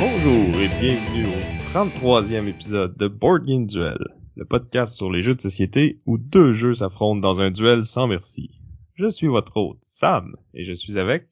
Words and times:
Bonjour 0.00 0.60
et 0.60 0.68
bienvenue 0.80 1.26
au 1.26 1.68
33e 1.72 2.48
épisode 2.48 2.96
de 2.96 3.06
Board 3.08 3.44
Duel, 3.44 3.98
le 4.36 4.44
podcast 4.44 4.94
sur 4.94 5.10
les 5.10 5.20
jeux 5.22 5.34
de 5.34 5.40
société 5.40 6.00
où 6.06 6.18
deux 6.18 6.52
jeux 6.52 6.74
s'affrontent 6.74 7.20
dans 7.20 7.40
un 7.40 7.50
duel 7.50 7.84
sans 7.84 8.06
merci. 8.06 8.50
Je 8.94 9.08
suis 9.08 9.26
votre 9.28 9.56
hôte, 9.56 9.78
Sam, 9.82 10.36
et 10.54 10.64
je 10.64 10.72
suis 10.72 10.98
avec 10.98 11.28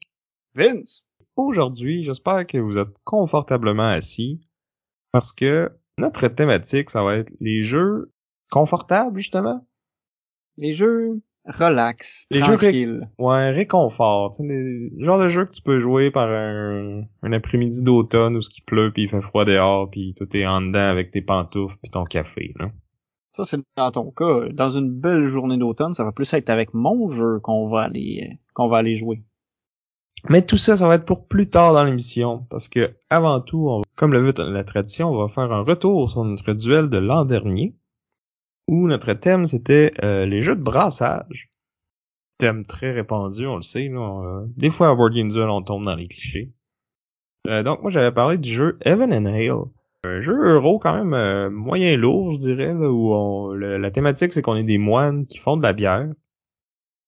Vince. 0.55 1.05
Aujourd'hui, 1.35 2.03
j'espère 2.03 2.45
que 2.47 2.57
vous 2.57 2.77
êtes 2.77 2.93
confortablement 3.03 3.87
assis 3.89 4.39
parce 5.11 5.31
que 5.31 5.71
notre 5.97 6.27
thématique, 6.27 6.89
ça 6.89 7.03
va 7.03 7.17
être 7.17 7.33
les 7.39 7.61
jeux 7.61 8.11
confortables, 8.51 9.17
justement. 9.17 9.67
Les 10.57 10.71
jeux 10.71 11.21
relax, 11.45 12.25
Les 12.31 12.39
jeux 12.43 12.57
tranquilles. 12.57 13.09
Ouais, 13.19 13.51
réconfort. 13.51 14.31
Tu 14.31 14.37
sais, 14.37 14.43
les- 14.47 14.89
le 14.89 15.03
genre 15.03 15.19
de 15.19 15.29
jeu 15.29 15.45
que 15.45 15.51
tu 15.51 15.61
peux 15.61 15.79
jouer 15.79 16.09
par 16.09 16.29
un, 16.29 17.03
un 17.21 17.31
après-midi 17.33 17.83
d'automne 17.83 18.35
où 18.37 18.41
ce 18.41 18.49
qui 18.49 18.61
pleut 18.61 18.91
puis 18.91 19.03
il 19.03 19.09
fait 19.09 19.21
froid 19.21 19.45
dehors 19.45 19.89
puis 19.89 20.15
tout 20.17 20.35
est 20.35 20.45
en 20.45 20.61
dedans 20.61 20.79
avec 20.89 21.11
tes 21.11 21.21
pantoufles 21.21 21.77
puis 21.81 21.91
ton 21.91 22.05
café, 22.05 22.53
là. 22.59 22.71
Ça, 23.35 23.43
c'est 23.43 23.59
dans 23.75 23.91
ton 23.91 24.11
cas. 24.11 24.47
Dans 24.53 24.69
une 24.69 24.89
belle 24.89 25.25
journée 25.25 25.57
d'automne, 25.57 25.91
ça 25.91 26.05
va 26.05 26.13
plus 26.13 26.31
être 26.33 26.49
avec 26.49 26.73
mon 26.73 27.09
jeu 27.09 27.41
qu'on 27.41 27.67
va 27.67 27.81
aller, 27.81 28.39
qu'on 28.53 28.69
va 28.69 28.77
aller 28.77 28.93
jouer. 28.93 29.23
Mais 30.29 30.41
tout 30.41 30.55
ça, 30.55 30.77
ça 30.77 30.87
va 30.87 30.95
être 30.95 31.03
pour 31.03 31.27
plus 31.27 31.49
tard 31.49 31.73
dans 31.73 31.83
l'émission, 31.83 32.47
parce 32.49 32.69
que 32.69 32.95
avant 33.09 33.41
tout, 33.41 33.81
comme 33.95 34.13
le 34.13 34.21
veut 34.21 34.33
la 34.37 34.63
tradition, 34.63 35.09
on 35.09 35.17
va 35.17 35.27
faire 35.27 35.51
un 35.51 35.63
retour 35.63 36.09
sur 36.09 36.23
notre 36.23 36.53
duel 36.53 36.89
de 36.89 36.97
l'an 36.97 37.25
dernier, 37.25 37.75
où 38.69 38.87
notre 38.87 39.11
thème 39.11 39.47
c'était 39.47 39.91
euh, 40.01 40.25
les 40.25 40.39
jeux 40.39 40.55
de 40.55 40.63
brassage. 40.63 41.51
Thème 42.37 42.65
très 42.65 42.91
répandu, 42.91 43.47
on 43.47 43.57
le 43.57 43.63
sait. 43.63 43.89
Euh, 43.89 44.45
des 44.55 44.69
fois 44.69 44.91
à 44.91 44.95
Board 44.95 45.13
Game 45.13 45.27
Duel, 45.27 45.49
on 45.49 45.61
tombe 45.61 45.83
dans 45.83 45.95
les 45.95 46.07
clichés. 46.07 46.53
Euh, 47.47 47.63
donc 47.63 47.81
moi, 47.81 47.91
j'avais 47.91 48.13
parlé 48.13 48.37
du 48.37 48.49
jeu 48.49 48.77
Heaven 48.85 49.11
and 49.11 49.25
Hale. 49.25 49.65
Un 50.05 50.21
jeu 50.21 50.35
euro 50.35 50.79
quand 50.79 50.93
même 50.93 51.13
euh, 51.13 51.49
moyen 51.49 51.97
lourd, 51.97 52.31
je 52.31 52.37
dirais, 52.37 52.73
là, 52.73 52.91
où 52.91 53.53
la 53.53 53.91
thématique 53.91 54.33
c'est 54.33 54.41
qu'on 54.41 54.55
est 54.55 54.63
des 54.63 54.77
moines 54.77 55.25
qui 55.25 55.37
font 55.37 55.57
de 55.57 55.63
la 55.63 55.73
bière. 55.73 56.07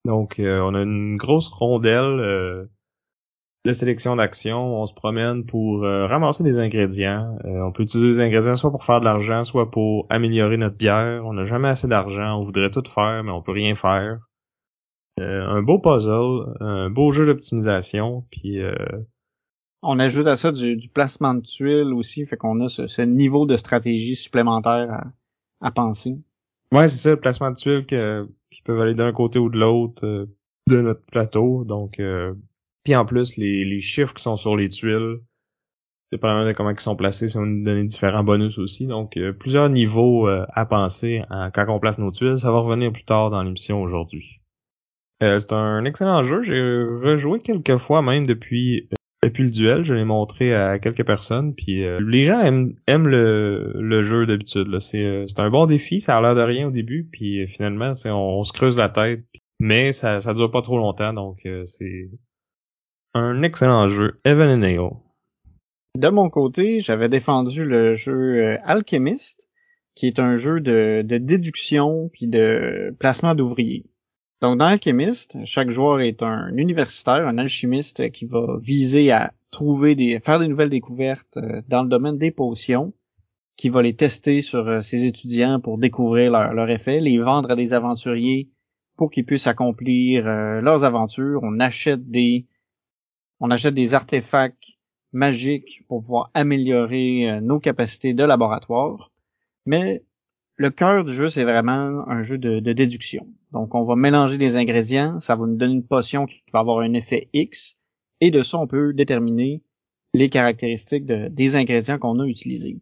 Donc 0.06 0.40
euh, 0.40 0.62
on 0.62 0.74
a 0.74 0.82
une 0.82 1.18
grosse 1.18 1.50
rondelle. 1.50 2.20
euh, 2.20 2.66
de 3.66 3.74
sélection 3.74 4.16
d'action. 4.16 4.82
On 4.82 4.86
se 4.86 4.94
promène 4.94 5.46
pour 5.46 5.84
euh, 5.84 6.08
ramasser 6.08 6.42
des 6.42 6.58
ingrédients. 6.58 7.38
On 7.44 7.74
peut 7.74 7.84
utiliser 7.84 8.10
des 8.10 8.20
ingrédients 8.22 8.56
soit 8.56 8.72
pour 8.72 8.86
faire 8.86 9.02
de 9.02 9.06
l'argent, 9.06 9.44
soit 9.44 9.70
pour 9.70 10.08
améliorer 10.10 10.56
notre 10.56 10.78
bière. 10.78 11.24
On 11.26 11.34
n'a 11.34 11.44
jamais 11.44 11.68
assez 11.68 11.90
d'argent. 11.90 12.40
On 12.40 12.46
voudrait 12.46 12.72
tout 12.72 12.84
faire, 12.88 13.24
mais 13.26 13.32
on 13.32 13.42
peut 13.42 13.52
rien 13.52 13.76
faire. 13.76 14.20
Un 15.20 15.62
beau 15.64 15.80
puzzle, 15.80 16.56
un 16.62 16.90
beau 16.90 17.12
jeu 17.12 17.26
d'optimisation, 17.26 18.24
puis 18.32 18.62
On 19.84 20.00
ajoute 20.00 20.28
à 20.28 20.36
ça 20.36 20.52
du, 20.52 20.76
du 20.76 20.90
placement 20.90 21.34
de 21.36 21.42
tuiles 21.42 21.94
aussi, 21.94 22.26
fait 22.26 22.38
qu'on 22.38 22.60
a 22.62 22.68
ce, 22.68 22.88
ce 22.88 23.02
niveau 23.04 23.46
de 23.46 23.58
stratégie 23.58 24.16
supplémentaire 24.16 24.92
à, 24.92 25.68
à 25.68 25.72
penser. 25.72 26.16
ouais, 26.74 26.88
c'est 26.88 26.98
ça, 26.98 27.10
le 27.12 27.20
placement 27.20 27.52
de 27.52 27.56
tuiles 27.56 27.86
que- 27.86 28.28
qui 28.50 28.62
peuvent 28.64 28.82
aller 28.82 28.96
d'un 28.96 29.12
côté 29.12 29.40
ou 29.40 29.50
de 29.50 29.60
l'autre 29.60 30.06
euh, 30.06 30.26
de 30.68 30.82
notre 30.82 31.06
plateau. 31.06 31.64
Donc, 31.64 32.00
euh, 32.00 32.34
puis 32.84 32.96
en 32.96 33.06
plus, 33.06 33.38
les, 33.38 33.64
les 33.66 33.80
chiffres 33.82 34.14
qui 34.14 34.24
sont 34.24 34.38
sur 34.38 34.56
les 34.56 34.70
tuiles, 34.70 35.20
dépendamment 36.12 36.46
de 36.48 36.54
comment 36.54 36.70
ils 36.72 36.80
sont 36.80 36.96
placés, 36.96 37.28
ça 37.28 37.40
va 37.40 37.46
nous 37.46 37.64
donner 37.64 37.84
différents 37.84 38.24
bonus 38.24 38.58
aussi. 38.58 38.88
Donc, 38.88 39.16
euh, 39.18 39.32
plusieurs 39.34 39.70
niveaux 39.70 40.28
euh, 40.28 40.46
à 40.54 40.66
penser 40.66 41.22
quand 41.54 41.66
on 41.70 41.80
place 41.80 42.00
nos 42.00 42.12
tuiles. 42.12 42.40
Ça 42.40 42.52
va 42.52 42.60
revenir 42.60 42.92
plus 42.92 43.04
tard 43.04 43.30
dans 43.30 43.44
l'émission 43.44 43.82
aujourd'hui. 43.82 44.40
Euh, 45.22 45.38
c'est 45.40 45.52
un 45.54 45.84
excellent 45.86 46.24
jeu. 46.24 46.42
J'ai 46.44 46.62
rejoué 46.62 47.42
quelques 47.42 47.78
fois 47.78 48.02
même 48.02 48.26
depuis 48.26 48.88
depuis 49.24 49.44
le 49.44 49.52
duel. 49.52 49.84
Je 49.84 49.94
l'ai 49.94 50.06
montré 50.06 50.54
à 50.54 50.80
quelques 50.80 51.06
personnes. 51.06 51.56
Puis 51.56 51.84
euh, 51.84 51.98
les 52.06 52.24
gens 52.24 52.40
aiment, 52.40 52.74
aiment 52.88 53.08
le, 53.08 53.74
le 53.76 54.04
jeu 54.04 54.26
d'habitude. 54.26 54.80
C'est 54.80 55.04
euh, 55.04 55.26
c'est 55.28 55.40
un 55.40 55.50
bon 55.50 55.66
défi. 55.66 56.00
Ça 56.00 56.18
a 56.18 56.22
l'air 56.22 56.36
de 56.36 56.42
rien 56.42 56.68
au 56.68 56.72
début. 56.72 57.08
Puis 57.12 57.44
euh, 57.44 57.48
finalement, 57.48 57.92
on, 58.06 58.10
on 58.10 58.44
se 58.44 58.54
creuse 58.54 58.78
la 58.78 58.90
tête. 58.90 59.24
Mais 59.60 59.92
ça 59.92 60.22
ça 60.22 60.34
dure 60.34 60.52
pas 60.52 60.62
trop 60.62 60.78
longtemps. 60.78 61.14
Donc 61.14 61.46
euh, 61.46 61.66
c'est 61.66 62.10
un 63.14 63.42
excellent 63.44 63.90
jeu. 63.90 64.20
Evan 64.24 64.50
and 64.50 64.64
Ale. 64.64 64.92
De 65.98 66.10
mon 66.10 66.30
côté, 66.30 66.80
j'avais 66.80 67.10
défendu 67.10 67.66
le 67.66 67.96
jeu 67.96 68.14
euh, 68.14 68.58
Alchemist, 68.64 69.50
qui 69.96 70.06
est 70.06 70.20
un 70.20 70.36
jeu 70.36 70.60
de, 70.60 71.02
de 71.04 71.18
déduction 71.18 72.10
puis 72.14 72.28
de 72.28 72.96
placement 73.00 73.34
d'ouvriers. 73.34 73.86
Donc 74.40 74.60
dans 74.60 74.66
Alchemist, 74.66 75.44
chaque 75.46 75.72
joueur 75.72 76.00
est 76.00 76.22
un 76.22 76.56
universitaire, 76.56 77.28
un 77.28 77.40
alchimiste 77.40 78.12
qui 78.12 78.26
va 78.26 78.58
viser 78.62 79.12
à 79.12 79.34
trouver 79.50 79.96
des 79.96 80.20
faire 80.20 80.40
des 80.40 80.48
nouvelles 80.48 80.70
découvertes 80.70 81.38
euh, 81.38 81.64
dans 81.68 81.82
le 81.82 81.90
domaine 81.90 82.20
des 82.20 82.30
potions, 82.30 82.94
qui 83.56 83.70
va 83.70 83.82
les 83.82 83.96
tester 83.96 84.44
sur 84.44 84.68
euh, 84.68 84.82
ses 84.84 85.06
étudiants 85.06 85.60
pour 85.60 85.80
découvrir 85.80 86.32
leur, 86.32 86.70
effet, 86.70 87.00
les 87.00 87.18
vendre 87.18 87.50
à 87.50 87.56
des 87.56 87.74
aventuriers 87.74 88.52
pour 88.96 89.10
qu'ils 89.10 89.26
puissent 89.26 89.48
accomplir 89.48 90.28
euh, 90.28 90.62
leurs 90.62 90.84
aventures. 90.84 91.40
On 91.42 91.60
achète 91.60 92.08
des 92.08 92.46
on 93.40 93.50
achète 93.50 93.74
des 93.74 93.96
artefacts 93.96 94.78
magiques 95.14 95.84
pour 95.88 96.02
pouvoir 96.04 96.30
améliorer 96.36 97.40
nos 97.42 97.60
capacités 97.60 98.14
de 98.14 98.24
laboratoire. 98.24 99.12
Mais 99.66 100.04
le 100.56 100.70
cœur 100.72 101.06
du 101.06 101.14
jeu, 101.14 101.30
c'est 101.30 101.44
vraiment 101.44 102.08
un 102.08 102.22
jeu 102.22 102.38
de 102.40 102.60
déduction. 102.74 103.28
Donc, 103.54 103.76
on 103.76 103.84
va 103.84 103.96
mélanger 103.96 104.38
des 104.38 104.58
ingrédients, 104.58 105.20
ça 105.20 105.36
va 105.36 105.46
nous 105.46 105.56
donner 105.56 105.74
une 105.74 105.88
potion 105.88 106.26
qui 106.26 106.42
va 106.54 106.60
avoir 106.60 106.80
un 106.80 106.94
effet 106.94 107.30
X, 107.34 107.78
et 108.20 108.32
de 108.32 108.44
ça, 108.44 108.58
on 108.58 108.68
peut 108.68 108.94
déterminer 108.94 109.64
les 110.14 110.30
caractéristiques 110.30 111.06
de- 111.06 111.28
des 111.30 111.56
ingrédients 111.56 111.98
qu'on 112.00 112.20
a 112.20 112.26
utilisés. 112.26 112.80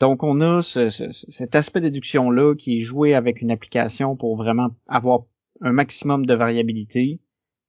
Donc, 0.00 0.22
on 0.22 0.40
a 0.40 0.62
ce- 0.62 0.88
ce- 0.88 1.12
cet 1.12 1.54
aspect 1.54 1.80
déduction-là 1.80 2.54
qui 2.54 2.76
est 2.76 2.80
joué 2.80 3.14
avec 3.14 3.42
une 3.42 3.50
application 3.50 4.16
pour 4.16 4.36
vraiment 4.36 4.70
avoir 4.86 5.20
un 5.60 5.72
maximum 5.72 6.24
de 6.24 6.34
variabilité. 6.34 7.20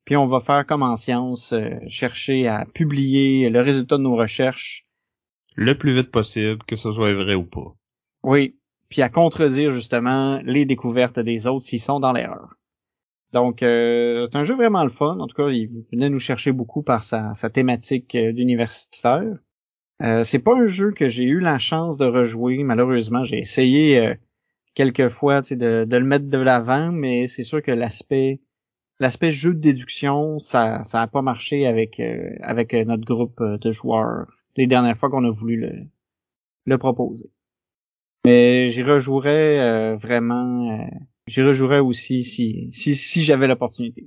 Puis 0.06 0.16
on 0.16 0.28
va 0.28 0.40
faire 0.40 0.66
comme 0.66 0.82
en 0.82 0.96
science, 0.96 1.54
euh, 1.54 1.70
chercher 1.88 2.48
à 2.48 2.66
publier 2.74 3.50
le 3.50 3.62
résultat 3.62 3.98
de 3.98 4.04
nos 4.04 4.16
recherches. 4.16 4.88
Le 5.56 5.78
plus 5.78 5.94
vite 5.94 6.10
possible, 6.10 6.64
que 6.64 6.76
ce 6.78 6.92
soit 6.94 7.14
vrai 7.14 7.36
ou 7.36 7.44
pas. 7.44 7.76
Oui. 8.24 8.56
Puis 8.92 9.02
à 9.02 9.10
contredire 9.10 9.72
justement 9.72 10.40
les 10.44 10.66
découvertes 10.66 11.20
des 11.20 11.48
autres 11.48 11.66
s'ils 11.66 11.80
sont 11.80 12.00
dans 12.00 12.12
l'erreur. 12.12 12.56
Donc 13.34 13.64
euh, 13.64 14.28
c'est 14.30 14.38
un 14.38 14.44
jeu 14.44 14.56
vraiment 14.56 14.84
le 14.84 14.92
fun. 14.92 15.18
En 15.20 15.26
tout 15.26 15.36
cas, 15.36 15.50
il 15.50 15.86
venait 15.92 16.10
nous 16.10 16.20
chercher 16.20 16.52
beaucoup 16.52 16.84
par 16.84 17.04
sa, 17.04 17.34
sa 17.34 17.50
thématique 17.50 18.14
euh, 18.14 18.34
d'universitaire. 18.34 19.40
Euh, 20.04 20.24
c'est 20.24 20.40
pas 20.40 20.56
un 20.56 20.68
jeu 20.68 20.92
que 20.92 21.08
j'ai 21.08 21.24
eu 21.24 21.40
la 21.40 21.58
chance 21.58 21.98
de 21.98 22.06
rejouer. 22.06 22.64
Malheureusement, 22.64 23.24
j'ai 23.24 23.40
essayé 23.40 24.00
euh, 24.00 24.14
quelques 24.74 25.10
fois 25.10 25.42
de, 25.42 25.86
de 25.86 25.98
le 25.98 26.06
mettre 26.06 26.28
de 26.28 26.38
l'avant, 26.38 26.92
mais 26.92 27.28
c'est 27.28 27.44
sûr 27.44 27.62
que 27.62 27.72
l'aspect 27.72 28.42
l'aspect 29.00 29.32
jeu 29.32 29.54
de 29.54 29.60
déduction, 29.60 30.40
ça 30.40 30.84
ça 30.84 31.02
a 31.02 31.08
pas 31.08 31.22
marché 31.22 31.66
avec 31.66 32.00
euh, 32.00 32.30
avec 32.42 32.74
notre 32.74 33.06
groupe 33.06 33.40
euh, 33.42 33.58
de 33.58 33.72
joueurs 33.72 34.28
les 34.58 34.68
dernières 34.68 34.98
fois 34.98 35.10
qu'on 35.10 35.26
a 35.26 35.32
voulu 35.32 35.58
le 35.58 35.72
le 36.66 36.78
proposer. 36.78 37.32
Mais 38.26 38.68
j'y 38.68 38.84
rejouerais 38.84 39.60
euh, 39.60 39.96
vraiment 39.96 40.80
euh, 40.80 40.86
j'y 41.28 41.42
rejouerais 41.42 41.80
aussi 41.80 42.24
si 42.24 42.68
si 42.72 42.96
si 42.96 43.24
j'avais 43.24 43.48
l'opportunité. 43.48 44.06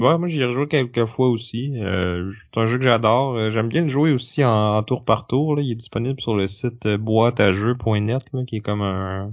Ouais, 0.00 0.18
moi 0.18 0.26
j'y 0.26 0.40
ai 0.40 0.44
rejoué 0.46 0.66
quelques 0.66 1.04
fois 1.04 1.28
aussi. 1.28 1.78
Euh, 1.78 2.28
c'est 2.30 2.58
un 2.58 2.66
jeu 2.66 2.78
que 2.78 2.84
j'adore. 2.84 3.50
J'aime 3.50 3.68
bien 3.68 3.82
le 3.82 3.88
jouer 3.88 4.12
aussi 4.12 4.44
en, 4.44 4.76
en 4.76 4.82
tour 4.82 5.04
par 5.04 5.28
tour. 5.28 5.54
Là. 5.54 5.62
Il 5.62 5.70
est 5.70 5.76
disponible 5.76 6.20
sur 6.20 6.34
le 6.34 6.48
site 6.48 6.88
boîteajeux.net, 6.88 8.22
là, 8.32 8.44
qui 8.44 8.56
est 8.56 8.60
comme 8.60 8.82
un, 8.82 9.32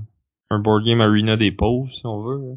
un 0.52 0.60
board 0.60 0.86
game 0.86 1.02
arena 1.02 1.38
des 1.38 1.52
pauvres, 1.52 1.92
si 1.92 2.06
on 2.06 2.19
veut. 2.19 2.56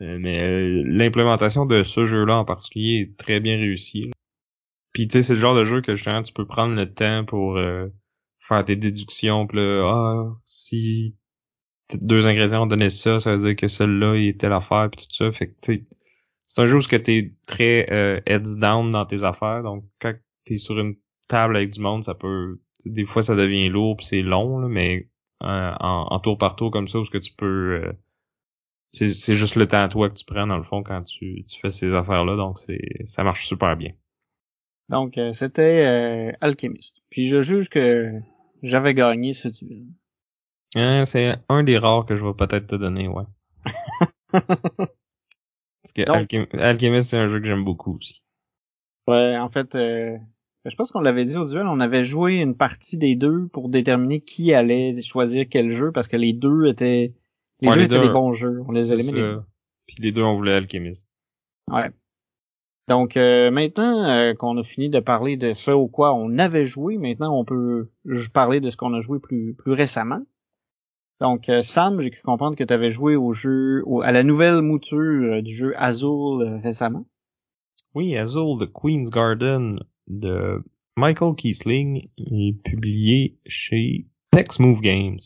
mais 0.00 0.82
l'implémentation 0.82 1.66
de 1.66 1.84
ce 1.84 2.04
jeu-là 2.04 2.38
en 2.38 2.44
particulier 2.44 3.02
est 3.02 3.16
très 3.16 3.38
bien 3.38 3.58
réussie. 3.58 4.10
Puis 4.92 5.06
tu 5.06 5.12
sais, 5.12 5.22
c'est 5.22 5.34
le 5.34 5.40
genre 5.40 5.54
de 5.54 5.64
jeu 5.64 5.82
que 5.82 5.94
justement 5.94 6.22
tu 6.22 6.32
peux 6.32 6.46
prendre 6.46 6.74
le 6.74 6.92
temps 6.92 7.24
pour 7.24 7.56
faire 8.46 8.64
tes 8.64 8.76
déductions. 8.76 9.46
Puis 9.46 9.58
là, 9.58 9.82
ah, 9.86 10.36
si 10.44 11.16
deux 11.94 12.26
ingrédients 12.26 12.64
ont 12.64 12.66
donné 12.66 12.90
ça, 12.90 13.20
ça 13.20 13.36
veut 13.36 13.42
dire 13.46 13.56
que 13.56 13.68
celui-là 13.68 14.16
il 14.16 14.28
est 14.28 14.40
telle 14.40 14.52
affaire 14.52 14.88
puis 14.90 15.06
tout 15.06 15.14
ça. 15.14 15.32
Fait 15.32 15.48
que 15.48 15.54
tu 15.62 15.86
c'est 16.46 16.62
un 16.62 16.66
jeu 16.66 16.76
où 16.76 16.82
tu 16.82 16.94
es 16.94 17.34
très 17.48 17.90
euh, 17.90 18.20
heads 18.26 18.56
down 18.58 18.92
dans 18.92 19.06
tes 19.06 19.24
affaires. 19.24 19.62
Donc 19.62 19.84
quand 20.00 20.14
t'es 20.44 20.56
sur 20.56 20.78
une 20.78 20.94
table 21.28 21.56
avec 21.56 21.70
du 21.70 21.80
monde, 21.80 22.04
ça 22.04 22.14
peut 22.14 22.60
des 22.84 23.06
fois 23.06 23.22
ça 23.22 23.34
devient 23.34 23.68
lourd 23.68 23.96
puis 23.96 24.06
c'est 24.06 24.22
long, 24.22 24.58
là, 24.58 24.68
mais 24.68 25.08
euh, 25.42 25.72
en, 25.80 26.06
en 26.10 26.20
tour 26.20 26.38
par 26.38 26.56
tour 26.56 26.70
comme 26.70 26.88
ça, 26.88 26.98
où 26.98 27.04
ce 27.04 27.10
que 27.10 27.18
tu 27.18 27.32
peux 27.34 27.82
euh, 27.82 27.92
c'est, 28.92 29.08
c'est 29.08 29.34
juste 29.34 29.56
le 29.56 29.66
temps 29.66 29.82
à 29.82 29.88
toi 29.88 30.08
que 30.08 30.14
tu 30.14 30.24
prends 30.24 30.46
dans 30.46 30.56
le 30.56 30.62
fond 30.62 30.82
quand 30.82 31.02
tu, 31.02 31.44
tu 31.44 31.60
fais 31.60 31.70
ces 31.70 31.92
affaires-là, 31.92 32.36
donc 32.36 32.58
c'est 32.58 33.06
ça 33.06 33.24
marche 33.24 33.46
super 33.46 33.76
bien. 33.76 33.92
Donc, 34.88 35.16
euh, 35.18 35.32
c'était 35.32 35.84
euh, 35.86 36.32
Alchemist. 36.40 37.02
Puis 37.10 37.28
je 37.28 37.40
juge 37.40 37.68
que 37.70 38.12
j'avais 38.64 38.94
gagné 38.94 39.32
ce 39.32 39.48
duel. 39.48 39.84
Hein, 40.74 41.06
c'est 41.06 41.36
un 41.48 41.62
des 41.62 41.78
rares 41.78 42.06
que 42.06 42.16
je 42.16 42.24
vais 42.24 42.34
peut-être 42.34 42.66
te 42.66 42.74
donner, 42.74 43.08
ouais. 43.08 43.24
Parce 44.32 45.92
que 45.92 46.56
Alchemist, 46.58 47.10
c'est 47.10 47.18
un 47.18 47.28
jeu 47.28 47.40
que 47.40 47.46
j'aime 47.46 47.64
beaucoup 47.64 47.96
aussi. 47.96 48.22
Ouais, 49.06 49.36
en 49.36 49.50
fait, 49.50 49.74
euh, 49.74 50.16
je 50.64 50.74
pense 50.76 50.90
qu'on 50.90 51.00
l'avait 51.00 51.26
dit 51.26 51.36
au 51.36 51.44
duel, 51.44 51.66
on 51.66 51.78
avait 51.78 52.04
joué 52.04 52.36
une 52.36 52.56
partie 52.56 52.96
des 52.96 53.16
deux 53.16 53.48
pour 53.48 53.68
déterminer 53.68 54.20
qui 54.20 54.54
allait 54.54 55.00
choisir 55.02 55.46
quel 55.48 55.72
jeu, 55.72 55.92
parce 55.92 56.08
que 56.08 56.16
les 56.16 56.32
deux 56.32 56.66
étaient 56.66 57.12
les 57.60 57.70
deux 57.70 57.82
étaient 57.82 58.00
des 58.00 58.08
bons 58.08 58.32
jeux. 58.32 58.62
On 58.66 58.72
les 58.72 58.92
a 58.92 58.96
aimés. 58.96 59.36
Puis 59.86 59.96
les 60.00 60.12
deux, 60.12 60.22
on 60.22 60.34
voulait 60.34 60.54
Alchemist. 60.54 61.12
Ouais. 61.70 61.90
Donc 62.88 63.16
euh, 63.16 63.50
maintenant 63.50 64.04
euh, 64.04 64.34
qu'on 64.34 64.58
a 64.58 64.62
fini 64.62 64.90
de 64.90 65.00
parler 65.00 65.36
de 65.36 65.54
ce 65.54 65.70
au 65.70 65.88
quoi 65.88 66.14
on 66.14 66.38
avait 66.38 66.66
joué, 66.66 66.98
maintenant 66.98 67.38
on 67.38 67.44
peut 67.44 67.90
parler 68.34 68.60
de 68.60 68.68
ce 68.68 68.76
qu'on 68.76 68.92
a 68.92 69.00
joué 69.00 69.18
plus 69.18 69.54
plus 69.54 69.72
récemment. 69.72 70.22
Donc 71.20 71.48
euh, 71.48 71.62
Sam, 71.62 72.00
j'ai 72.00 72.10
cru 72.10 72.22
comprendre 72.22 72.56
que 72.56 72.64
tu 72.64 72.74
avais 72.74 72.90
joué 72.90 73.16
au 73.16 73.32
jeu 73.32 73.82
à 74.02 74.12
la 74.12 74.22
nouvelle 74.22 74.60
mouture 74.60 75.42
du 75.42 75.54
jeu 75.54 75.72
Azul 75.80 76.60
récemment. 76.62 77.06
Oui, 77.94 78.16
Azul 78.18 78.58
The 78.60 78.70
Queen's 78.70 79.08
Garden 79.08 79.76
de 80.06 80.62
Michael 80.96 81.34
Kiesling 81.36 82.10
est 82.18 82.62
publié 82.64 83.38
chez 83.46 84.02
Next 84.34 84.58
Move 84.60 84.82
Games. 84.82 85.20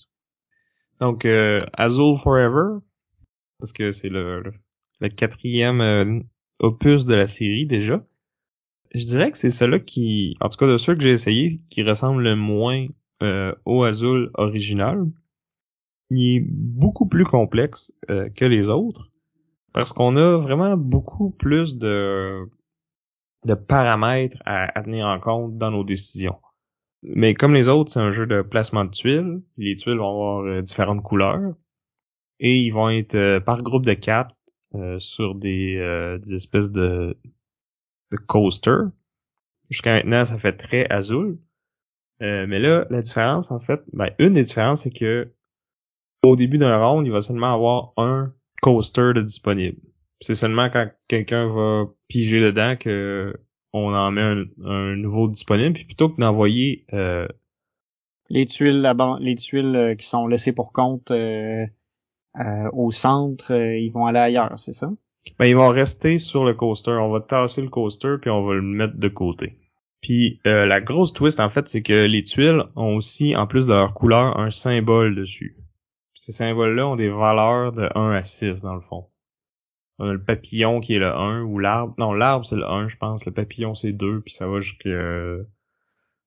Donc 1.00 1.24
Azul 1.24 2.16
Forever 2.18 2.78
parce 3.58 3.72
que 3.72 3.90
c'est 3.90 4.10
le, 4.10 4.44
le 5.00 5.08
quatrième 5.08 6.22
opus 6.60 7.04
de 7.04 7.14
la 7.14 7.26
série 7.26 7.66
déjà. 7.66 8.04
Je 8.94 9.04
dirais 9.04 9.30
que 9.30 9.38
c'est 9.38 9.50
celui 9.50 9.84
qui, 9.84 10.36
en 10.40 10.48
tout 10.48 10.56
cas 10.56 10.66
de 10.66 10.78
ceux 10.78 10.94
que 10.94 11.02
j'ai 11.02 11.12
essayé, 11.12 11.58
qui 11.70 11.82
ressemble 11.82 12.22
le 12.22 12.36
moins 12.36 12.86
euh, 13.22 13.54
au 13.64 13.82
Azul 13.84 14.30
original. 14.34 15.04
Il 16.10 16.36
est 16.36 16.44
beaucoup 16.48 17.06
plus 17.06 17.24
complexe 17.24 17.92
euh, 18.10 18.28
que 18.30 18.44
les 18.44 18.68
autres 18.70 19.10
parce 19.74 19.92
qu'on 19.92 20.16
a 20.16 20.38
vraiment 20.38 20.76
beaucoup 20.76 21.30
plus 21.30 21.76
de, 21.76 22.48
de 23.44 23.54
paramètres 23.54 24.38
à, 24.46 24.82
tenir 24.82 25.06
en 25.06 25.20
compte 25.20 25.58
dans 25.58 25.70
nos 25.70 25.84
décisions. 25.84 26.38
Mais 27.02 27.34
comme 27.34 27.54
les 27.54 27.68
autres, 27.68 27.92
c'est 27.92 28.00
un 28.00 28.10
jeu 28.10 28.26
de 28.26 28.42
placement 28.42 28.86
de 28.86 28.90
tuiles. 28.90 29.42
Les 29.56 29.74
tuiles 29.74 29.98
vont 29.98 30.10
avoir 30.10 30.44
euh, 30.44 30.62
différentes 30.62 31.02
couleurs 31.02 31.54
et 32.40 32.56
ils 32.56 32.70
vont 32.70 32.88
être 32.88 33.40
par 33.40 33.62
groupe 33.62 33.84
de 33.84 33.94
quatre 33.94 34.34
sur 34.98 35.34
des, 35.34 35.76
euh, 35.76 36.18
des 36.18 36.34
espèces 36.34 36.70
de, 36.70 37.16
de 38.10 38.16
coaster. 38.16 38.78
Jusqu'à 39.70 39.94
maintenant, 39.94 40.24
ça 40.24 40.38
fait 40.38 40.52
très 40.52 40.88
azul. 40.90 41.38
Euh, 42.22 42.46
mais 42.48 42.58
là, 42.58 42.86
la 42.90 43.02
différence, 43.02 43.50
en 43.50 43.60
fait, 43.60 43.80
ben, 43.92 44.10
une 44.18 44.34
des 44.34 44.42
différences, 44.42 44.82
c'est 44.82 44.96
que 44.96 45.32
au 46.22 46.36
début 46.36 46.58
d'un 46.58 46.76
round, 46.78 47.06
il 47.06 47.12
va 47.12 47.22
seulement 47.22 47.54
avoir 47.54 47.92
un 47.96 48.34
coaster 48.60 49.12
de 49.14 49.22
disponible. 49.22 49.80
C'est 50.20 50.34
seulement 50.34 50.68
quand 50.68 50.90
quelqu'un 51.06 51.46
va 51.46 51.84
piger 52.08 52.40
dedans 52.40 52.74
que 52.76 53.34
on 53.72 53.94
en 53.94 54.10
met 54.10 54.44
un, 54.64 54.96
nouveau 54.96 55.28
disponible. 55.28 55.74
Puis 55.74 55.84
plutôt 55.84 56.08
que 56.08 56.20
d'envoyer 56.20 56.86
les 58.30 58.46
tuiles 58.46 58.82
les 59.20 59.36
tuiles 59.36 59.94
qui 59.96 60.06
sont 60.06 60.26
laissées 60.26 60.52
pour 60.52 60.72
compte 60.72 61.10
euh, 61.12 61.66
au 62.72 62.90
centre, 62.90 63.52
euh, 63.52 63.78
ils 63.78 63.90
vont 63.90 64.06
aller 64.06 64.18
ailleurs, 64.18 64.58
c'est 64.58 64.72
ça? 64.72 64.90
Ben, 65.38 65.46
ils 65.46 65.56
vont 65.56 65.68
rester 65.68 66.18
sur 66.18 66.44
le 66.44 66.54
coaster. 66.54 66.92
On 66.92 67.10
va 67.10 67.20
tasser 67.20 67.62
le 67.62 67.68
coaster 67.68 68.16
puis 68.20 68.30
on 68.30 68.44
va 68.44 68.54
le 68.54 68.62
mettre 68.62 68.96
de 68.96 69.08
côté. 69.08 69.58
Puis 70.00 70.40
euh, 70.46 70.64
la 70.64 70.80
grosse 70.80 71.12
twist 71.12 71.40
en 71.40 71.50
fait, 71.50 71.68
c'est 71.68 71.82
que 71.82 72.06
les 72.06 72.22
tuiles 72.22 72.64
ont 72.76 72.96
aussi, 72.96 73.36
en 73.36 73.46
plus 73.46 73.66
de 73.66 73.72
leur 73.72 73.94
couleur, 73.94 74.38
un 74.38 74.50
symbole 74.50 75.16
dessus. 75.16 75.56
ces 76.14 76.32
symboles-là 76.32 76.86
ont 76.86 76.96
des 76.96 77.10
valeurs 77.10 77.72
de 77.72 77.88
1 77.94 78.12
à 78.12 78.22
6 78.22 78.62
dans 78.62 78.74
le 78.74 78.80
fond. 78.80 79.08
On 79.98 80.08
a 80.08 80.12
le 80.12 80.22
papillon 80.22 80.78
qui 80.78 80.94
est 80.94 81.00
le 81.00 81.12
1 81.12 81.42
ou 81.42 81.58
l'arbre. 81.58 81.94
Non, 81.98 82.12
l'arbre 82.12 82.46
c'est 82.46 82.56
le 82.56 82.66
1, 82.66 82.88
je 82.88 82.96
pense. 82.96 83.26
Le 83.26 83.32
papillon 83.32 83.74
c'est 83.74 83.92
2, 83.92 84.20
puis 84.20 84.34
ça 84.34 84.46
va 84.46 84.60
jusqu'à 84.60 84.92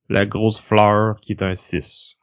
la 0.09 0.25
grosse 0.25 0.59
fleur 0.59 1.15
qui 1.21 1.31
est 1.31 1.44
un 1.44 1.56
6. 1.56 2.18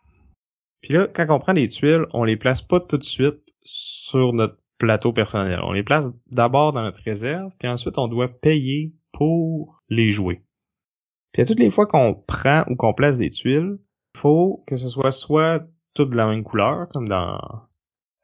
Puis 0.83 0.95
là, 0.95 1.09
quand 1.09 1.27
on 1.31 1.41
prend 1.41 1.55
les 1.55 1.69
tuiles, 1.69 2.07
on 2.13 2.25
les 2.25 2.37
place 2.37 2.61
pas 2.61 2.81
tout 2.81 2.99
de 2.99 3.05
suite 3.05 3.43
sur 3.69 4.32
notre 4.32 4.59
plateau 4.79 5.12
personnel. 5.12 5.61
On 5.62 5.73
les 5.73 5.82
place 5.82 6.06
d'abord 6.31 6.73
dans 6.73 6.82
notre 6.82 7.03
réserve, 7.03 7.50
puis 7.59 7.69
ensuite 7.69 7.99
on 7.99 8.09
doit 8.09 8.29
payer 8.29 8.94
pour 9.12 9.82
les 9.88 10.11
jouer. 10.11 10.43
Puis 11.32 11.43
à 11.43 11.47
toutes 11.47 11.59
les 11.59 11.70
fois 11.70 11.87
qu'on 11.87 12.15
prend 12.15 12.62
ou 12.69 12.76
qu'on 12.76 12.94
place 12.94 13.19
des 13.19 13.31
tuiles, 13.31 13.79
faut 14.17 14.65
que 14.67 14.76
ce 14.76 14.88
soit 14.88 15.12
soit 15.12 15.67
toutes 15.94 16.11
de 16.11 16.17
la 16.17 16.26
même 16.26 16.44
couleur, 16.44 16.88
comme 16.88 17.09
dans 17.09 17.41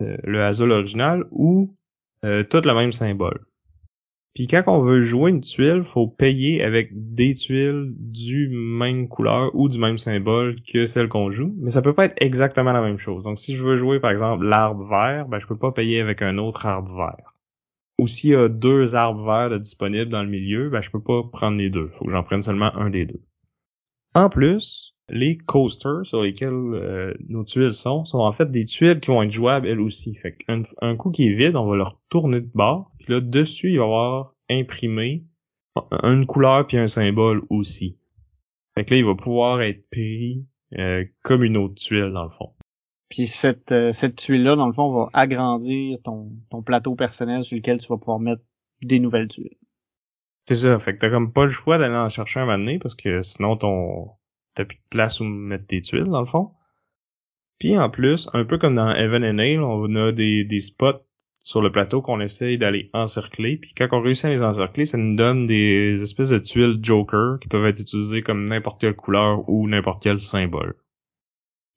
euh, 0.02 0.16
le 0.22 0.42
Azul 0.42 0.72
original, 0.72 1.24
ou 1.30 1.76
euh, 2.24 2.44
toutes 2.44 2.66
le 2.66 2.74
même 2.74 2.92
symbole. 2.92 3.46
Puis 4.34 4.48
quand 4.48 4.64
on 4.66 4.80
veut 4.80 5.02
jouer 5.02 5.30
une 5.30 5.42
tuile, 5.42 5.84
faut 5.84 6.08
payer 6.08 6.64
avec 6.64 6.90
des 6.92 7.34
tuiles 7.34 7.94
du 7.96 8.48
même 8.48 9.06
couleur 9.06 9.50
ou 9.54 9.68
du 9.68 9.78
même 9.78 9.96
symbole 9.96 10.56
que 10.60 10.86
celle 10.86 11.08
qu'on 11.08 11.30
joue, 11.30 11.54
mais 11.58 11.70
ça 11.70 11.82
peut 11.82 11.94
pas 11.94 12.06
être 12.06 12.20
exactement 12.20 12.72
la 12.72 12.82
même 12.82 12.98
chose. 12.98 13.22
Donc 13.22 13.38
si 13.38 13.54
je 13.54 13.62
veux 13.62 13.76
jouer 13.76 14.00
par 14.00 14.10
exemple 14.10 14.44
l'arbre 14.44 14.84
vert, 14.84 15.28
ben 15.28 15.38
je 15.38 15.46
peux 15.46 15.56
pas 15.56 15.70
payer 15.70 16.00
avec 16.00 16.20
un 16.20 16.38
autre 16.38 16.66
arbre 16.66 16.96
vert. 16.96 17.34
Ou 18.00 18.08
s'il 18.08 18.30
y 18.30 18.34
a 18.34 18.48
deux 18.48 18.96
arbres 18.96 19.24
verts 19.24 19.60
disponibles 19.60 20.10
dans 20.10 20.24
le 20.24 20.28
milieu, 20.28 20.68
ben 20.68 20.80
je 20.80 20.90
peux 20.90 21.02
pas 21.02 21.22
prendre 21.22 21.56
les 21.56 21.70
deux. 21.70 21.90
Faut 21.94 22.04
que 22.04 22.10
j'en 22.10 22.24
prenne 22.24 22.42
seulement 22.42 22.74
un 22.74 22.90
des 22.90 23.06
deux. 23.06 23.22
En 24.16 24.28
plus, 24.28 24.96
les 25.08 25.36
coasters 25.36 26.04
sur 26.04 26.22
lesquels 26.22 26.50
euh, 26.52 27.14
nos 27.28 27.44
tuiles 27.44 27.72
sont, 27.72 28.04
sont 28.04 28.18
en 28.18 28.32
fait 28.32 28.50
des 28.50 28.64
tuiles 28.64 28.98
qui 28.98 29.12
vont 29.12 29.22
être 29.22 29.30
jouables 29.30 29.68
elles 29.68 29.80
aussi. 29.80 30.16
Fait 30.16 30.32
qu'un 30.32 30.62
un 30.80 30.96
coup 30.96 31.12
qui 31.12 31.28
est 31.28 31.34
vide, 31.34 31.54
on 31.54 31.66
va 31.66 31.76
le 31.76 31.84
retourner 31.84 32.40
de 32.40 32.50
bord 32.52 32.90
puis 33.04 33.14
là, 33.14 33.20
dessus, 33.20 33.70
il 33.70 33.78
va 33.78 33.84
y 33.84 33.86
avoir 33.86 34.34
imprimé 34.50 35.24
une 36.02 36.26
couleur 36.26 36.66
puis 36.66 36.78
un 36.78 36.88
symbole 36.88 37.42
aussi. 37.50 37.98
Fait 38.74 38.84
que 38.84 38.92
là, 38.92 38.96
il 38.98 39.04
va 39.04 39.14
pouvoir 39.14 39.62
être 39.62 39.88
pris 39.90 40.46
euh, 40.78 41.04
comme 41.22 41.44
une 41.44 41.56
autre 41.56 41.74
tuile, 41.74 42.12
dans 42.12 42.24
le 42.24 42.30
fond. 42.30 42.54
Puis 43.08 43.26
cette, 43.26 43.70
euh, 43.72 43.92
cette 43.92 44.16
tuile-là, 44.16 44.56
dans 44.56 44.66
le 44.66 44.72
fond, 44.72 44.92
va 44.92 45.10
agrandir 45.12 45.98
ton, 46.02 46.32
ton 46.50 46.62
plateau 46.62 46.94
personnel 46.94 47.44
sur 47.44 47.56
lequel 47.56 47.78
tu 47.78 47.88
vas 47.88 47.98
pouvoir 47.98 48.18
mettre 48.18 48.42
des 48.82 48.98
nouvelles 48.98 49.28
tuiles. 49.28 49.56
C'est 50.46 50.56
ça. 50.56 50.78
Fait 50.80 50.94
que 50.94 50.98
t'as 50.98 51.10
comme 51.10 51.32
pas 51.32 51.44
le 51.44 51.50
choix 51.50 51.78
d'aller 51.78 51.94
en 51.94 52.08
chercher 52.08 52.40
un 52.40 52.46
moment 52.46 52.78
parce 52.80 52.94
que 52.94 53.22
sinon 53.22 53.56
ton 53.56 54.10
t'as 54.54 54.64
plus 54.64 54.76
de 54.76 54.88
place 54.90 55.20
où 55.20 55.24
mettre 55.24 55.66
tes 55.66 55.80
tuiles, 55.80 56.04
dans 56.04 56.20
le 56.20 56.26
fond. 56.26 56.52
Puis 57.58 57.78
en 57.78 57.88
plus, 57.88 58.28
un 58.32 58.44
peu 58.44 58.58
comme 58.58 58.74
dans 58.74 58.94
Heaven 58.94 59.24
and 59.24 59.38
Hale, 59.38 59.62
on 59.62 59.94
a 59.96 60.12
des, 60.12 60.44
des 60.44 60.60
spots 60.60 61.04
sur 61.44 61.60
le 61.60 61.70
plateau 61.70 62.00
qu'on 62.00 62.20
essaye 62.20 62.56
d'aller 62.56 62.88
encercler. 62.94 63.58
Puis 63.58 63.74
quand 63.74 63.86
on 63.92 64.00
réussit 64.00 64.24
à 64.24 64.30
les 64.30 64.42
encercler, 64.42 64.86
ça 64.86 64.96
nous 64.96 65.14
donne 65.14 65.46
des 65.46 66.02
espèces 66.02 66.30
de 66.30 66.38
tuiles 66.38 66.78
Joker 66.82 67.38
qui 67.38 67.48
peuvent 67.48 67.66
être 67.66 67.80
utilisées 67.80 68.22
comme 68.22 68.46
n'importe 68.46 68.80
quelle 68.80 68.96
couleur 68.96 69.46
ou 69.48 69.68
n'importe 69.68 70.02
quel 70.02 70.18
symbole. 70.18 70.74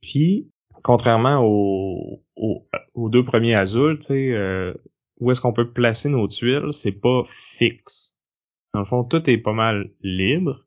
Puis, 0.02 0.50
contrairement 0.84 1.42
aux, 1.44 2.24
aux, 2.38 3.10
deux 3.10 3.26
premiers 3.26 3.56
azules, 3.56 4.00
tu 4.00 4.06
sais, 4.06 4.34
euh, 4.34 4.74
où 5.20 5.32
est-ce 5.32 5.42
qu'on 5.42 5.54
peut 5.54 5.74
placer 5.74 6.08
nos 6.08 6.30
tuiles, 6.30 6.72
c'est 6.72 6.94
pas 6.94 7.24
fixe. 7.26 8.18
Dans 8.74 8.80
le 8.80 8.86
fond, 8.86 9.04
tout 9.04 9.30
est 9.30 9.38
pas 9.38 9.54
mal 9.54 9.92
libre. 10.02 10.66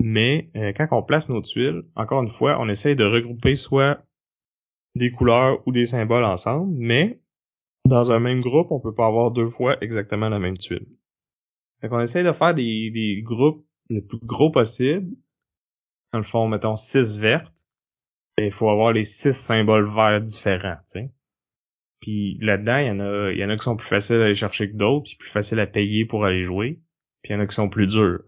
Mais 0.00 0.50
euh, 0.54 0.72
quand 0.72 0.86
on 0.92 1.02
place 1.02 1.28
nos 1.28 1.42
tuiles, 1.42 1.82
encore 1.96 2.22
une 2.22 2.28
fois, 2.28 2.58
on 2.60 2.68
essaye 2.68 2.94
de 2.94 3.04
regrouper 3.04 3.56
soit 3.56 4.04
des 4.94 5.10
couleurs 5.10 5.66
ou 5.66 5.72
des 5.72 5.86
symboles 5.86 6.24
ensemble, 6.24 6.72
mais 6.76 7.20
dans 7.84 8.12
un 8.12 8.20
même 8.20 8.40
groupe, 8.40 8.72
on 8.72 8.80
peut 8.80 8.94
pas 8.94 9.06
avoir 9.06 9.30
deux 9.30 9.48
fois 9.48 9.76
exactement 9.80 10.28
la 10.28 10.38
même 10.38 10.56
tuile. 10.56 10.86
Fait 11.80 11.88
qu'on 11.88 12.00
essaye 12.00 12.24
de 12.24 12.32
faire 12.32 12.54
des, 12.54 12.90
des 12.90 13.20
groupes 13.22 13.66
le 13.90 14.00
plus 14.00 14.18
gros 14.22 14.50
possible. 14.50 15.14
Dans 16.12 16.18
le 16.18 16.24
fond, 16.24 16.48
mettons 16.48 16.76
six 16.76 17.16
vertes. 17.18 17.66
Et 18.38 18.46
il 18.46 18.52
faut 18.52 18.70
avoir 18.70 18.92
les 18.92 19.04
six 19.04 19.32
symboles 19.32 19.88
verts 19.88 20.22
différents, 20.22 20.78
tu. 20.92 21.10
Puis 22.00 22.36
là-dedans, 22.40 22.78
il 22.78 22.86
y 22.86 22.90
en 22.90 23.00
a, 23.00 23.30
il 23.32 23.38
y 23.38 23.44
en 23.44 23.50
a 23.50 23.56
qui 23.56 23.62
sont 23.62 23.76
plus 23.76 23.86
faciles 23.86 24.20
à 24.20 24.24
aller 24.24 24.34
chercher 24.34 24.70
que 24.70 24.76
d'autres, 24.76 25.06
puis 25.06 25.16
plus 25.16 25.30
faciles 25.30 25.60
à 25.60 25.66
payer 25.66 26.04
pour 26.04 26.24
aller 26.24 26.42
jouer. 26.42 26.80
Puis 27.22 27.32
il 27.32 27.36
y 27.36 27.36
en 27.36 27.40
a 27.40 27.46
qui 27.46 27.54
sont 27.54 27.68
plus 27.68 27.86
durs. 27.86 28.22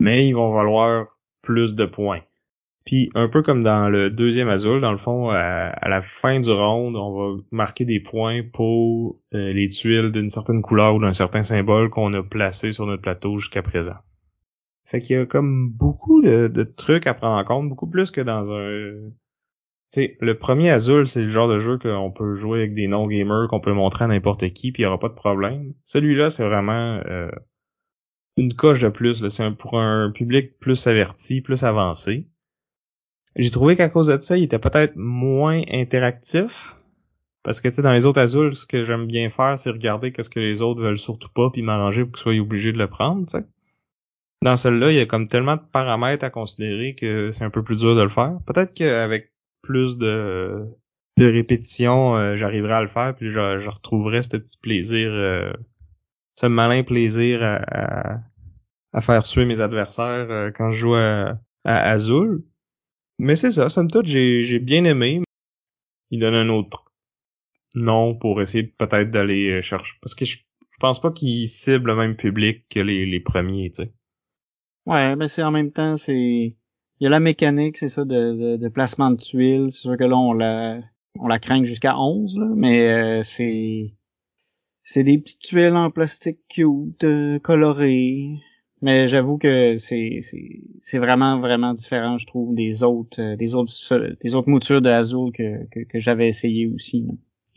Mais 0.00 0.28
ils 0.28 0.34
vont 0.34 0.52
valoir 0.52 1.18
plus 1.40 1.74
de 1.74 1.86
points. 1.86 2.22
Puis 2.84 3.10
un 3.14 3.28
peu 3.28 3.42
comme 3.42 3.62
dans 3.62 3.88
le 3.88 4.10
deuxième 4.10 4.48
Azul, 4.48 4.80
dans 4.80 4.90
le 4.90 4.98
fond, 4.98 5.30
à, 5.30 5.88
la 5.88 6.02
fin 6.02 6.40
du 6.40 6.50
round, 6.50 6.96
on 6.96 7.12
va 7.12 7.42
marquer 7.50 7.84
des 7.84 8.00
points 8.00 8.42
pour 8.42 9.20
euh, 9.34 9.52
les 9.52 9.68
tuiles 9.68 10.10
d'une 10.10 10.30
certaine 10.30 10.62
couleur 10.62 10.96
ou 10.96 11.00
d'un 11.00 11.12
certain 11.12 11.42
symbole 11.42 11.90
qu'on 11.90 12.12
a 12.14 12.22
placé 12.22 12.72
sur 12.72 12.86
notre 12.86 13.02
plateau 13.02 13.38
jusqu'à 13.38 13.62
présent. 13.62 13.96
Fait 14.84 15.00
qu'il 15.00 15.16
y 15.16 15.18
a 15.18 15.26
comme 15.26 15.70
beaucoup 15.70 16.22
de, 16.22 16.62
trucs 16.76 17.06
à 17.06 17.14
prendre 17.14 17.38
en 17.38 17.44
compte, 17.44 17.68
beaucoup 17.68 17.88
plus 17.88 18.10
que 18.10 18.20
dans 18.20 18.52
un 18.52 19.10
sais, 19.92 20.16
le 20.20 20.38
premier 20.38 20.70
Azul, 20.70 21.06
c'est 21.06 21.22
le 21.22 21.30
genre 21.30 21.48
de 21.48 21.58
jeu 21.58 21.78
qu'on 21.78 22.10
peut 22.10 22.34
jouer 22.34 22.60
avec 22.60 22.72
des 22.72 22.88
non-gamers, 22.88 23.48
qu'on 23.48 23.60
peut 23.60 23.72
montrer 23.72 24.04
à 24.04 24.08
n'importe 24.08 24.52
qui, 24.52 24.72
puis 24.72 24.82
il 24.82 24.84
n'y 24.84 24.88
aura 24.88 24.98
pas 24.98 25.08
de 25.08 25.14
problème. 25.14 25.74
Celui-là, 25.84 26.30
c'est 26.30 26.44
vraiment 26.44 27.00
euh, 27.06 27.30
une 28.36 28.54
coche 28.54 28.80
de 28.80 28.88
plus. 28.88 29.28
C'est 29.28 29.50
pour 29.52 29.78
un 29.78 30.10
public 30.10 30.58
plus 30.58 30.86
averti, 30.86 31.42
plus 31.42 31.62
avancé. 31.62 32.26
J'ai 33.36 33.50
trouvé 33.50 33.76
qu'à 33.76 33.88
cause 33.88 34.08
de 34.08 34.20
ça, 34.20 34.36
il 34.36 34.44
était 34.44 34.58
peut-être 34.58 34.96
moins 34.96 35.62
interactif. 35.70 36.76
Parce 37.42 37.60
que 37.60 37.68
tu 37.68 37.74
sais, 37.74 37.82
dans 37.82 37.92
les 37.92 38.06
autres 38.06 38.20
Azules, 38.20 38.54
ce 38.54 38.66
que 38.66 38.84
j'aime 38.84 39.06
bien 39.06 39.28
faire, 39.28 39.58
c'est 39.58 39.70
regarder 39.70 40.12
qu'est-ce 40.12 40.30
que 40.30 40.38
les 40.38 40.62
autres 40.62 40.82
veulent 40.82 40.98
surtout 40.98 41.30
pas, 41.34 41.50
puis 41.50 41.62
m'arranger 41.62 42.04
pour 42.04 42.12
qu'ils 42.12 42.22
soient 42.22 42.40
obligés 42.40 42.72
de 42.72 42.78
le 42.78 42.88
prendre, 42.88 43.26
tu 43.26 43.38
sais. 43.38 43.44
Dans 44.42 44.56
celui-là, 44.56 44.90
il 44.90 44.96
y 44.96 45.00
a 45.00 45.06
comme 45.06 45.28
tellement 45.28 45.56
de 45.56 45.62
paramètres 45.72 46.24
à 46.24 46.30
considérer 46.30 46.94
que 46.94 47.30
c'est 47.30 47.44
un 47.44 47.50
peu 47.50 47.62
plus 47.62 47.76
dur 47.76 47.94
de 47.94 48.02
le 48.02 48.08
faire. 48.08 48.38
Peut-être 48.44 48.74
qu'avec 48.74 49.32
plus 49.62 49.96
de, 49.98 50.66
de 51.16 51.26
répétitions, 51.26 52.16
euh, 52.16 52.36
j'arriverai 52.36 52.72
à 52.72 52.82
le 52.82 52.88
faire, 52.88 53.14
puis 53.14 53.30
je, 53.30 53.58
je 53.58 53.70
retrouverai 53.70 54.22
ce 54.22 54.36
petit 54.36 54.56
plaisir, 54.56 55.10
euh, 55.12 55.52
ce 56.40 56.46
malin 56.46 56.82
plaisir 56.82 57.40
à, 57.42 58.20
à, 58.92 59.00
faire 59.00 59.26
suer 59.26 59.44
mes 59.44 59.60
adversaires 59.60 60.26
euh, 60.30 60.50
quand 60.50 60.70
je 60.70 60.78
joue 60.78 60.94
à, 60.94 61.38
à 61.64 61.90
Azul. 61.90 62.42
Mais 63.18 63.36
c'est 63.36 63.52
ça, 63.52 63.68
somme 63.68 63.90
toute, 63.90 64.06
j'ai, 64.06 64.42
j'ai 64.42 64.58
bien 64.58 64.84
aimé. 64.84 65.22
Il 66.10 66.20
donne 66.20 66.34
un 66.34 66.48
autre 66.48 66.92
nom 67.74 68.14
pour 68.14 68.42
essayer 68.42 68.64
peut-être 68.64 69.10
d'aller 69.10 69.62
chercher. 69.62 69.94
Parce 70.02 70.14
que 70.14 70.24
je, 70.24 70.38
je 70.38 70.76
pense 70.78 71.00
pas 71.00 71.10
qu'il 71.10 71.48
cible 71.48 71.90
le 71.90 71.96
même 71.96 72.16
public 72.16 72.64
que 72.68 72.80
les, 72.80 73.06
les 73.06 73.20
premiers, 73.20 73.70
tu 73.70 73.84
sais. 73.84 73.92
Ouais, 74.86 75.14
mais 75.16 75.28
c'est 75.28 75.42
en 75.42 75.52
même 75.52 75.70
temps, 75.70 75.96
c'est 75.96 76.56
il 77.02 77.04
y 77.04 77.06
a 77.08 77.10
la 77.10 77.20
mécanique, 77.20 77.78
c'est 77.78 77.88
ça, 77.88 78.04
de, 78.04 78.56
de, 78.56 78.68
placement 78.68 79.10
de 79.10 79.16
tuiles. 79.16 79.72
C'est 79.72 79.80
sûr 79.80 79.96
que 79.96 80.04
là, 80.04 80.16
on 80.16 80.32
la 80.32 80.80
on 81.18 81.26
la 81.26 81.40
craint 81.40 81.64
jusqu'à 81.64 81.98
11, 81.98 82.38
là, 82.38 82.46
mais 82.54 82.88
euh, 82.88 83.22
c'est 83.24 83.92
c'est 84.84 85.02
des 85.02 85.18
petites 85.18 85.40
tuiles 85.40 85.74
en 85.74 85.90
plastique 85.90 86.40
cute, 86.48 87.02
euh, 87.04 87.38
colorées. 87.40 88.38
Mais 88.82 89.06
j'avoue 89.06 89.38
que 89.38 89.76
c'est 89.76 90.18
c'est 90.20 90.60
c'est 90.80 90.98
vraiment 90.98 91.38
vraiment 91.38 91.72
différent, 91.72 92.18
je 92.18 92.26
trouve, 92.26 92.54
des 92.54 92.82
autres 92.82 93.20
euh, 93.20 93.36
des 93.36 93.54
autres 93.54 93.72
des 94.22 94.34
autres 94.34 94.50
moutures 94.50 94.82
de 94.82 94.90
Azul 94.90 95.32
que 95.32 95.64
que, 95.70 95.80
que 95.84 96.00
j'avais 96.00 96.28
essayé 96.28 96.66
aussi. 96.66 97.06
Là. 97.06 97.14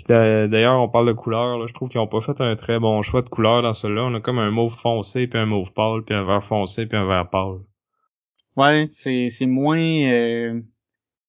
D'ailleurs, 0.07 0.79
on 0.81 0.89
parle 0.89 1.07
de 1.07 1.13
couleurs. 1.13 1.67
Je 1.67 1.73
trouve 1.73 1.89
qu'ils 1.89 1.99
ont 1.99 2.07
pas 2.07 2.21
fait 2.21 2.39
un 2.41 2.55
très 2.55 2.79
bon 2.79 3.01
choix 3.01 3.21
de 3.21 3.29
couleurs 3.29 3.63
dans 3.63 3.73
celui-là. 3.73 4.03
On 4.03 4.13
a 4.13 4.19
comme 4.21 4.39
un 4.39 4.51
mauve 4.51 4.75
foncé, 4.75 5.25
puis 5.27 5.39
un 5.39 5.45
mauve 5.45 5.73
pâle, 5.73 6.03
puis 6.03 6.13
un 6.13 6.23
vert 6.23 6.43
foncé, 6.43 6.85
puis 6.85 6.97
un 6.97 7.07
vert 7.07 7.29
pâle. 7.29 7.59
Ouais, 8.55 8.85
c'est 8.89 9.29
c'est 9.29 9.47
moins 9.47 9.79
euh, 9.79 10.61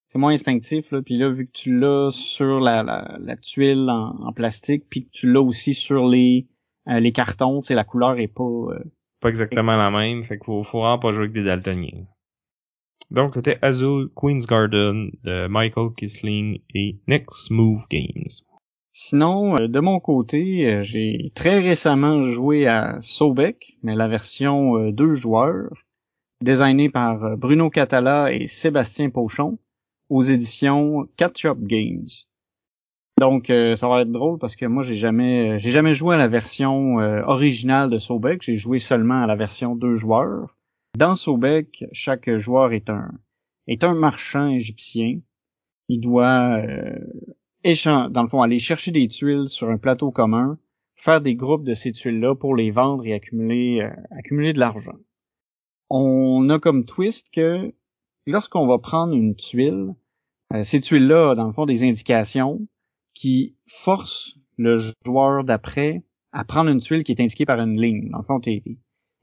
c'est 0.07 0.19
moins 0.19 0.33
instinctif 0.33 0.91
là. 0.93 1.01
Puis 1.03 1.17
là, 1.17 1.31
vu 1.31 1.47
que 1.47 1.53
tu 1.53 1.79
l'as 1.79 2.11
sur 2.11 2.61
la, 2.61 2.83
la, 2.83 3.17
la 3.21 3.37
tuile 3.37 3.89
en, 3.89 4.33
plastique, 4.33 4.85
puis 4.89 5.07
que 5.07 5.11
tu 5.11 5.33
l'as 5.33 5.43
aussi 5.43 5.73
sur 5.73 6.07
les 6.07 6.47
euh, 6.89 7.01
les 7.01 7.13
cartons, 7.13 7.63
c'est 7.63 7.75
la 7.75 7.85
couleur 7.85 8.19
est 8.19 8.29
pas 8.29 8.45
euh, 8.45 8.79
pas 9.27 9.31
exactement 9.31 9.77
la 9.77 9.91
même. 9.91 10.23
Fait 10.23 10.39
qu'il 10.39 10.45
faut, 10.45 10.63
vraiment 10.63 11.01
pas 11.01 11.11
jouer 11.11 11.27
des 11.27 11.43
daltoniens. 11.43 12.07
Donc 13.11 13.35
c'était 13.35 13.59
Azul 13.61 14.09
Queen's 14.15 14.47
Garden 14.47 15.11
de 15.25 15.49
Michael 15.49 15.91
Kisling 15.97 16.61
et 16.75 17.01
Next 17.09 17.51
Move 17.51 17.87
Games. 17.91 18.31
Sinon, 18.93 19.57
euh, 19.57 19.67
de 19.69 19.81
mon 19.81 19.99
côté, 19.99 20.67
euh, 20.67 20.83
j'ai 20.83 21.33
très 21.35 21.59
récemment 21.61 22.25
joué 22.25 22.67
à 22.67 22.99
Sobek, 23.03 23.77
mais 23.83 23.97
la 23.97 24.09
version 24.09 24.79
euh, 24.79 24.93
deux 24.93 25.13
joueurs, 25.13 25.73
designée 26.41 26.89
par 26.89 27.37
Bruno 27.37 27.69
Catala 27.69 28.33
et 28.33 28.47
Sébastien 28.47 29.11
Pochon, 29.11 29.59
aux 30.09 30.23
éditions 30.23 31.09
Catch-Up 31.17 31.59
Games. 31.61 32.09
Donc 33.19 33.47
ça 33.47 33.89
va 33.89 34.03
être 34.03 34.13
drôle 34.13 34.39
parce 34.39 34.57
que 34.57 34.67
moi 34.67 34.83
j'ai 34.83 34.95
jamais 34.95 35.59
j'ai 35.59 35.71
jamais 35.71 35.95
joué 35.95 36.17
à 36.17 36.19
la 36.19 36.29
version 36.29 36.97
originale 37.27 37.89
de 37.89 37.97
Sobek, 37.97 38.43
j'ai 38.43 38.57
joué 38.57 38.79
seulement 38.79 39.23
à 39.23 39.27
la 39.27 39.37
version 39.37 39.75
deux 39.75 39.95
joueurs. 39.95 40.55
Dans 40.99 41.15
Sobek, 41.15 41.87
chaque 41.93 42.31
joueur 42.37 42.73
est 42.73 42.91
un 42.91 43.11
est 43.69 43.85
un 43.85 43.95
marchand 43.95 44.49
égyptien. 44.49 45.21
Il 45.89 46.01
doit 46.01 46.61
dans 48.11 48.23
le 48.23 48.29
fond, 48.29 48.43
aller 48.43 48.61
chercher 48.61 48.93
des 48.93 49.09
tuiles 49.09 49.49
sur 49.49 49.71
un 49.71 49.77
plateau 49.77 50.13
commun, 50.13 50.59
faire 50.95 51.21
des 51.21 51.35
groupes 51.35 51.65
de 51.65 51.75
ces 51.75 51.91
tuiles-là 51.91 52.37
pour 52.37 52.55
les 52.55 52.71
vendre 52.71 53.05
et 53.05 53.13
accumuler, 53.13 53.81
euh, 53.83 53.91
accumuler 54.17 54.53
de 54.53 54.61
l'argent. 54.61 54.99
On 55.91 56.49
a 56.49 56.61
comme 56.61 56.85
twist 56.85 57.29
que 57.33 57.75
lorsqu'on 58.27 58.69
va 58.69 58.79
prendre 58.79 59.15
une 59.15 59.35
tuile, 59.35 59.95
euh, 60.55 60.63
ces 60.63 60.79
tuiles-là, 60.79 61.35
dans 61.35 61.49
le 61.49 61.53
fond, 61.53 61.67
des 61.67 61.83
indications 61.83 62.61
qui 63.17 63.57
forcent 63.67 64.37
le 64.59 64.79
joueur 65.05 65.43
d'après 65.43 66.05
à 66.33 66.45
prendre 66.45 66.71
une 66.71 66.81
tuile 66.81 67.03
qui 67.03 67.13
est 67.13 67.21
indiquée 67.21 67.47
par 67.47 67.59
une 67.59 67.81
ligne. 67.81 68.11
Dans 68.11 68.19
le 68.19 68.25
fond, 68.25 68.39
t'es... 68.39 68.63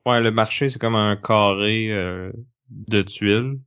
Ouais, 0.05 0.19
le 0.19 0.31
marché, 0.31 0.67
c'est 0.67 0.79
comme 0.79 0.95
un 0.95 1.15
carré 1.15 1.91
euh, 1.91 2.33
de 2.69 3.03
tuiles. 3.03 3.61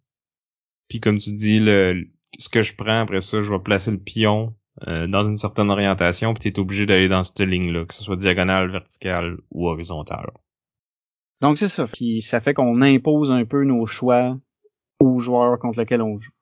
Puis 0.88 1.00
comme 1.00 1.18
tu 1.18 1.32
dis, 1.32 1.60
le, 1.60 2.04
ce 2.38 2.48
que 2.48 2.62
je 2.62 2.74
prends 2.74 3.00
après 3.00 3.20
ça, 3.20 3.40
je 3.40 3.50
vais 3.50 3.60
placer 3.60 3.92
le 3.92 3.98
pion 3.98 4.54
euh, 4.88 5.06
dans 5.06 5.26
une 5.26 5.36
certaine 5.36 5.70
orientation, 5.70 6.34
puis 6.34 6.42
tu 6.42 6.48
es 6.48 6.60
obligé 6.60 6.86
d'aller 6.86 7.08
dans 7.08 7.24
cette 7.24 7.40
ligne-là, 7.40 7.86
que 7.86 7.94
ce 7.94 8.02
soit 8.02 8.16
diagonale, 8.16 8.70
verticale 8.70 9.38
ou 9.52 9.68
horizontale. 9.68 10.30
Donc 11.40 11.56
c'est 11.56 11.68
ça. 11.68 11.86
Puis 11.86 12.20
ça 12.20 12.40
fait 12.40 12.52
qu'on 12.52 12.82
impose 12.82 13.30
un 13.30 13.44
peu 13.44 13.64
nos 13.64 13.86
choix 13.86 14.36
aux 14.98 15.18
joueurs 15.18 15.58
contre 15.60 15.78
lesquels 15.78 16.02
on 16.02 16.18
joue. 16.18 16.32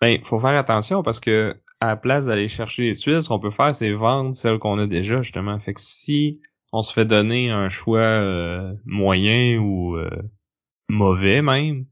Ben, 0.00 0.22
faut 0.24 0.38
faire 0.38 0.58
attention 0.58 1.02
parce 1.02 1.20
que 1.20 1.61
à 1.82 1.86
la 1.86 1.96
place 1.96 2.26
d'aller 2.26 2.46
chercher 2.46 2.82
les 2.82 2.94
tuiles, 2.94 3.24
ce 3.24 3.28
qu'on 3.28 3.40
peut 3.40 3.50
faire, 3.50 3.74
c'est 3.74 3.90
vendre 3.90 4.36
celles 4.36 4.60
qu'on 4.60 4.78
a 4.78 4.86
déjà, 4.86 5.20
justement. 5.20 5.58
Fait 5.58 5.74
que 5.74 5.80
si 5.80 6.40
on 6.72 6.80
se 6.80 6.92
fait 6.92 7.04
donner 7.04 7.50
un 7.50 7.68
choix 7.70 7.98
euh, 7.98 8.72
moyen 8.84 9.58
ou 9.58 9.96
euh, 9.96 10.08
mauvais 10.88 11.42
même, 11.42 11.86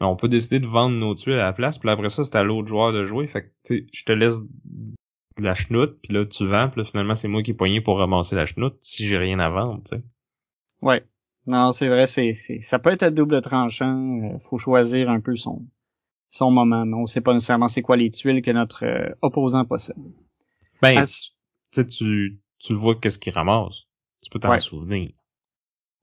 ben, 0.00 0.06
on 0.06 0.16
peut 0.16 0.28
décider 0.28 0.60
de 0.60 0.66
vendre 0.66 0.96
nos 0.96 1.14
tuiles 1.14 1.34
à 1.34 1.44
la 1.44 1.52
place, 1.52 1.76
puis 1.76 1.90
après 1.90 2.08
ça, 2.08 2.24
c'est 2.24 2.36
à 2.36 2.42
l'autre 2.42 2.68
joueur 2.68 2.94
de 2.94 3.04
jouer. 3.04 3.26
Fait 3.26 3.52
que 3.68 3.74
je 3.92 4.04
te 4.04 4.12
laisse 4.12 4.36
la 5.36 5.54
chenoute, 5.54 5.98
puis 6.02 6.14
là 6.14 6.24
tu 6.24 6.46
vends, 6.46 6.70
puis 6.70 6.82
finalement 6.86 7.14
c'est 7.14 7.28
moi 7.28 7.42
qui 7.42 7.50
ai 7.50 7.54
poigné 7.54 7.82
pour 7.82 7.98
ramasser 7.98 8.36
la 8.36 8.46
chenoute 8.46 8.78
si 8.80 9.04
j'ai 9.06 9.18
rien 9.18 9.40
à 9.40 9.50
vendre, 9.50 9.82
tu. 9.86 9.96
Ouais. 10.80 11.04
Non, 11.46 11.72
c'est 11.72 11.88
vrai, 11.88 12.06
c'est, 12.06 12.32
c'est 12.32 12.60
ça 12.60 12.78
peut 12.78 12.92
être 12.92 13.02
à 13.02 13.10
double 13.10 13.42
tranchant, 13.42 14.22
euh, 14.22 14.38
faut 14.48 14.56
choisir 14.56 15.10
un 15.10 15.20
peu 15.20 15.36
son 15.36 15.66
son 16.34 16.50
moment, 16.50 16.84
mais 16.84 16.96
on 16.96 17.06
sait 17.06 17.20
pas 17.20 17.32
nécessairement 17.32 17.68
c'est 17.68 17.82
quoi 17.82 17.96
les 17.96 18.10
tuiles 18.10 18.42
que 18.42 18.50
notre 18.50 18.84
euh, 18.84 19.14
opposant 19.22 19.64
possède. 19.64 19.96
Ben, 20.82 21.04
tu 21.72 21.86
tu 21.86 22.40
tu 22.58 22.74
vois 22.74 22.96
qu'est-ce 22.96 23.20
qu'il 23.20 23.32
ramasse. 23.32 23.84
Tu 24.24 24.30
peux 24.30 24.40
t'en 24.40 24.58
souvenir. 24.58 25.12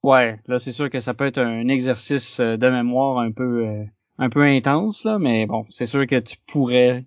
Ouais, 0.03 0.39
là 0.47 0.57
c'est 0.59 0.71
sûr 0.71 0.89
que 0.89 1.01
ça 1.01 1.13
peut 1.13 1.25
être 1.25 1.39
un 1.39 1.67
exercice 1.67 2.39
euh, 2.39 2.55
de 2.55 2.69
mémoire 2.69 3.19
un 3.19 3.31
peu 3.33 3.85
un 4.17 4.29
peu 4.29 4.43
intense 4.43 5.03
là, 5.03 5.19
mais 5.19 5.45
bon, 5.47 5.65
c'est 5.69 5.85
sûr 5.85 6.07
que 6.07 6.19
tu 6.19 6.37
pourrais 6.47 7.05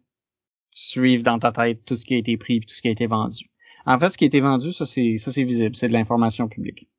suivre 0.71 1.23
dans 1.23 1.38
ta 1.38 1.50
tête 1.50 1.85
tout 1.87 1.97
ce 1.97 2.04
qui 2.04 2.14
a 2.14 2.19
été 2.19 2.37
pris 2.37 2.57
et 2.57 2.61
tout 2.61 2.75
ce 2.75 2.83
qui 2.83 2.88
a 2.88 2.90
été 2.90 3.07
vendu. 3.07 3.50
En 3.87 3.99
fait, 3.99 4.11
ce 4.11 4.19
qui 4.19 4.25
a 4.25 4.26
été 4.26 4.40
vendu, 4.40 4.73
ça 4.73 4.85
c'est 4.85 5.16
ça 5.16 5.33
c'est 5.33 5.45
visible, 5.45 5.75
c'est 5.76 5.88
de 5.88 5.95
l'information 5.95 6.47
publique. 6.47 6.90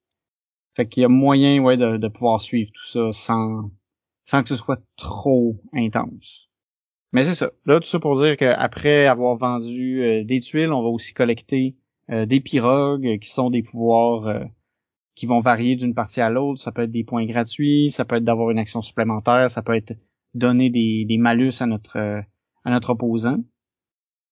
Fait 0.75 0.87
qu'il 0.87 1.01
y 1.01 1.05
a 1.05 1.09
moyen 1.09 1.61
ouais 1.61 1.77
de, 1.77 1.97
de, 1.97 2.07
pouvoir 2.07 2.41
suivre 2.41 2.71
tout 2.73 2.85
ça 2.85 3.11
sans 3.11 3.69
sans 4.25 4.43
que 4.43 4.49
ce 4.49 4.57
soit 4.57 4.81
trop 4.97 5.57
intense. 5.73 6.49
Mais 7.13 7.23
c'est 7.23 7.35
ça. 7.35 7.51
Là, 7.65 7.79
tout 7.79 7.87
ça 7.87 7.99
pour 7.99 8.19
dire 8.19 8.35
qu'après 8.35 9.05
avoir 9.05 9.37
vendu 9.37 10.03
euh, 10.03 10.25
des 10.25 10.41
tuiles, 10.41 10.73
on 10.73 10.83
va 10.83 10.89
aussi 10.89 11.13
collecter 11.13 11.77
euh, 12.09 12.25
des 12.25 12.41
pirogues 12.41 13.19
qui 13.19 13.29
sont 13.29 13.49
des 13.49 13.63
pouvoirs 13.63 14.27
euh, 14.27 14.43
qui 15.15 15.25
vont 15.25 15.39
varier 15.39 15.77
d'une 15.77 15.93
partie 15.93 16.19
à 16.19 16.29
l'autre. 16.29 16.59
Ça 16.59 16.73
peut 16.73 16.81
être 16.81 16.91
des 16.91 17.05
points 17.05 17.25
gratuits, 17.25 17.89
ça 17.89 18.03
peut 18.03 18.17
être 18.17 18.25
d'avoir 18.25 18.51
une 18.51 18.59
action 18.59 18.81
supplémentaire, 18.81 19.49
ça 19.49 19.61
peut 19.61 19.75
être 19.75 19.93
donner 20.33 20.69
des, 20.69 21.05
des 21.05 21.17
malus 21.17 21.53
à 21.61 21.67
notre 21.67 21.97
à 21.97 22.71
notre 22.71 22.89
opposant. 22.89 23.37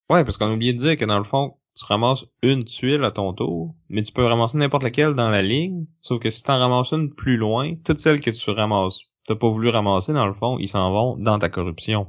Ouais, 0.10 0.26
parce 0.26 0.36
qu'on 0.36 0.48
a 0.48 0.54
oublié 0.54 0.74
de 0.74 0.80
dire 0.80 0.98
que 0.98 1.06
dans 1.06 1.20
le 1.20 1.24
fond, 1.24 1.56
tu 1.76 1.86
ramasses 1.86 2.26
une 2.42 2.66
tuile 2.66 3.04
à 3.04 3.12
ton 3.12 3.34
tour, 3.34 3.76
mais 3.88 4.02
tu 4.02 4.12
peux 4.12 4.26
ramasser 4.26 4.58
n'importe 4.58 4.84
laquelle 4.84 5.14
dans 5.14 5.30
la 5.30 5.42
ligne, 5.42 5.86
sauf 6.02 6.20
que 6.20 6.30
si 6.30 6.44
t'en 6.44 6.60
ramasses 6.60 6.92
une 6.92 7.14
plus 7.14 7.38
loin, 7.38 7.76
toutes 7.86 8.00
celles 8.00 8.22
que 8.22 8.32
tu 8.32 8.50
ramasses, 8.50 9.13
t'as 9.26 9.36
pas 9.36 9.50
voulu 9.50 9.70
ramasser 9.70 10.14
dans 10.14 10.28
le 10.28 10.34
fond, 10.34 10.58
ils 10.60 10.68
s'en 10.68 10.92
vont 10.92 11.18
dans 11.18 11.40
ta 11.40 11.50
corruption. 11.50 12.08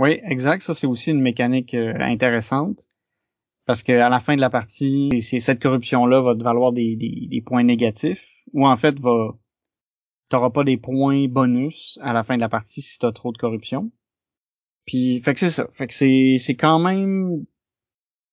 Oui, 0.00 0.20
exact. 0.24 0.62
Ça, 0.62 0.74
c'est 0.74 0.86
aussi 0.86 1.10
une 1.10 1.20
mécanique 1.20 1.74
euh, 1.74 1.94
intéressante. 1.98 2.88
Parce 3.66 3.82
que 3.82 3.92
à 3.92 4.08
la 4.08 4.20
fin 4.20 4.34
de 4.34 4.40
la 4.40 4.48
partie, 4.48 5.10
c'est 5.20 5.40
cette 5.40 5.60
corruption-là 5.60 6.22
va 6.22 6.34
te 6.34 6.42
valoir 6.42 6.72
des, 6.72 6.96
des, 6.96 7.42
points 7.42 7.64
négatifs, 7.64 8.26
ou 8.54 8.66
en 8.66 8.76
fait 8.78 8.98
va 8.98 9.34
t'auras 10.30 10.50
pas 10.50 10.64
des 10.64 10.76
points 10.76 11.28
bonus 11.28 11.98
à 12.02 12.12
la 12.12 12.24
fin 12.24 12.36
de 12.36 12.40
la 12.40 12.48
partie 12.48 12.80
si 12.80 12.98
t'as 12.98 13.12
trop 13.12 13.32
de 13.32 13.38
corruption. 13.38 13.90
Puis, 14.86 15.20
fait 15.20 15.34
que 15.34 15.40
c'est 15.40 15.50
ça. 15.50 15.68
Fait 15.74 15.86
que 15.86 15.94
c'est, 15.94 16.36
c'est 16.38 16.54
quand 16.54 16.78
même 16.78 17.44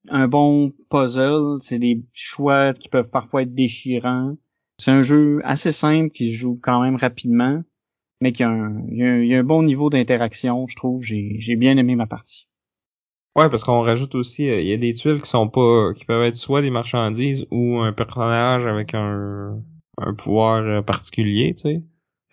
un 0.07 0.27
bon 0.27 0.71
puzzle. 0.89 1.57
C'est 1.59 1.79
des 1.79 2.01
choix 2.13 2.73
qui 2.73 2.87
peuvent 2.87 3.09
parfois 3.09 3.41
être 3.41 3.53
déchirants. 3.53 4.37
C'est 4.77 4.91
un 4.91 5.01
jeu 5.01 5.41
assez 5.43 5.71
simple 5.71 6.11
qui 6.11 6.31
se 6.31 6.37
joue 6.37 6.59
quand 6.61 6.81
même 6.81 6.95
rapidement, 6.95 7.61
mais 8.21 8.31
qui 8.31 8.43
a 8.43 8.49
un, 8.49 8.83
il 8.89 9.27
y 9.27 9.35
a 9.35 9.39
un, 9.39 9.43
bon 9.43 9.63
niveau 9.63 9.89
d'interaction, 9.89 10.67
je 10.67 10.75
trouve. 10.75 11.01
J'ai, 11.01 11.37
j'ai 11.39 11.55
bien 11.55 11.77
aimé 11.77 11.95
ma 11.95 12.07
partie. 12.07 12.47
Ouais, 13.35 13.49
parce 13.49 13.63
qu'on 13.65 13.81
rajoute 13.81 14.15
aussi, 14.15 14.49
euh, 14.49 14.61
il 14.61 14.67
y 14.67 14.73
a 14.73 14.77
des 14.77 14.93
tuiles 14.93 15.21
qui 15.21 15.29
sont 15.29 15.49
pas, 15.49 15.93
qui 15.93 16.05
peuvent 16.05 16.23
être 16.23 16.37
soit 16.37 16.61
des 16.61 16.69
marchandises 16.69 17.45
ou 17.51 17.79
un 17.79 17.91
personnage 17.91 18.65
avec 18.65 18.93
un, 18.93 19.61
un 19.97 20.13
pouvoir 20.13 20.63
euh, 20.63 20.81
particulier, 20.81 21.53
tu 21.53 21.61
sais. 21.63 21.83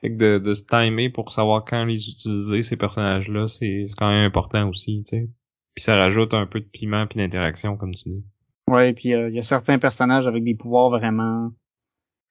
Fait 0.00 0.10
que 0.10 0.16
de, 0.16 0.38
de 0.38 0.54
se 0.54 0.64
timer 0.64 1.10
pour 1.10 1.32
savoir 1.32 1.64
quand 1.64 1.84
les 1.84 2.08
utiliser, 2.08 2.62
ces 2.62 2.76
personnages-là, 2.76 3.48
c'est 3.48 3.84
quand 3.96 4.08
même 4.08 4.26
important 4.26 4.68
aussi, 4.68 5.02
tu 5.04 5.16
sais. 5.16 5.30
Puis 5.74 5.82
ça 5.82 5.96
rajoute 5.96 6.34
un 6.34 6.46
peu 6.46 6.60
de 6.60 6.66
piment 6.66 7.06
puis 7.06 7.18
d'interaction, 7.18 7.76
comme 7.76 7.94
tu 7.94 8.10
dis. 8.10 8.24
Ouais, 8.68 8.92
puis 8.92 9.10
il 9.10 9.34
y 9.34 9.38
a 9.38 9.42
certains 9.42 9.78
personnages 9.78 10.26
avec 10.26 10.44
des 10.44 10.54
pouvoirs 10.54 10.90
vraiment 10.90 11.50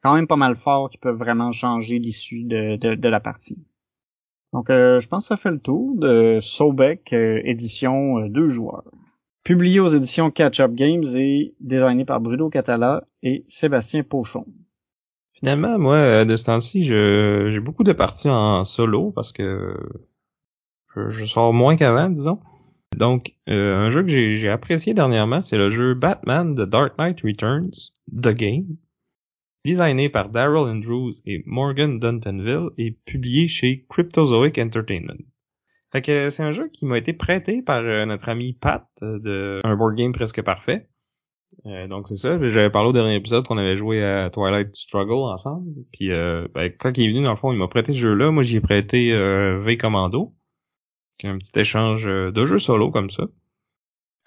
quand 0.01 0.15
même 0.15 0.27
pas 0.27 0.35
mal 0.35 0.55
forts 0.55 0.89
qui 0.89 0.97
peuvent 0.97 1.17
vraiment 1.17 1.51
changer 1.51 1.99
l'issue 1.99 2.43
de, 2.43 2.75
de, 2.75 2.95
de, 2.95 3.09
la 3.09 3.19
partie. 3.19 3.57
Donc, 4.53 4.69
euh, 4.69 4.99
je 4.99 5.07
pense 5.07 5.25
que 5.25 5.35
ça 5.35 5.37
fait 5.37 5.51
le 5.51 5.59
tour 5.59 5.95
de 5.97 6.39
Sobek 6.41 7.13
euh, 7.13 7.41
édition 7.43 8.19
euh, 8.19 8.29
deux 8.29 8.47
joueurs. 8.47 8.83
Publié 9.43 9.79
aux 9.79 9.87
éditions 9.87 10.29
Catch-Up 10.29 10.73
Games 10.73 11.05
et 11.15 11.55
designé 11.59 12.05
par 12.05 12.19
Bruno 12.19 12.49
Catala 12.49 13.03
et 13.23 13.43
Sébastien 13.47 14.03
Pochon. 14.03 14.45
Finalement, 15.33 15.79
moi, 15.79 16.25
de 16.25 16.35
ce 16.35 16.43
temps-ci, 16.43 16.83
j'ai 16.83 17.59
beaucoup 17.59 17.83
de 17.83 17.93
parties 17.93 18.29
en 18.29 18.63
solo 18.63 19.11
parce 19.11 19.31
que 19.31 19.75
je, 20.95 21.25
sors 21.25 21.51
moins 21.51 21.75
qu'avant, 21.75 22.09
disons. 22.09 22.39
Donc, 22.95 23.33
un 23.47 23.89
jeu 23.89 24.03
que 24.03 24.09
j'ai 24.09 24.49
apprécié 24.49 24.93
dernièrement, 24.93 25.41
c'est 25.41 25.57
le 25.57 25.71
jeu 25.71 25.95
Batman 25.95 26.53
The 26.53 26.69
Dark 26.69 26.99
Knight 26.99 27.21
Returns, 27.21 27.93
The 28.15 28.35
Game, 28.35 28.77
designé 29.63 30.09
par 30.09 30.29
Daryl 30.29 30.67
Andrews 30.67 31.11
et 31.25 31.43
Morgan 31.45 31.99
Duntonville 31.99 32.69
et 32.77 32.91
publié 33.05 33.47
chez 33.47 33.85
Cryptozoic 33.89 34.57
Entertainment. 34.57 35.21
Fait 35.91 36.01
que 36.01 36.29
c'est 36.29 36.43
un 36.43 36.51
jeu 36.51 36.69
qui 36.69 36.85
m'a 36.85 36.97
été 36.97 37.13
prêté 37.13 37.61
par 37.61 37.81
euh, 37.81 38.05
notre 38.05 38.29
ami 38.29 38.53
Pat 38.53 38.87
euh, 39.01 39.19
de 39.19 39.59
un 39.63 39.75
board 39.75 39.95
game 39.95 40.13
presque 40.13 40.41
parfait. 40.41 40.87
Euh, 41.65 41.87
donc 41.87 42.07
c'est 42.07 42.15
ça, 42.15 42.39
j'avais 42.47 42.69
parlé 42.69 42.89
au 42.89 42.93
dernier 42.93 43.15
épisode 43.15 43.45
qu'on 43.45 43.57
avait 43.57 43.75
joué 43.75 44.01
à 44.01 44.29
Twilight 44.29 44.73
Struggle 44.73 45.31
ensemble. 45.31 45.69
Puis 45.91 46.09
ben, 46.09 46.71
quand 46.79 46.97
il 46.97 47.05
est 47.05 47.09
venu 47.09 47.23
dans 47.23 47.31
le 47.31 47.35
fond, 47.35 47.51
il 47.51 47.59
m'a 47.59 47.67
prêté 47.67 47.91
ce 47.91 47.99
jeu-là. 47.99 48.31
Moi 48.31 48.43
j'ai 48.43 48.61
prêté 48.61 49.11
V 49.11 49.77
Commando, 49.77 50.33
un 51.23 51.37
petit 51.37 51.59
échange 51.59 52.05
de 52.05 52.45
jeux 52.45 52.57
solo 52.57 52.89
comme 52.89 53.09
ça. 53.09 53.25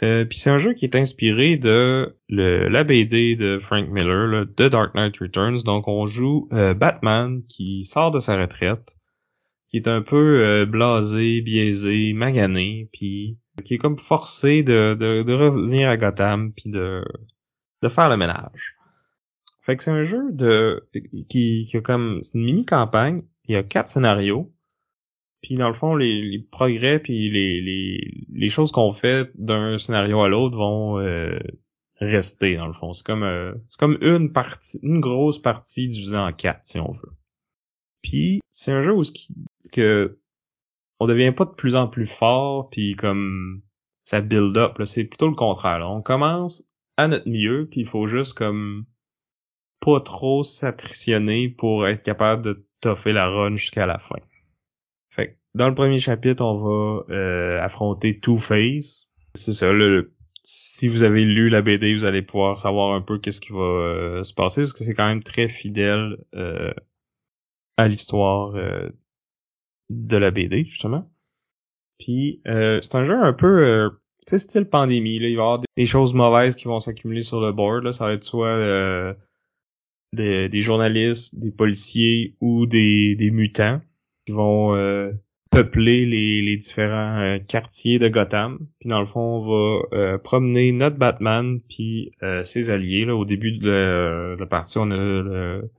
Euh, 0.02 0.24
puis 0.24 0.38
c'est 0.38 0.50
un 0.50 0.58
jeu 0.58 0.74
qui 0.74 0.84
est 0.84 0.96
inspiré 0.96 1.56
de 1.56 2.18
le, 2.28 2.68
la 2.68 2.82
BD 2.84 3.36
de 3.36 3.58
Frank 3.60 3.88
Miller, 3.88 4.26
le 4.26 4.46
The 4.46 4.64
Dark 4.70 4.94
Knight 4.94 5.16
Returns. 5.18 5.62
Donc 5.62 5.86
on 5.86 6.06
joue 6.06 6.48
euh, 6.52 6.74
Batman 6.74 7.42
qui 7.48 7.84
sort 7.84 8.10
de 8.10 8.20
sa 8.20 8.36
retraite, 8.36 8.96
qui 9.68 9.76
est 9.76 9.88
un 9.88 10.02
peu 10.02 10.44
euh, 10.44 10.66
blasé, 10.66 11.40
biaisé, 11.42 12.12
magané, 12.12 12.88
puis 12.92 13.38
qui 13.64 13.74
est 13.74 13.78
comme 13.78 13.98
forcé 13.98 14.64
de, 14.64 14.94
de, 14.94 15.22
de 15.22 15.32
revenir 15.32 15.88
à 15.88 15.96
Gotham 15.96 16.52
puis 16.52 16.70
de, 16.70 17.04
de 17.82 17.88
faire 17.88 18.08
le 18.08 18.16
ménage. 18.16 18.76
Fait 19.62 19.76
que 19.76 19.84
c'est 19.84 19.92
un 19.92 20.02
jeu 20.02 20.32
de 20.32 20.88
qui, 21.28 21.66
qui 21.66 21.76
a 21.76 21.80
comme 21.80 22.20
c'est 22.22 22.36
une 22.36 22.44
mini 22.44 22.66
campagne. 22.66 23.22
Il 23.46 23.54
y 23.54 23.56
a 23.56 23.62
quatre 23.62 23.88
scénarios. 23.88 24.53
Puis 25.44 25.56
dans 25.56 25.68
le 25.68 25.74
fond, 25.74 25.94
les, 25.94 26.38
progrès 26.38 26.98
puis 26.98 27.28
les, 27.28 27.60
les, 27.60 28.24
les 28.32 28.48
choses 28.48 28.72
qu'on 28.72 28.92
fait 28.92 29.30
d'un 29.34 29.76
scénario 29.76 30.22
à 30.22 30.28
l'autre 30.30 30.56
vont 30.56 30.98
euh, 31.00 31.38
rester 32.00 32.56
dans 32.56 32.66
le 32.66 32.72
fond. 32.72 32.94
C'est 32.94 33.04
comme 33.04 33.24
euh, 33.24 33.52
c'est 33.68 33.78
comme 33.78 33.98
une 34.00 34.32
partie, 34.32 34.78
une 34.82 35.00
grosse 35.00 35.38
partie 35.38 35.86
divisée 35.86 36.16
en 36.16 36.32
quatre 36.32 36.60
si 36.64 36.80
on 36.80 36.90
veut. 36.90 37.12
Puis 38.00 38.40
c'est 38.48 38.72
un 38.72 38.80
jeu 38.80 38.94
où 38.94 39.04
ce 39.04 39.12
qui, 39.12 39.34
que 39.70 40.18
on 40.98 41.06
devient 41.06 41.32
pas 41.32 41.44
de 41.44 41.50
plus 41.50 41.74
en 41.74 41.88
plus 41.88 42.06
fort 42.06 42.70
puis 42.70 42.96
comme 42.96 43.60
ça 44.04 44.22
build 44.22 44.56
up. 44.56 44.80
C'est 44.86 45.04
plutôt 45.04 45.28
le 45.28 45.34
contraire. 45.34 45.86
On 45.90 46.00
commence 46.00 46.70
à 46.96 47.06
notre 47.06 47.28
mieux 47.28 47.68
puis 47.70 47.82
il 47.82 47.86
faut 47.86 48.06
juste 48.06 48.32
comme 48.32 48.86
pas 49.80 50.00
trop 50.00 50.42
s'attritionner 50.42 51.50
pour 51.50 51.86
être 51.86 52.02
capable 52.02 52.40
de 52.40 52.66
toffer 52.80 53.12
la 53.12 53.28
run 53.28 53.56
jusqu'à 53.56 53.84
la 53.84 53.98
fin. 53.98 54.16
Dans 55.54 55.68
le 55.68 55.74
premier 55.74 56.00
chapitre, 56.00 56.44
on 56.44 56.58
va 56.58 57.14
euh, 57.14 57.60
affronter 57.62 58.18
Two-Face. 58.18 59.10
C'est 59.34 59.52
ça, 59.52 59.72
le, 59.72 60.12
si 60.42 60.88
vous 60.88 61.02
avez 61.02 61.24
lu 61.24 61.48
la 61.48 61.62
BD, 61.62 61.94
vous 61.94 62.04
allez 62.04 62.22
pouvoir 62.22 62.58
savoir 62.58 62.94
un 62.94 63.00
peu 63.00 63.18
qu'est-ce 63.18 63.40
qui 63.40 63.52
va 63.52 63.60
euh, 63.60 64.24
se 64.24 64.34
passer, 64.34 64.62
parce 64.62 64.72
que 64.72 64.84
c'est 64.84 64.94
quand 64.94 65.06
même 65.06 65.22
très 65.22 65.48
fidèle 65.48 66.16
euh, 66.34 66.72
à 67.76 67.88
l'histoire 67.88 68.52
de 69.90 70.16
la 70.16 70.30
BD, 70.30 70.64
justement. 70.64 71.10
Puis 71.98 72.40
c'est 72.44 72.94
un 72.94 73.04
jeu 73.04 73.16
un 73.16 73.32
peu, 73.32 73.90
tu 74.26 74.30
sais, 74.30 74.38
style 74.38 74.64
pandémie. 74.64 75.18
Là. 75.18 75.28
Il 75.28 75.36
va 75.36 75.42
y 75.42 75.44
avoir 75.44 75.60
des 75.76 75.86
choses 75.86 76.14
mauvaises 76.14 76.56
qui 76.56 76.64
vont 76.64 76.80
s'accumuler 76.80 77.22
sur 77.22 77.40
le 77.40 77.52
board. 77.52 77.84
Là. 77.84 77.92
Ça 77.92 78.06
va 78.06 78.12
être 78.12 78.24
soit 78.24 79.16
des, 80.12 80.48
des, 80.48 80.60
journalistes, 80.60 81.38
des 81.38 81.50
policiers 81.50 82.36
ou 82.40 82.66
des, 82.66 83.16
des 83.16 83.30
mutants 83.30 83.80
qui 84.26 84.32
vont 84.32 84.74
euh, 84.74 85.12
peupler 85.54 86.04
les, 86.04 86.42
les 86.42 86.56
différents 86.56 87.18
euh, 87.20 87.38
quartiers 87.38 87.98
de 87.98 88.08
Gotham. 88.08 88.66
Puis 88.80 88.88
dans 88.88 89.00
le 89.00 89.06
fond, 89.06 89.20
on 89.20 89.46
va 89.46 89.82
euh, 89.92 90.18
promener 90.18 90.72
notre 90.72 90.96
Batman 90.96 91.60
puis 91.68 92.10
ses 92.44 92.70
alliés. 92.70 93.04
Là, 93.04 93.14
au 93.14 93.24
début 93.24 93.52
de 93.52 94.36
la, 94.38 94.46
partie, 94.46 94.78
on 94.78 94.90
a 94.90 94.96
le, 94.96 95.70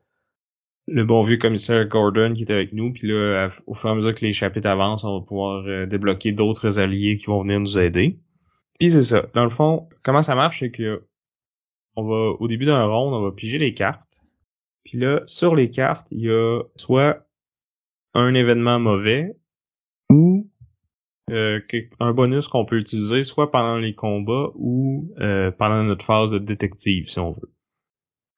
le, 0.88 1.04
bon 1.04 1.24
vieux 1.24 1.38
commissaire 1.38 1.86
Gordon 1.88 2.34
qui 2.34 2.44
est 2.44 2.52
avec 2.52 2.74
nous. 2.74 2.94
Puis 2.94 3.08
là, 3.08 3.50
au 3.68 3.74
fur 3.74 3.90
et 3.90 3.92
à 3.92 3.96
mesure 3.96 4.16
que 4.16 4.26
les 4.26 4.34
chapitres 4.34 4.70
avancent, 4.70 5.04
on 5.04 5.20
va 5.20 5.26
pouvoir 5.26 5.88
débloquer 5.88 6.32
d'autres 6.32 6.80
alliés 6.80 7.18
qui 7.18 7.26
vont 7.26 7.42
venir 7.42 7.60
nous 7.60 7.78
aider. 7.78 8.18
Puis 8.80 8.90
c'est 8.90 9.04
ça. 9.04 9.26
Dans 9.34 9.44
le 9.44 9.50
fond, 9.50 9.90
comment 10.04 10.22
ça 10.22 10.36
marche, 10.36 10.60
c'est 10.60 10.72
que 10.72 11.04
on 11.96 12.04
va 12.04 12.36
au 12.40 12.48
début 12.48 12.66
d'un 12.66 12.84
round, 12.86 13.14
on 13.14 13.22
va 13.22 13.32
piger 13.32 13.58
les 13.58 13.74
cartes. 13.74 14.26
Puis 14.84 14.98
là, 14.98 15.22
sur 15.26 15.56
les 15.56 15.70
cartes, 15.70 16.12
il 16.12 16.22
y 16.22 16.30
a 16.30 16.62
soit 16.76 17.26
un 18.14 18.34
événement 18.34 18.80
mauvais 18.80 19.36
euh, 21.36 21.60
un 22.00 22.14
bonus 22.14 22.48
qu'on 22.48 22.66
peut 22.66 22.78
utiliser 22.78 23.24
soit 23.24 23.52
pendant 23.52 23.78
les 23.78 23.94
combats 23.94 24.52
ou 24.56 25.14
euh, 25.20 25.52
pendant 25.52 25.84
notre 25.84 26.06
phase 26.06 26.32
de 26.32 26.38
détective, 26.38 27.10
si 27.10 27.20
on 27.20 27.32
veut. 27.32 27.52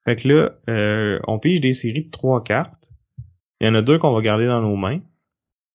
Fait 0.04 0.16
que 0.16 0.28
là, 0.28 0.58
euh, 0.68 1.18
on 1.26 1.38
pige 1.38 1.60
des 1.60 1.74
séries 1.74 2.04
de 2.04 2.10
trois 2.10 2.42
cartes. 2.42 2.92
Il 3.60 3.66
y 3.66 3.70
en 3.70 3.74
a 3.74 3.82
deux 3.82 3.98
qu'on 3.98 4.14
va 4.14 4.20
garder 4.22 4.46
dans 4.46 4.62
nos 4.62 4.76
mains 4.76 5.00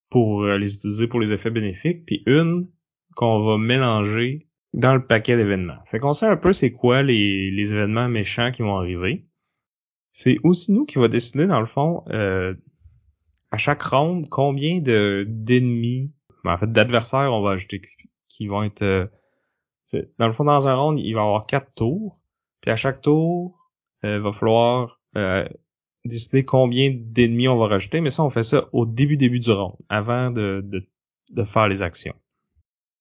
pour 0.09 0.45
les 0.45 0.75
utiliser 0.75 1.07
pour 1.07 1.19
les 1.19 1.31
effets 1.31 1.49
bénéfiques, 1.49 2.05
puis 2.05 2.21
une 2.27 2.67
qu'on 3.15 3.43
va 3.43 3.57
mélanger 3.57 4.47
dans 4.73 4.93
le 4.93 5.05
paquet 5.05 5.37
d'événements. 5.37 5.79
Fait 5.85 5.99
qu'on 5.99 6.13
sait 6.13 6.25
un 6.25 6.37
peu 6.37 6.53
c'est 6.53 6.71
quoi 6.71 7.03
les, 7.03 7.51
les 7.51 7.73
événements 7.73 8.09
méchants 8.09 8.51
qui 8.51 8.61
vont 8.61 8.77
arriver. 8.77 9.25
C'est 10.11 10.37
aussi 10.43 10.71
nous 10.71 10.85
qui 10.85 10.99
va 10.99 11.07
décider, 11.07 11.47
dans 11.47 11.59
le 11.59 11.65
fond, 11.65 12.03
euh, 12.09 12.53
à 13.51 13.57
chaque 13.57 13.81
round, 13.81 14.29
combien 14.29 14.79
de 14.79 15.25
d'ennemis, 15.27 16.12
ben, 16.43 16.53
en 16.53 16.57
fait 16.57 16.71
d'adversaires 16.71 17.31
on 17.31 17.41
va 17.41 17.51
ajouter 17.51 17.81
qui 18.27 18.47
vont 18.47 18.63
être 18.63 18.81
euh, 18.81 19.07
dans 20.17 20.27
le 20.27 20.33
fond 20.33 20.43
dans 20.43 20.67
un 20.67 20.75
round, 20.75 20.99
il 20.99 21.13
va 21.13 21.21
y 21.21 21.23
avoir 21.23 21.45
quatre 21.45 21.71
tours, 21.75 22.19
puis 22.61 22.71
à 22.71 22.75
chaque 22.75 23.01
tour, 23.01 23.57
il 24.03 24.09
euh, 24.09 24.19
va 24.19 24.31
falloir 24.31 24.99
euh, 25.15 25.47
décider 26.05 26.45
combien 26.45 26.91
d'ennemis 26.91 27.47
on 27.47 27.57
va 27.57 27.67
rajouter, 27.67 28.01
mais 28.01 28.09
ça 28.09 28.23
on 28.23 28.29
fait 28.29 28.43
ça 28.43 28.67
au 28.71 28.85
début 28.85 29.17
début 29.17 29.39
du 29.39 29.51
round, 29.51 29.75
avant 29.89 30.31
de, 30.31 30.65
de, 31.29 31.43
faire 31.43 31.67
les 31.67 31.81
actions. 31.81 32.15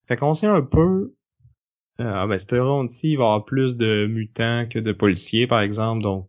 Fait 0.07 0.17
qu'on 0.17 0.35
sait 0.35 0.47
un 0.47 0.63
peu 0.63 1.15
ah 1.99 2.27
ben 2.27 2.39
cette 2.39 2.53
round-ci, 2.53 3.13
il 3.13 3.17
va 3.17 3.25
y 3.25 3.27
avoir 3.27 3.45
plus 3.45 3.77
de 3.77 4.07
mutants 4.07 4.67
que 4.69 4.79
de 4.79 4.93
policiers, 4.93 5.47
par 5.47 5.61
exemple, 5.61 6.03
donc 6.03 6.29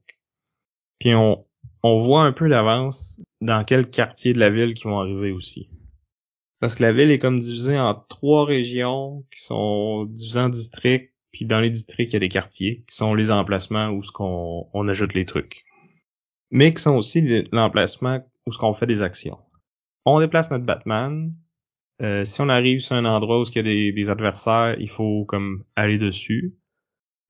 puis 1.00 1.16
on, 1.16 1.46
on 1.82 1.98
voit 1.98 2.24
un 2.24 2.32
peu 2.32 2.48
l'avance 2.48 3.20
dans 3.42 3.64
quel 3.64 3.90
quartier 3.90 4.34
de 4.34 4.40
la 4.40 4.50
ville 4.50 4.74
qui 4.74 4.84
vont 4.84 5.00
arriver 5.00 5.32
aussi. 5.32 5.70
Parce 6.64 6.76
que 6.76 6.84
la 6.84 6.94
ville 6.94 7.12
est 7.12 7.20
comme 7.20 7.42
divisée 7.42 7.78
en 7.78 7.94
trois 7.94 8.46
régions 8.46 9.26
qui 9.36 9.42
sont 9.42 10.06
divisées 10.06 10.40
en 10.40 10.48
districts, 10.48 11.14
puis 11.34 11.44
dans 11.44 11.60
les 11.60 11.70
districts, 11.70 12.14
il 12.14 12.14
y 12.14 12.16
a 12.16 12.20
des 12.22 12.30
quartiers 12.30 12.86
qui 12.88 12.96
sont 12.96 13.14
les 13.14 13.32
emplacements 13.32 13.90
où 13.90 14.02
ce 14.02 14.14
qu'on 14.14 14.70
on 14.72 14.88
ajoute 14.88 15.14
les 15.14 15.26
trucs. 15.26 15.66
Mais 16.52 16.74
qui 16.74 16.82
sont 16.82 16.96
aussi 16.96 17.46
l'emplacement 17.52 18.26
où 18.48 18.54
ce 18.54 18.58
qu'on 18.58 18.72
fait 18.72 18.86
des 18.86 19.02
actions. 19.02 19.40
On 20.06 20.22
déplace 20.22 20.52
notre 20.52 20.64
Batman. 20.64 21.36
Euh, 22.02 22.24
si 22.24 22.40
on 22.40 22.48
arrive 22.48 22.80
sur 22.80 22.96
un 22.96 23.04
endroit 23.04 23.42
où 23.42 23.44
il 23.44 23.56
y 23.58 23.60
a 23.60 23.92
des, 23.92 24.10
adversaires, 24.10 24.78
il 24.80 24.90
faut 24.90 25.26
comme 25.26 25.66
aller 25.76 25.98
dessus. 25.98 26.56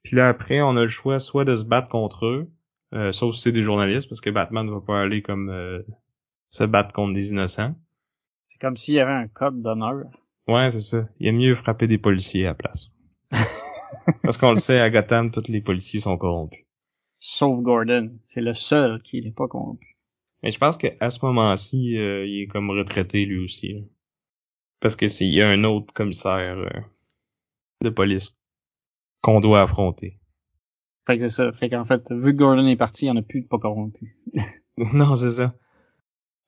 Puis 0.04 0.16
là 0.16 0.30
après, 0.30 0.62
on 0.62 0.78
a 0.78 0.84
le 0.84 0.90
choix 0.90 1.20
soit 1.20 1.44
de 1.44 1.58
se 1.58 1.64
battre 1.64 1.90
contre 1.90 2.28
eux, 2.28 2.52
euh, 2.94 3.12
sauf 3.12 3.34
si 3.34 3.42
c'est 3.42 3.52
des 3.52 3.64
journalistes, 3.64 4.10
parce 4.10 4.22
que 4.22 4.30
Batman 4.30 4.68
ne 4.68 4.74
va 4.74 4.82
pas 4.82 5.02
aller 5.02 5.24
comme 5.24 5.50
euh, 5.50 5.82
se 6.52 6.66
battre 6.66 6.94
contre 6.94 7.14
des 7.14 7.32
innocents. 7.32 7.74
Comme 8.64 8.78
s'il 8.78 8.94
y 8.94 9.00
avait 9.02 9.12
un 9.12 9.28
code 9.28 9.62
d'honneur. 9.62 10.06
Ouais, 10.48 10.72
c'est 10.72 10.80
ça. 10.80 11.10
Il 11.20 11.28
est 11.28 11.34
mieux 11.34 11.54
frapper 11.54 11.86
des 11.86 11.98
policiers 11.98 12.46
à 12.46 12.52
la 12.52 12.54
place. 12.54 12.92
parce 14.24 14.38
qu'on 14.38 14.52
le 14.52 14.58
sait, 14.58 14.80
à 14.80 14.90
Gotham, 14.90 15.32
tous 15.32 15.50
les 15.50 15.60
policiers 15.60 16.00
sont 16.00 16.18
corrompus. 16.18 16.64
Sauf 17.20 17.62
Gordon. 17.62 18.18
C'est 18.24 18.40
le 18.40 18.54
seul 18.54 19.02
qui 19.02 19.22
n'est 19.22 19.34
pas 19.34 19.50
corrompu. 19.50 19.98
Mais 20.42 20.54
je 20.54 20.60
pense 20.60 20.78
qu'à 20.78 21.10
ce 21.10 21.26
moment-ci, 21.26 21.98
euh, 21.98 22.26
il 22.26 22.44
est 22.44 22.48
comme 22.48 22.70
retraité 22.70 23.26
lui 23.26 23.44
aussi. 23.44 23.86
Parce 24.80 24.96
que 24.96 25.10
s'il 25.10 25.34
y 25.34 25.42
a 25.42 25.50
un 25.50 25.66
autre 25.66 25.94
commissaire 25.94 26.56
de 27.82 27.90
police 27.90 28.40
qu'on 29.20 29.42
doit 29.42 29.64
affronter. 29.64 30.22
Fait 31.06 31.18
que 31.18 31.28
c'est 31.28 31.36
ça. 31.36 31.52
Fait 31.52 31.70
qu'en 31.70 31.84
fait, 31.84 32.14
vu 32.14 32.32
que 32.32 32.38
Gordon 32.38 32.66
est 32.68 32.78
parti, 32.78 33.08
il 33.08 33.12
n'y 33.12 33.18
en 33.18 33.22
a 33.22 33.26
plus 33.26 33.42
de 33.42 33.48
pas 33.48 33.60
corrompus. 33.60 34.16
non, 34.78 35.18
c'est 35.18 35.32
ça. 35.32 35.54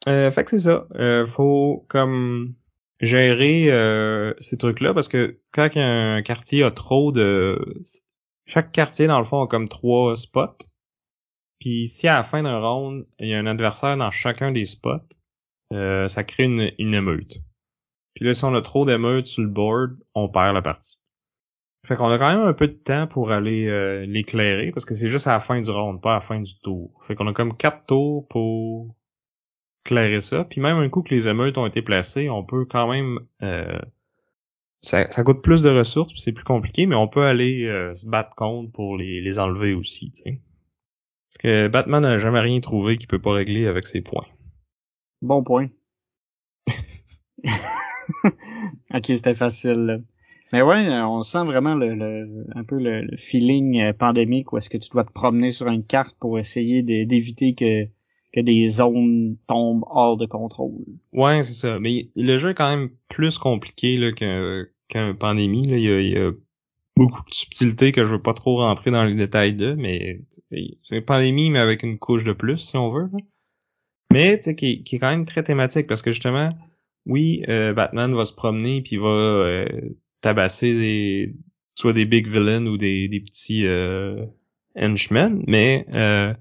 Euh, 0.08 0.32
fait 0.32 0.44
que 0.44 0.52
c'est 0.52 0.60
ça. 0.60 0.88
Euh, 0.96 1.26
faut 1.26 1.86
comme 1.88 2.56
gérer 3.00 3.72
euh, 3.72 4.34
ces 4.40 4.58
trucs-là 4.58 4.94
parce 4.94 5.08
que 5.08 5.40
quand 5.52 5.70
un 5.76 6.22
quartier 6.22 6.64
a 6.64 6.72
trop 6.72 7.12
de... 7.12 7.60
Chaque 8.46 8.72
quartier, 8.72 9.08
dans 9.08 9.18
le 9.18 9.26
fond, 9.26 9.42
a 9.42 9.48
comme 9.48 9.68
trois 9.68 10.16
spots. 10.16 10.68
Puis 11.60 11.88
si 11.88 12.08
à 12.08 12.18
la 12.18 12.24
fin 12.24 12.44
d'un 12.44 12.60
round, 12.60 13.06
il 13.20 13.30
y 13.30 13.34
a 13.34 13.40
un 13.40 13.48
adversaire 13.48 13.98
dans 13.98 14.12
chacun 14.12 14.52
des 14.52 14.66
spots, 14.66 15.00
euh, 15.74 16.08
ça 16.08 16.24
crée 16.24 16.44
une, 16.44 16.72
une 16.78 16.94
émeute. 16.94 17.38
Puis 18.14 18.26
là, 18.26 18.34
si 18.34 18.46
on 18.46 18.54
a 18.54 18.62
trop 18.62 18.86
d'émeutes 18.86 19.26
sur 19.26 19.42
le 19.42 19.50
board, 19.50 19.98
on 20.14 20.30
perd 20.30 20.54
la 20.54 20.62
partie. 20.62 21.00
Fait 21.86 21.96
qu'on 21.96 22.10
a 22.10 22.18
quand 22.18 22.36
même 22.36 22.48
un 22.48 22.54
peu 22.54 22.68
de 22.68 22.74
temps 22.74 23.08
pour 23.08 23.32
aller 23.32 23.68
euh, 23.68 24.06
l'éclairer, 24.06 24.72
parce 24.72 24.86
que 24.86 24.96
c'est 24.96 25.08
juste 25.08 25.28
à 25.28 25.32
la 25.32 25.40
fin 25.40 25.60
du 25.60 25.70
round, 25.70 26.02
pas 26.02 26.12
à 26.12 26.16
la 26.16 26.22
fin 26.22 26.40
du 26.40 26.60
tour. 26.60 26.92
Fait 27.08 27.16
qu'on 27.16 27.28
a 27.28 27.34
comme 27.34 27.56
quatre 27.56 27.86
tours 27.86 28.28
pour 28.28 28.96
éclairer 29.86 30.21
ça. 30.21 30.43
Puis 30.43 30.62
même 30.62 30.78
un 30.78 30.89
coup 30.89 31.04
que 31.04 31.13
les 31.13 31.28
émeutes 31.28 31.58
ont 31.58 31.65
été 31.65 31.82
placées, 31.82 32.30
on 32.30 32.43
peut 32.43 32.65
quand 32.65 32.89
même... 32.91 33.19
Euh, 33.43 33.80
ça, 34.82 35.10
ça, 35.12 35.24
coûte 35.24 35.41
plus 35.41 35.63
de 35.63 35.69
ressources, 35.69 36.13
c'est 36.17 36.32
plus 36.32 36.43
compliqué, 36.43 36.86
mais 36.86 36.95
on 36.95 37.08
peut 37.08 37.24
aller 37.24 37.65
euh, 37.65 37.95
se 37.95 38.06
battre 38.08 38.36
contre 38.36 38.71
pour 38.71 38.98
les, 38.98 39.19
les 39.21 39.39
enlever 39.39 39.74
aussi, 39.74 40.12
sais. 40.13 40.41
Parce 41.30 41.38
que 41.39 41.67
Batman 41.67 42.04
n'a 42.04 42.17
jamais 42.17 42.39
rien 42.39 42.60
trouvé 42.60 42.98
qu'il 42.98 43.08
peut 43.08 43.19
pas 43.19 43.34
régler 43.34 43.65
avec 43.67 43.88
ses 43.88 44.02
points. 44.02 44.28
Bon 45.21 45.43
point. 45.43 45.69
ok, 48.93 49.06
c'était 49.06 49.34
facile. 49.34 50.04
Mais 50.54 50.62
ouais, 50.62 50.88
on 51.02 51.24
sent 51.24 51.43
vraiment 51.45 51.76
le, 51.76 52.45
un 52.56 52.63
peu 52.63 52.78
le, 52.80 53.17
feeling 53.17 53.82
euh, 53.82 53.93
pandémique 53.93 54.54
où 54.54 54.58
est-ce 54.58 54.69
que 54.69 54.78
tu 54.78 54.89
dois 54.91 55.04
te 55.04 55.12
promener 55.12 55.52
sur 55.52 55.67
une 55.67 55.84
carte 55.84 56.15
pour 56.19 56.38
essayer 56.38 56.84
d'éviter 56.84 57.56
que, 57.56 57.88
que 58.36 58.41
des 58.41 58.67
zones 58.67 59.38
tombent 59.48 59.86
hors 59.89 60.17
de 60.17 60.26
contrôle. 60.26 60.84
Ouais, 61.13 61.43
c'est 61.43 61.54
ça. 61.54 61.80
Mais 61.80 62.10
le 62.15 62.38
jeu 62.38 62.50
est 62.50 62.56
quand 62.56 62.69
même 62.69 62.89
plus 63.08 63.38
compliqué 63.38 63.95
là, 63.98 64.12
qu'un 64.12 65.13
pandémie. 65.13 65.65
Là. 65.65 65.78
Il, 65.78 66.10
y 66.10 66.17
a, 66.17 66.32
beaucoup 66.98 67.21
de 67.30 67.34
subtilités 67.34 67.91
que 67.91 68.04
je 68.04 68.10
veux 68.10 68.21
pas 68.21 68.34
trop 68.34 68.58
rentrer 68.58 68.91
dans 68.91 69.04
les 69.04 69.15
détails 69.15 69.54
de, 69.54 69.74
mais 69.74 70.21
c'est 70.50 70.95
une 70.95 71.02
pandémie, 71.02 71.50
mais 71.50 71.60
avec 71.60 71.84
une 71.84 71.98
couche 71.98 72.24
de 72.24 72.34
plus, 72.34 72.58
si 72.58 72.78
on 72.78 72.91
veut. 72.91 73.10
Mais 74.12 74.39
qui, 74.39 74.84
qui 74.84 74.95
est 74.95 75.00
quand 75.00 75.10
même 75.10 75.26
très 75.26 75.43
thématique 75.43 75.88
parce 75.88 76.02
que 76.02 76.12
justement, 76.12 76.50
oui, 77.06 77.43
euh, 77.50 77.74
Batman 77.74 78.13
va 78.13 78.26
se 78.26 78.34
promener 78.34 78.82
puis 78.82 78.98
va 78.98 79.08
euh, 79.08 79.67
tabasser 80.21 80.74
des 80.74 81.36
soit 81.76 81.93
des 81.93 82.06
big 82.06 82.28
villains 82.28 82.65
ou 82.65 82.78
des, 82.78 83.10
des 83.10 83.19
petits 83.19 83.65
euh, 83.65 84.26
henchmen, 84.78 85.43
mais 85.48 85.86
euh, 85.93 86.34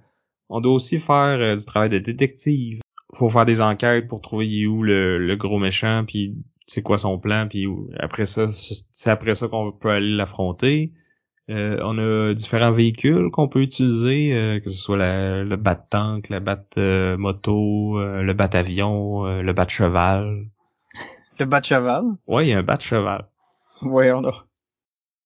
on 0.48 0.61
doit 0.61 0.74
aussi 0.74 0.98
faire 0.98 1.57
du 1.57 1.64
travail 1.64 1.90
de 1.90 1.98
détective. 1.98 2.80
Faut 3.14 3.28
faire 3.28 3.46
des 3.46 3.61
enquêtes 3.61 4.09
pour 4.09 4.20
trouver 4.20 4.66
où 4.66 4.83
le, 4.83 5.18
le 5.18 5.37
gros 5.37 5.59
méchant 5.59 6.04
puis 6.07 6.37
c'est 6.66 6.83
quoi 6.83 6.98
son 6.98 7.18
plan 7.18 7.46
puis 7.48 7.66
après 7.98 8.26
ça 8.26 8.48
c'est 8.48 9.11
après 9.11 9.35
ça 9.35 9.48
qu'on 9.48 9.72
peut 9.72 9.90
aller 9.90 10.14
l'affronter. 10.14 10.92
Euh, 11.50 11.78
on 11.83 11.98
a 11.98 12.33
différents 12.33 12.70
véhicules 12.72 13.30
qu'on 13.30 13.48
peut 13.48 13.61
utiliser, 13.61 14.35
euh, 14.35 14.61
que 14.61 14.70
ce 14.70 14.78
soit 14.78 14.96
la, 14.96 15.44
le 15.44 15.57
bat-tank, 15.57 16.30
la 16.30 16.40
bat-moto, 16.40 17.98
euh, 17.98 18.22
le 18.22 18.33
bat-avion, 18.33 19.24
le 19.42 19.52
bat-cheval. 19.52 20.46
Le 21.40 21.46
bat-cheval? 21.46 22.04
Ouais, 22.28 22.46
il 22.46 22.50
y 22.50 22.52
a 22.52 22.59
un 22.59 22.62
bat-cheval. 22.62 23.26
Ouais, 23.83 24.12
on 24.12 24.24
a. 24.24 24.46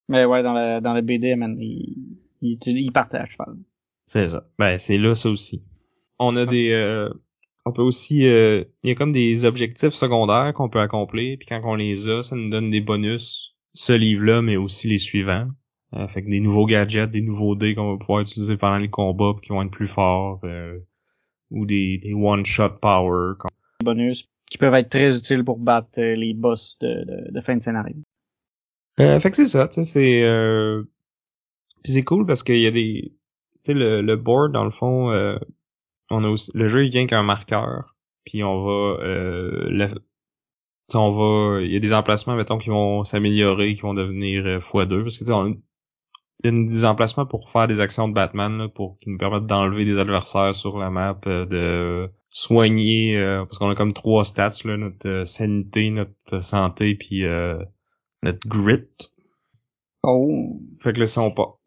Mais 0.09 0.25
ouais, 0.25 0.43
dans 0.43 0.55
la, 0.55 0.81
dans 0.81 0.95
le 0.95 1.03
BD, 1.03 1.37
man, 1.37 1.55
il, 1.61 2.17
il, 2.41 2.59
il 2.65 2.93
partait 2.93 3.19
à 3.19 3.27
cheval. 3.27 3.57
C'est 4.09 4.29
ça. 4.29 4.49
Ben, 4.59 4.79
c'est 4.79 4.97
là, 4.97 5.15
ça 5.15 5.29
aussi. 5.29 5.63
On 6.19 6.35
a 6.37 6.47
des... 6.47 7.09
on 7.67 7.73
peut 7.73 7.83
aussi... 7.83 8.21
il 8.21 8.67
y 8.85 8.91
a 8.91 8.95
comme 8.95 9.13
des 9.13 9.45
objectifs 9.45 9.93
secondaires 9.93 10.53
qu'on 10.55 10.71
peut 10.71 10.81
accomplir, 10.81 11.37
puis 11.37 11.47
quand 11.47 11.61
on 11.63 11.75
les 11.75 12.09
a, 12.09 12.23
ça 12.23 12.35
nous 12.35 12.49
donne 12.49 12.71
des 12.71 12.81
bonus, 12.81 13.55
ce 13.75 13.93
livre-là, 13.93 14.41
mais 14.41 14.57
aussi 14.57 14.89
les 14.89 14.97
suivants. 14.97 15.49
Euh, 15.95 16.09
fait 16.09 16.23
que 16.23 16.31
des 16.31 16.41
nouveaux 16.41 16.65
gadgets, 16.65 17.11
des 17.11 17.21
nouveaux 17.21 17.55
dés 17.55 17.75
qu'on 17.75 17.93
va 17.93 17.99
pouvoir 17.99 18.23
utiliser 18.23 18.57
pendant 18.57 18.79
les 18.79 18.89
combats 18.89 19.35
qui 19.43 19.51
vont 19.51 19.61
être 19.61 19.71
plus 19.71 19.87
forts. 19.87 20.41
Euh, 20.45 20.79
ou 21.51 21.67
des, 21.67 21.99
des 22.03 22.15
one-shot 22.15 22.79
power. 22.81 23.35
Comme... 23.39 23.51
Bonus 23.85 24.29
qui 24.51 24.57
peuvent 24.57 24.75
être 24.75 24.89
très 24.89 25.15
utiles 25.15 25.45
pour 25.45 25.59
battre 25.59 25.99
euh, 25.99 26.15
les 26.15 26.33
boss 26.33 26.79
de, 26.81 27.05
de, 27.05 27.31
de 27.31 27.41
fin 27.43 27.57
de 27.57 27.63
scénario. 27.63 27.97
Euh, 29.01 29.21
fait 29.21 29.31
que 29.31 29.37
c'est 29.37 29.47
ça, 29.47 29.69
tu 29.69 29.75
sais, 29.75 29.85
c'est... 29.85 30.23
Euh... 30.25 30.85
Puis 31.83 31.93
c'est 31.93 32.05
cool 32.05 32.27
parce 32.27 32.43
qu'il 32.43 32.59
y 32.59 32.67
a 32.67 32.71
des... 32.71 33.13
Tu 33.65 33.73
sais, 33.73 33.75
le, 33.75 34.03
le 34.03 34.17
board, 34.17 34.53
dans 34.53 34.65
le 34.65 34.71
fond, 34.71 35.13
on 36.11 36.25
a 36.25 36.29
aussi... 36.29 36.51
le 36.55 36.69
jeu, 36.69 36.85
il 36.85 36.91
vient 36.91 37.07
qu'un 37.07 37.23
marqueur. 37.23 37.97
Puis 38.25 38.43
on 38.43 38.65
va... 38.65 39.03
Euh, 39.03 39.69
le 39.71 39.89
on 40.95 41.11
va 41.11 41.61
il 41.61 41.71
y 41.71 41.77
a 41.77 41.81
des 41.81 41.93
emplacements 41.93 42.35
mettons 42.35 42.57
qui 42.57 42.71
vont 42.71 43.05
s'améliorer 43.05 43.75
qui 43.75 43.83
vont 43.83 43.93
devenir 43.93 44.43
x2 44.59 45.03
parce 45.03 45.19
que 45.19 45.25
tu 45.25 45.31
sais 45.31 45.59
il 46.45 46.55
y 46.55 46.57
a 46.57 46.69
des 46.69 46.85
emplacements 46.85 47.27
pour 47.27 47.51
faire 47.51 47.67
des 47.67 47.81
actions 47.81 48.09
de 48.09 48.15
Batman 48.15 48.59
là, 48.59 48.69
pour 48.69 48.99
qui 49.01 49.11
nous 49.11 49.19
permettent 49.19 49.47
d'enlever 49.47 49.85
des 49.85 49.99
adversaires 49.99 50.55
sur 50.55 50.79
la 50.79 50.91
map, 50.91 51.19
euh, 51.27 51.45
de 51.47 52.13
soigner 52.31 53.17
euh, 53.17 53.45
parce 53.45 53.59
qu'on 53.59 53.71
a 53.71 53.75
comme 53.75 53.93
trois 53.93 54.25
stats 54.25 54.51
là, 54.65 54.77
notre 54.77 55.09
euh, 55.09 55.25
sanité, 55.25 55.91
notre 55.91 56.41
santé 56.41 56.95
puis 56.95 57.25
notre 58.23 58.47
grit. 58.47 58.87
Oh. 60.05 60.61
Fait 60.81 60.93
que 60.93 61.01
là 61.01 61.07
si 61.07 61.19
on 61.19 61.33
pas 61.33 61.59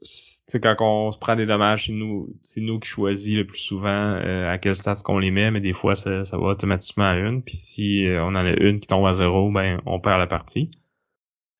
quand 0.62 0.76
on 0.80 1.12
se 1.12 1.18
prend 1.18 1.36
des 1.36 1.46
dommages, 1.46 1.88
c'est 1.88 1.92
nous 1.92 2.34
c'est 2.42 2.62
nous 2.62 2.80
qui 2.80 2.88
choisit 2.88 3.36
le 3.36 3.46
plus 3.46 3.60
souvent 3.60 4.16
à 4.16 4.58
quel 4.58 4.76
stats 4.76 5.02
qu'on 5.04 5.20
les 5.20 5.32
met, 5.32 5.52
mais 5.52 5.60
des 5.60 5.74
fois 5.74 5.96
ça, 5.96 6.24
ça 6.24 6.38
va 6.38 6.48
automatiquement 6.48 7.10
à 7.10 7.18
une, 7.18 7.44
puis 7.44 7.58
si 7.58 8.06
on 8.08 8.30
en 8.30 8.36
a 8.36 8.52
une 8.52 8.80
qui 8.80 8.88
tombe 8.88 9.06
à 9.06 9.16
zéro, 9.16 9.52
ben 9.52 9.82
on 9.86 10.00
perd 10.00 10.20
la 10.20 10.28
partie. 10.28 10.72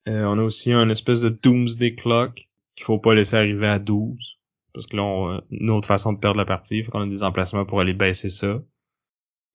on 0.06 0.38
a 0.38 0.42
aussi 0.42 0.72
un 0.72 0.88
espèce 0.88 1.20
de 1.20 1.28
Doomsday 1.28 1.94
Clock 1.94 2.48
qu'il 2.74 2.84
faut 2.84 2.98
pas 2.98 3.14
laisser 3.14 3.36
arriver 3.36 3.66
à 3.66 3.78
12. 3.78 4.38
Parce 4.72 4.86
que 4.86 4.96
là, 4.96 5.02
on 5.02 5.28
a 5.36 5.42
une 5.50 5.70
autre 5.70 5.86
façon 5.86 6.12
de 6.12 6.18
perdre 6.18 6.38
la 6.38 6.44
partie. 6.44 6.82
Fait 6.82 6.90
qu'on 6.90 7.02
a 7.02 7.06
des 7.06 7.22
emplacements 7.22 7.66
pour 7.66 7.80
aller 7.80 7.92
baisser 7.92 8.30
ça. 8.30 8.62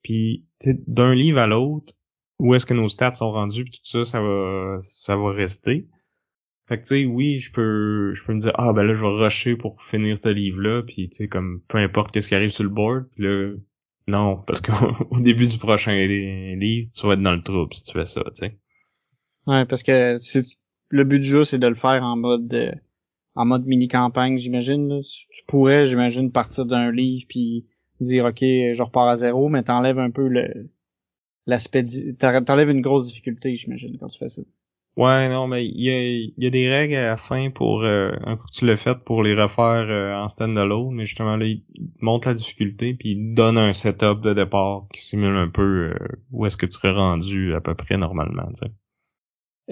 Puis, 0.04 0.46
d'un 0.66 1.14
livre 1.14 1.40
à 1.40 1.48
l'autre, 1.48 1.94
où 2.40 2.54
est-ce 2.54 2.66
que 2.66 2.74
nos 2.74 2.88
stats 2.88 3.16
sont 3.16 3.32
rendus, 3.32 3.64
puis 3.64 3.74
tout 3.74 3.80
ça, 3.84 4.06
ça 4.06 4.22
va, 4.22 4.80
ça 4.84 5.16
va 5.16 5.32
rester. 5.32 5.88
Fait 6.68 6.78
que 6.78 6.84
tu 6.84 6.88
sais, 6.88 7.06
oui, 7.06 7.40
je 7.40 7.52
peux, 7.52 8.14
je 8.14 8.24
peux 8.26 8.34
me 8.34 8.40
dire, 8.40 8.52
ah 8.56 8.74
ben 8.74 8.84
là, 8.84 8.94
je 8.94 9.02
vais 9.02 9.08
rusher 9.08 9.56
pour 9.56 9.82
finir 9.82 10.18
ce 10.18 10.30
livre-là, 10.30 10.84
puis 10.84 11.10
tu 11.10 11.18
sais, 11.18 11.28
comme 11.28 11.62
peu 11.68 11.78
importe 11.78 12.12
qu'est-ce 12.12 12.28
qui 12.28 12.36
arrive 12.36 12.52
sur 12.52 12.64
le 12.64 12.70
board, 12.70 13.06
puis 13.16 13.24
là, 13.24 13.54
non, 14.08 14.38
parce 14.38 14.62
qu'au 14.62 15.20
début 15.22 15.48
du 15.48 15.58
prochain 15.58 15.96
livre, 15.96 16.90
tu 16.94 17.08
vas 17.08 17.14
être 17.14 17.22
dans 17.22 17.34
le 17.34 17.42
trouble 17.42 17.74
si 17.74 17.84
tu 17.84 17.92
fais 17.94 18.06
ça, 18.06 18.22
tu 18.36 18.48
sais. 18.48 18.58
Ouais, 19.48 19.66
parce 19.66 19.82
que 19.82 20.20
le 20.90 21.04
but 21.04 21.20
du 21.20 21.26
jeu, 21.26 21.46
c'est 21.46 21.60
de 21.60 21.68
le 21.68 21.76
faire 21.76 22.04
en 22.04 22.18
mode 22.18 22.54
euh, 22.54 22.72
en 23.36 23.46
mode 23.46 23.66
mini-campagne, 23.66 24.38
j'imagine. 24.38 25.02
Tu, 25.04 25.44
pourrais, 25.46 25.86
j'imagine, 25.86 26.32
partir 26.32 26.66
d'un 26.66 26.92
livre 26.92 27.26
puis 27.30 27.66
dire 28.02 28.26
OK, 28.26 28.40
je 28.40 28.82
repars 28.82 29.08
à 29.08 29.16
zéro, 29.16 29.48
mais 29.48 29.64
t'enlèves 29.64 30.00
un 30.00 30.12
peu 30.12 30.28
le 30.28 30.70
l'aspect 31.46 31.86
t'enlèves 32.18 32.70
une 32.70 32.82
grosse 32.82 33.08
difficulté, 33.08 33.56
j'imagine, 33.56 33.98
quand 33.98 34.10
tu 34.10 34.20
fais 34.20 34.28
ça. 34.30 34.42
Ouais, 34.98 35.30
non, 35.30 35.46
mais 35.48 35.64
il 35.64 35.80
y 35.80 35.90
a, 35.92 36.32
y 36.38 36.48
a 36.48 36.50
des 36.50 36.68
règles 36.68 36.96
à 36.96 37.06
la 37.06 37.18
fin 37.18 37.52
pour 37.52 37.84
euh, 37.84 38.14
un 38.26 38.36
coup 38.36 38.48
que 38.48 38.52
tu 38.52 38.66
l'as 38.66 38.78
fait 38.78 38.98
pour 39.04 39.22
les 39.22 39.36
refaire 39.40 39.86
euh, 39.92 40.16
en 40.16 40.28
stand-alone, 40.28 40.96
mais 40.96 41.06
justement 41.06 41.38
là, 41.38 41.46
il 41.46 41.64
monte 42.02 42.26
la 42.26 42.34
difficulté 42.34 42.96
puis 42.96 43.12
il 43.12 43.36
donne 43.36 43.60
un 43.60 43.74
setup 43.74 44.22
de 44.22 44.34
départ 44.34 44.88
qui 44.92 45.02
simule 45.02 45.36
un 45.36 45.50
peu 45.50 45.92
euh, 45.94 46.08
où 46.32 46.48
est-ce 46.48 46.58
que 46.58 46.66
tu 46.66 46.72
serais 46.72 46.94
rendu 46.94 47.54
à 47.54 47.62
peu 47.62 47.76
près 47.76 47.98
normalement, 47.98 48.48
tu 48.48 48.66
sais. 48.66 48.72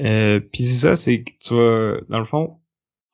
Euh, 0.06 0.40
puis 0.40 0.64
ça, 0.64 0.96
c'est 0.96 1.24
que 1.24 1.32
tu 1.40 1.56
vas, 1.56 2.02
dans 2.08 2.20
le 2.20 2.26
fond, 2.26 2.60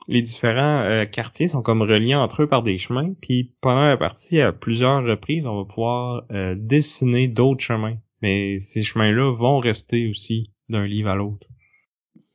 les 0.09 0.21
différents 0.21 0.81
euh, 0.81 1.05
quartiers 1.05 1.47
sont 1.47 1.61
comme 1.61 1.81
reliés 1.81 2.15
entre 2.15 2.43
eux 2.43 2.47
par 2.47 2.61
des 2.61 2.77
chemins. 2.77 3.13
Puis 3.21 3.55
pendant 3.61 3.87
la 3.87 3.95
partie, 3.95 4.41
à 4.41 4.51
plusieurs 4.51 5.01
reprises, 5.05 5.45
on 5.45 5.59
va 5.59 5.65
pouvoir 5.65 6.23
dessiner 6.57 7.29
d'autres 7.29 7.63
chemins. 7.63 7.97
Mais 8.21 8.57
ces 8.57 8.83
chemins-là 8.83 9.31
vont 9.31 9.59
rester 9.59 10.09
aussi 10.09 10.51
d'un 10.67 10.85
livre 10.85 11.09
à 11.09 11.15
l'autre. 11.15 11.47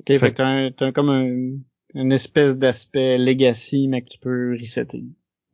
Ok, 0.08 0.18
fait, 0.18 0.34
que 0.34 0.68
t'as 0.70 0.92
comme 0.92 1.10
un, 1.10 1.58
une 1.94 2.12
espèce 2.12 2.56
d'aspect 2.56 3.18
legacy, 3.18 3.88
mais 3.88 4.02
que 4.02 4.08
tu 4.08 4.18
peux 4.18 4.56
resetter. 4.58 5.04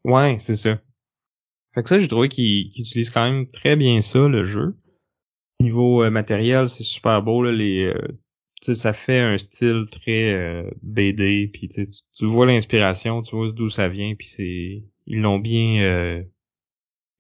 Ouais, 0.05 0.37
c'est 0.41 0.57
ça. 0.57 0.81
Fait 1.75 1.83
que 1.83 1.88
ça, 1.88 1.99
j'ai 1.99 2.09
trouvé 2.09 2.29
qu'il 2.29 2.67
utilise 2.67 3.11
quand 3.11 3.25
même 3.25 3.47
très 3.47 3.77
bien 3.77 4.03
ça, 4.03 4.29
le 4.29 4.45
jeu. 4.45 4.77
Niveau 5.61 6.03
euh, 6.03 6.11
matériel, 6.11 6.69
c'est 6.69 6.83
super 6.83 7.23
beau, 7.23 7.43
là, 7.43 7.53
les, 7.53 7.93
sais, 8.62 8.75
ça 8.75 8.93
fait 8.93 9.19
un 9.19 9.38
style 9.38 9.87
très 9.91 10.33
euh, 10.35 10.71
BD, 10.83 11.51
puis 11.53 11.69
tu, 11.69 11.87
tu 11.88 12.27
vois 12.27 12.47
l'inspiration, 12.47 13.23
tu 13.23 13.37
vois 13.37 13.51
d'où 13.53 13.69
ça 13.69 13.88
vient, 13.88 14.15
puis 14.15 14.29
c'est 14.29 14.85
ils 15.07 15.21
l'ont 15.21 15.38
bien 15.38 15.83
euh, 15.83 16.23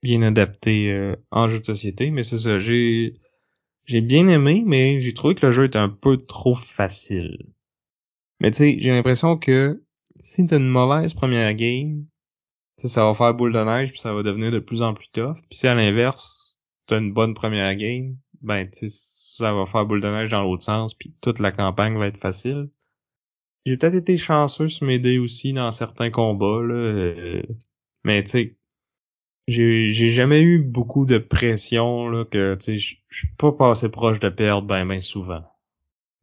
bien 0.02 0.22
adapté 0.22 0.90
euh, 0.90 1.16
en 1.30 1.48
jeu 1.48 1.60
de 1.60 1.64
société, 1.64 2.10
mais 2.10 2.22
c'est 2.22 2.38
ça, 2.38 2.58
j'ai 2.58 3.14
j'ai 3.86 4.00
bien 4.00 4.28
aimé, 4.28 4.62
mais 4.66 5.00
j'ai 5.00 5.14
trouvé 5.14 5.34
que 5.34 5.46
le 5.46 5.52
jeu 5.52 5.64
était 5.64 5.78
un 5.78 5.88
peu 5.88 6.18
trop 6.18 6.54
facile. 6.54 7.46
Mais 8.40 8.50
tu 8.50 8.58
sais, 8.58 8.76
j'ai 8.78 8.90
l'impression 8.90 9.36
que 9.36 9.82
si 10.20 10.46
t'as 10.46 10.58
une 10.58 10.68
mauvaise 10.68 11.14
première 11.14 11.54
game, 11.54 12.06
ça 12.76 13.04
va 13.04 13.14
faire 13.14 13.34
boule 13.34 13.52
de 13.52 13.64
neige 13.64 13.90
puis 13.90 14.00
ça 14.00 14.12
va 14.12 14.22
devenir 14.22 14.50
de 14.50 14.58
plus 14.58 14.82
en 14.82 14.94
plus 14.94 15.10
tough. 15.10 15.36
Puis 15.48 15.58
si 15.58 15.66
à 15.68 15.74
l'inverse, 15.74 16.60
t'as 16.86 16.98
une 16.98 17.12
bonne 17.12 17.34
première 17.34 17.74
game, 17.76 18.16
ben 18.40 18.68
tu 18.68 18.88
ça 18.90 19.52
va 19.52 19.66
faire 19.66 19.86
boule 19.86 20.00
de 20.00 20.08
neige 20.08 20.30
dans 20.30 20.42
l'autre 20.42 20.64
sens 20.64 20.94
puis 20.94 21.14
toute 21.20 21.38
la 21.38 21.52
campagne 21.52 21.98
va 21.98 22.06
être 22.06 22.18
facile. 22.18 22.70
J'ai 23.64 23.76
peut-être 23.76 23.94
été 23.94 24.16
chanceux 24.16 24.68
sur 24.68 24.86
mes 24.86 24.98
dés 24.98 25.18
aussi 25.18 25.52
dans 25.52 25.70
certains 25.70 26.10
combats 26.10 26.62
là, 26.62 26.74
euh, 26.74 27.42
mais 28.04 28.24
tu 28.24 28.30
sais 28.30 28.56
j'ai 29.48 30.08
jamais 30.08 30.42
eu 30.42 30.62
beaucoup 30.62 31.04
de 31.04 31.18
pression 31.18 32.08
là 32.08 32.24
que 32.24 32.54
tu 32.54 32.78
sais 32.78 32.98
je 33.08 33.16
suis 33.16 33.28
pas 33.36 33.52
passé 33.52 33.88
proche 33.88 34.20
de 34.20 34.28
perdre 34.28 34.66
ben 34.66 34.86
ben 34.86 35.00
souvent 35.00 35.44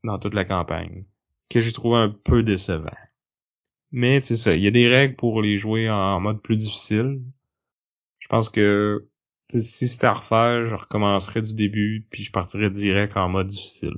dans 0.04 0.20
toute 0.20 0.34
la 0.34 0.46
campagne 0.46 1.06
que 1.50 1.62
j'ai 1.62 1.72
trouvé 1.72 1.98
un 1.98 2.10
peu 2.10 2.44
décevant. 2.44 2.96
Mais 3.92 4.22
c'est 4.22 4.36
ça, 4.36 4.54
il 4.54 4.62
y 4.62 4.68
a 4.68 4.72
des 4.72 4.88
règles 4.88 5.16
pour 5.16 5.42
les 5.42 5.58
jouer 5.58 5.90
en 5.90 6.20
mode 6.20 6.42
plus 6.42 6.58
difficile. 6.58 7.22
Je 8.20 8.28
pense 8.28 8.50
que 8.50 9.08
si 9.50 9.88
c'était 9.88 10.06
à 10.06 10.14
refaire, 10.14 10.64
je 10.66 10.76
recommencerais 10.76 11.42
du 11.42 11.56
début, 11.56 12.06
puis 12.12 12.24
je 12.24 12.32
partirais 12.32 12.70
direct 12.70 13.18
en 13.18 13.30
mode 13.30 13.48
difficile. 13.48 13.96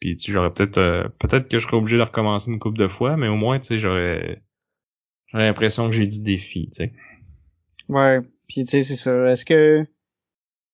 Puis 0.00 0.16
tu 0.16 0.32
j'aurais 0.32 0.52
peut-être 0.52 0.78
euh, 0.78 1.08
peut-être 1.18 1.48
que 1.48 1.58
je 1.58 1.66
serais 1.66 1.76
obligé 1.76 1.98
de 1.98 2.02
recommencer 2.02 2.50
une 2.50 2.58
couple 2.58 2.78
de 2.78 2.88
fois, 2.88 3.16
mais 3.16 3.28
au 3.28 3.36
moins 3.36 3.58
tu 3.60 3.66
sais 3.66 3.78
j'aurais 3.78 4.42
j'aurais 5.26 5.46
l'impression 5.46 5.88
que 5.88 5.94
j'ai 5.94 6.06
du 6.06 6.22
défi, 6.22 6.70
tu 6.72 6.84
sais. 6.84 6.92
Ouais, 7.92 8.20
puis 8.48 8.64
tu 8.64 8.70
sais 8.70 8.82
c'est 8.82 8.96
ça. 8.96 9.30
Est-ce 9.30 9.44
que 9.44 9.86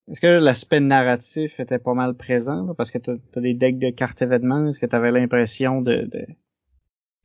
est-ce 0.09 0.21
que 0.21 0.27
l'aspect 0.27 0.81
narratif 0.81 1.59
était 1.61 1.79
pas 1.79 1.95
mal 1.95 2.15
présent 2.15 2.75
parce 2.75 2.91
que 2.91 2.99
t'as 2.99 3.15
as 3.37 3.41
des 3.41 3.55
decks 3.55 3.79
de 3.79 3.91
cartes 3.91 4.23
événements, 4.23 4.69
est-ce 4.69 4.79
que 4.79 4.87
t'avais 4.87 5.11
l'impression 5.11 5.83
de, 5.83 6.09
de 6.11 6.27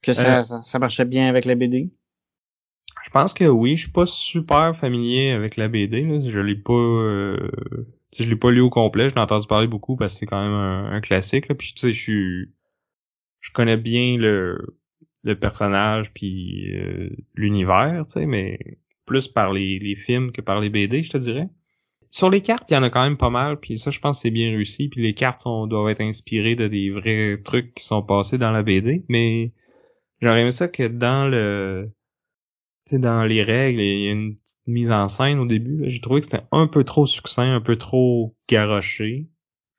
que 0.02 0.12
euh, 0.12 0.44
ça, 0.44 0.62
ça, 0.64 0.80
marchait 0.80 1.06
bien 1.06 1.30
avec 1.30 1.46
la 1.46 1.56
BD? 1.56 1.92
Je 3.06 3.10
pense 3.12 3.34
que 3.34 3.46
oui. 3.46 3.76
Je 3.76 3.84
suis 3.84 3.92
pas 3.92 4.06
super 4.06 4.76
familier 4.76 5.32
avec 5.32 5.58
la 5.58 5.68
BD. 5.68 6.28
Je 6.28 6.40
l'ai 6.40 6.56
pas. 6.56 6.74
Euh, 6.74 7.52
je 8.18 8.28
l'ai 8.28 8.36
pas 8.36 8.52
lu 8.52 8.62
au 8.62 8.70
complet. 8.70 9.10
Je 9.10 9.16
l'ai 9.16 9.22
entendu 9.22 9.48
parler 9.48 9.68
beaucoup 9.68 9.96
parce 9.96 10.14
que 10.14 10.20
c'est 10.20 10.26
quand 10.26 10.42
même 10.42 10.54
un, 10.54 11.02
classique. 11.02 11.48
Là. 11.48 11.56
Puis 11.56 11.74
tu 11.74 11.82
sais, 11.82 11.94
je 11.94 12.02
suis. 12.02 12.54
Je 13.42 13.52
connais 13.52 13.78
bien 13.78 14.18
le, 14.18 14.80
le 15.24 15.40
personnage 15.40 16.14
puis 16.14 16.74
euh, 16.76 17.10
l'univers, 17.36 18.06
tu 18.08 18.14
sais, 18.14 18.26
mais 18.26 18.58
plus 19.06 19.28
par 19.28 19.54
les, 19.54 19.80
les 19.80 19.96
films 19.96 20.32
que 20.32 20.42
par 20.42 20.60
les 20.60 20.70
BD, 20.70 21.04
je 21.04 21.12
te 21.12 21.18
dirais. 21.18 21.50
Sur 22.10 22.30
les 22.30 22.42
cartes, 22.42 22.70
il 22.70 22.76
y 22.76 22.78
en 22.78 22.84
a 22.84 22.90
quand 22.90 23.04
même 23.04 23.18
pas 23.18 23.32
mal, 23.32 23.60
puis 23.60 23.80
ça, 23.80 23.90
je 23.90 24.00
pense 24.00 24.22
c'est 24.22 24.30
bien 24.32 24.52
réussi. 24.52 24.90
Puis 24.90 25.02
les 25.02 25.14
cartes 25.14 25.42
sont, 25.42 25.68
doivent 25.68 25.90
être 25.90 26.02
inspirées 26.02 26.56
de 26.56 26.68
des 26.68 26.92
vrais 26.92 27.42
trucs 27.44 27.74
qui 27.74 27.84
sont 27.84 28.04
passés 28.04 28.38
dans 28.38 28.52
la 28.52 28.64
BD, 28.64 29.04
mais 29.10 29.52
J'aurais 30.24 30.42
aimé 30.42 30.54
ça 30.54 30.70
que 30.70 30.88
dans 30.88 31.30
le 31.30 31.92
tu 32.88 32.96
sais, 32.96 33.00
dans 33.00 33.26
les 33.26 33.44
règles, 33.44 33.82
il 33.82 34.06
y 34.06 34.08
a 34.08 34.12
une 34.12 34.36
petite 34.36 34.68
mise 34.68 34.92
en 34.92 35.10
scène 35.10 35.40
au 35.40 35.46
début. 35.46 35.84
J'ai 35.90 36.00
trouvé 36.00 36.22
que 36.22 36.28
c'était 36.28 36.46
un 36.52 36.68
peu 36.68 36.86
trop 36.86 37.06
succinct, 37.06 37.56
un 37.56 37.62
peu 37.62 37.78
trop 37.78 38.34
garoché. 38.48 39.30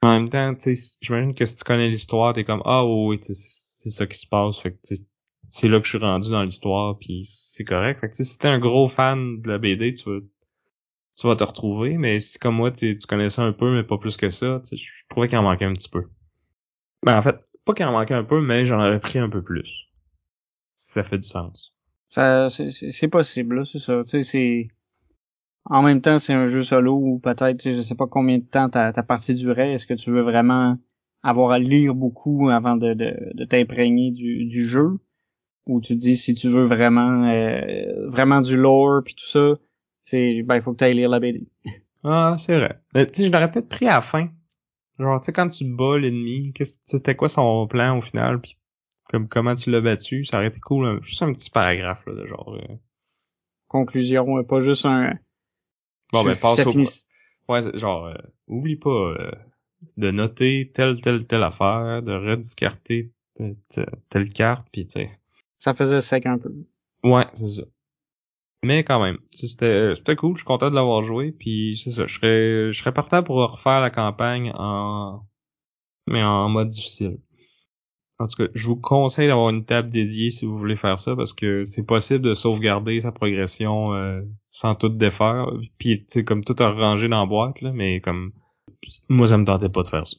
En 0.03 0.13
même 0.13 0.29
temps, 0.29 0.55
tu 0.55 0.77
sais, 0.77 0.97
j'imagine 1.01 1.35
que 1.35 1.47
si 1.47 1.57
tu 1.57 1.65
connais 1.65 1.89
l'histoire, 1.89 2.35
t'es 2.35 2.45
comme 2.45 2.63
ah 2.67 2.85
oui, 2.87 3.19
c'est 3.23 3.91
ça 3.91 4.07
qui 4.07 4.19
se 4.19 4.27
passe. 4.27 4.59
Fait 4.59 4.73
que 4.73 4.95
c'est 5.55 5.69
là 5.69 5.79
que 5.79 5.85
je 5.85 5.91
suis 5.91 5.99
rendu 5.99 6.31
dans 6.31 6.43
l'histoire, 6.43 6.99
puis 6.99 7.23
c'est 7.25 7.65
correct. 7.65 8.01
Fait 8.01 8.11
que 8.11 8.17
si 8.17 8.39
t'es 8.39 8.49
un 8.49 8.59
gros 8.59 8.89
fan 8.89 9.41
de 9.41 9.49
la 9.49 9.59
BD, 9.59 9.95
tu 9.95 10.11
vas 10.11 10.21
tu 11.17 11.29
vas 11.29 11.37
te 11.37 11.45
retrouver. 11.45 11.97
Mais 11.97 12.19
si 12.19 12.41
comme 12.41 12.57
moi, 12.57 12.73
tu 12.73 12.99
connais 13.09 13.31
ça 13.31 13.43
un 13.43 13.53
peu, 13.53 13.73
mais 13.73 13.85
pas 13.85 13.99
plus 13.99 14.17
que 14.17 14.31
ça, 14.31 14.61
je 14.73 14.85
trouvais 15.09 15.29
qu'il 15.29 15.39
en 15.39 15.45
manquait 15.45 15.65
un 15.65 15.73
petit 15.73 15.89
peu. 15.89 16.09
Ben 17.05 17.17
en 17.17 17.23
fait, 17.23 17.37
pas 17.65 17.73
qu'il 17.73 17.85
en 17.87 17.93
manquait 17.93 18.15
un 18.15 18.25
peu, 18.25 18.41
mais 18.41 18.67
j'en 18.67 18.81
aurais 18.81 18.99
pris 18.99 19.21
un 19.21 19.29
peu 19.29 19.43
plus 19.43 19.85
ça 20.75 21.03
fait 21.05 21.19
du 21.19 21.29
sens. 21.29 21.73
Ça, 22.09 22.49
c'est 22.49 23.09
possible, 23.09 23.65
c'est 23.67 23.79
ça. 23.79 24.03
Tu 24.05 24.11
sais, 24.11 24.23
c'est 24.23 24.69
en 25.67 25.83
même 25.83 26.01
temps, 26.01 26.19
c'est 26.19 26.35
un 26.35 26.47
jeu 26.47 26.63
solo 26.63 26.95
ou 26.95 27.19
peut-être, 27.19 27.71
je 27.71 27.81
sais 27.81 27.95
pas 27.95 28.07
combien 28.07 28.39
de 28.39 28.45
temps 28.45 28.69
ta, 28.69 28.93
ta 28.93 29.03
partie 29.03 29.35
durait. 29.35 29.73
Est-ce 29.73 29.87
que 29.87 29.95
tu 29.95 30.11
veux 30.11 30.23
vraiment 30.23 30.77
avoir 31.23 31.53
à 31.53 31.59
lire 31.59 31.95
beaucoup 31.95 32.51
avant 32.51 32.77
de, 32.77 32.93
de, 32.93 33.17
de 33.35 33.45
t'imprégner 33.45 34.11
du, 34.11 34.45
du 34.45 34.67
jeu? 34.67 34.99
Ou 35.67 35.81
tu 35.81 35.95
te 35.95 35.99
dis 35.99 36.17
si 36.17 36.35
tu 36.35 36.49
veux 36.49 36.67
vraiment 36.67 37.25
euh, 37.25 38.09
vraiment 38.09 38.41
du 38.41 38.57
lore 38.57 39.03
puis 39.05 39.15
tout 39.15 39.27
ça, 39.27 39.59
c'est 40.03 40.43
ben 40.43 40.57
il 40.57 40.63
faut 40.63 40.73
que 40.73 40.79
tu 40.79 40.85
ailles 40.85 40.95
lire 40.95 41.09
la 41.09 41.21
BD. 41.21 41.47
Ah, 42.07 42.37
c'est 42.39 42.59
vrai. 42.59 42.83
tu 42.95 43.01
sais, 43.15 43.27
je 43.29 43.33
l'aurais 43.33 43.51
peut-être 43.51 43.71
pris 43.71 43.87
à 43.87 43.95
la 43.95 44.01
fin. 44.03 44.29
Genre, 44.99 45.19
tu 45.23 45.25
sais, 45.25 45.33
quand 45.33 45.49
tu 45.49 45.65
bats 45.65 45.97
l'ennemi, 45.97 46.53
c'était 46.63 47.17
quoi 47.17 47.31
son 47.31 47.67
plan 47.67 47.97
au 47.97 48.03
final, 48.03 48.43
puis 48.43 48.59
comme 49.09 49.29
comment 49.29 49.55
tu 49.55 49.71
l'as 49.71 49.81
battu, 49.81 50.25
ça 50.25 50.37
aurait 50.37 50.49
été 50.49 50.61
cool. 50.61 51.03
juste 51.03 51.23
un 51.23 51.33
petit 51.33 51.51
paragraphe 51.51 52.05
là, 52.07 52.15
de 52.15 52.27
genre. 52.27 52.55
Euh... 52.55 52.75
Conclusion, 53.69 54.45
pas 54.45 54.61
juste 54.61 54.85
un. 54.85 55.19
Bon 56.13 56.25
ben 56.25 56.37
passe 56.37 56.67
au. 56.67 56.73
Ouais, 57.49 57.79
genre 57.79 58.07
euh, 58.07 58.15
oublie 58.47 58.77
pas 58.77 58.91
euh, 58.91 59.31
de 59.97 60.11
noter 60.11 60.71
telle 60.73 61.01
telle 61.01 61.27
telle 61.27 61.43
affaire, 61.43 62.03
de 62.03 62.13
rediscarter 62.13 63.13
telle, 64.09 64.29
carte, 64.33 64.67
puis 64.73 64.87
tu 64.87 65.01
sais. 65.01 65.11
Ça 65.65 65.73
faisait 65.73 66.03
sec 66.03 66.27
un 66.27 66.37
peu. 66.37 66.53
Ouais, 67.05 67.25
c'est 67.33 67.49
ça. 67.49 67.63
Mais 68.63 68.85
quand 68.85 69.03
même, 69.03 69.17
c'était 69.33 69.95
c'était 69.97 70.15
cool, 70.15 70.35
je 70.35 70.41
suis 70.41 70.47
content 70.47 70.69
de 70.69 70.75
l'avoir 70.75 71.03
joué, 71.03 71.33
puis 71.33 71.81
c'est 71.83 71.91
ça, 71.91 72.07
je 72.07 72.15
serais 72.15 72.71
je 72.71 72.79
serais 72.79 72.93
partant 72.93 73.23
pour 73.23 73.37
refaire 73.37 73.81
la 73.81 73.89
campagne 73.89 74.53
en 74.57 75.27
mais 76.07 76.23
en 76.23 76.51
mode 76.51 76.69
difficile. 76.69 77.19
En 78.19 78.27
tout 78.27 78.45
cas, 78.45 78.51
je 78.55 78.67
vous 78.69 78.77
conseille 78.77 79.29
d'avoir 79.29 79.49
une 79.49 79.65
table 79.65 79.91
dédiée 79.91 80.31
si 80.31 80.45
vous 80.45 80.59
voulez 80.59 80.77
faire 80.77 80.99
ça 80.99 81.17
parce 81.17 81.33
que 81.33 81.65
c'est 81.65 81.87
possible 81.87 82.21
de 82.21 82.35
sauvegarder 82.35 83.01
sa 83.01 83.11
progression 83.11 83.95
euh, 83.95 84.21
sans 84.51 84.75
tout 84.75 84.91
défaire. 84.91 85.47
Puis 85.79 86.01
tu 86.01 86.05
sais 86.09 86.25
comme 86.25 86.45
tout 86.45 86.57
arrangé 86.59 87.09
dans 87.09 87.21
la 87.21 87.27
boîte 87.27 87.63
là, 87.63 87.73
mais 87.73 88.03
comme 88.03 88.33
moi 89.09 89.29
ça 89.29 89.39
me 89.39 89.47
tentait 89.47 89.71
pas 89.71 89.83
de 89.83 89.89
faire 89.89 90.07
ça. 90.07 90.19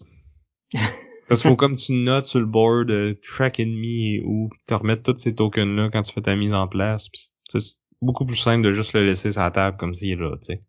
parce 1.27 1.41
qu'il 1.41 1.49
faut 1.49 1.55
comme 1.55 1.75
tu 1.75 1.93
notes 1.93 2.25
sur 2.25 2.39
le 2.39 2.45
board 2.45 2.89
euh, 2.91 3.15
chaque 3.21 3.59
ennemi 3.59 4.21
ou 4.25 4.49
te 4.67 4.73
remettre 4.73 5.03
tous 5.03 5.19
ces 5.19 5.35
tokens 5.35 5.75
là 5.75 5.89
quand 5.91 6.01
tu 6.01 6.13
fais 6.13 6.21
ta 6.21 6.35
mise 6.35 6.53
en 6.53 6.67
place. 6.67 7.09
c'est 7.47 7.59
beaucoup 8.01 8.25
plus 8.25 8.37
simple 8.37 8.63
de 8.63 8.71
juste 8.71 8.93
le 8.93 9.05
laisser 9.05 9.31
sur 9.31 9.41
la 9.41 9.51
table 9.51 9.77
comme 9.77 9.95
s'il 9.95 10.11
est 10.11 10.15
là, 10.15 10.35
tu 10.37 10.45
sais. 10.45 10.63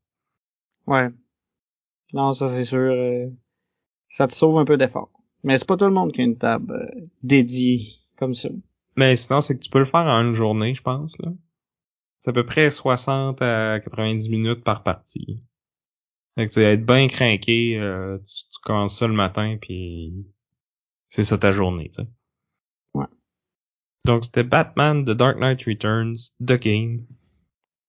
Ouais. 0.86 1.08
Non, 2.12 2.32
ça 2.32 2.48
c'est 2.48 2.64
sûr. 2.64 2.78
Euh, 2.78 3.26
ça 4.08 4.28
te 4.28 4.34
sauve 4.34 4.58
un 4.58 4.64
peu 4.64 4.76
d'effort. 4.76 5.10
Mais 5.42 5.58
c'est 5.58 5.66
pas 5.66 5.76
tout 5.76 5.84
le 5.84 5.92
monde 5.92 6.12
qui 6.12 6.20
a 6.20 6.24
une 6.24 6.38
table 6.38 6.72
euh, 6.72 7.00
dédiée 7.22 7.88
comme 8.16 8.34
ça. 8.34 8.48
Mais 8.96 9.14
sinon, 9.16 9.42
c'est 9.42 9.56
que 9.56 9.62
tu 9.62 9.70
peux 9.70 9.78
le 9.78 9.84
faire 9.84 10.06
en 10.06 10.22
une 10.22 10.32
journée, 10.32 10.74
je 10.74 10.82
pense. 10.82 11.18
là. 11.18 11.32
C'est 12.20 12.30
à 12.30 12.32
peu 12.32 12.46
près 12.46 12.70
60 12.70 13.42
à 13.42 13.78
90 13.80 14.30
minutes 14.30 14.64
par 14.64 14.82
partie. 14.82 15.44
Fait 16.34 16.46
que 16.46 16.52
tu 16.52 16.62
être 16.62 16.84
bien 16.84 17.06
craqué, 17.08 17.78
euh, 17.78 18.18
tu, 18.18 18.60
commences 18.62 18.98
ça 18.98 19.06
le 19.06 19.14
matin, 19.14 19.56
puis 19.60 20.26
c'est 21.16 21.24
ça 21.24 21.38
ta 21.38 21.50
journée, 21.50 21.88
tu 21.88 22.02
sais. 22.02 22.08
Ouais. 22.92 23.06
Donc 24.04 24.26
c'était 24.26 24.42
Batman 24.42 25.02
The 25.02 25.12
Dark 25.12 25.38
Knight 25.38 25.62
Returns, 25.64 26.16
The 26.44 26.60
Game, 26.60 27.06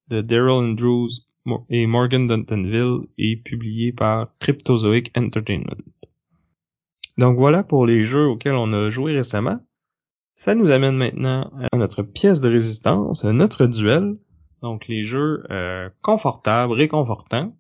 de 0.07 0.21
Daryl 0.21 0.71
Andrews 0.71 1.09
et 1.69 1.85
Morgan 1.87 2.29
Duntonville 2.29 3.07
et 3.17 3.35
publié 3.35 3.91
par 3.91 4.29
Cryptozoic 4.39 5.11
Entertainment. 5.17 5.75
Donc 7.17 7.37
voilà 7.37 7.63
pour 7.63 7.85
les 7.85 8.05
jeux 8.05 8.27
auxquels 8.27 8.55
on 8.55 8.71
a 8.71 8.89
joué 8.89 9.13
récemment. 9.13 9.59
Ça 10.33 10.55
nous 10.55 10.71
amène 10.71 10.95
maintenant 10.95 11.51
à 11.73 11.75
notre 11.75 12.03
pièce 12.03 12.39
de 12.39 12.47
résistance, 12.47 13.25
à 13.25 13.33
notre 13.33 13.67
duel. 13.67 14.15
Donc 14.61 14.87
les 14.87 15.03
jeux 15.03 15.43
euh, 15.51 15.89
confortables, 16.01 16.71
réconfortants. 16.71 17.53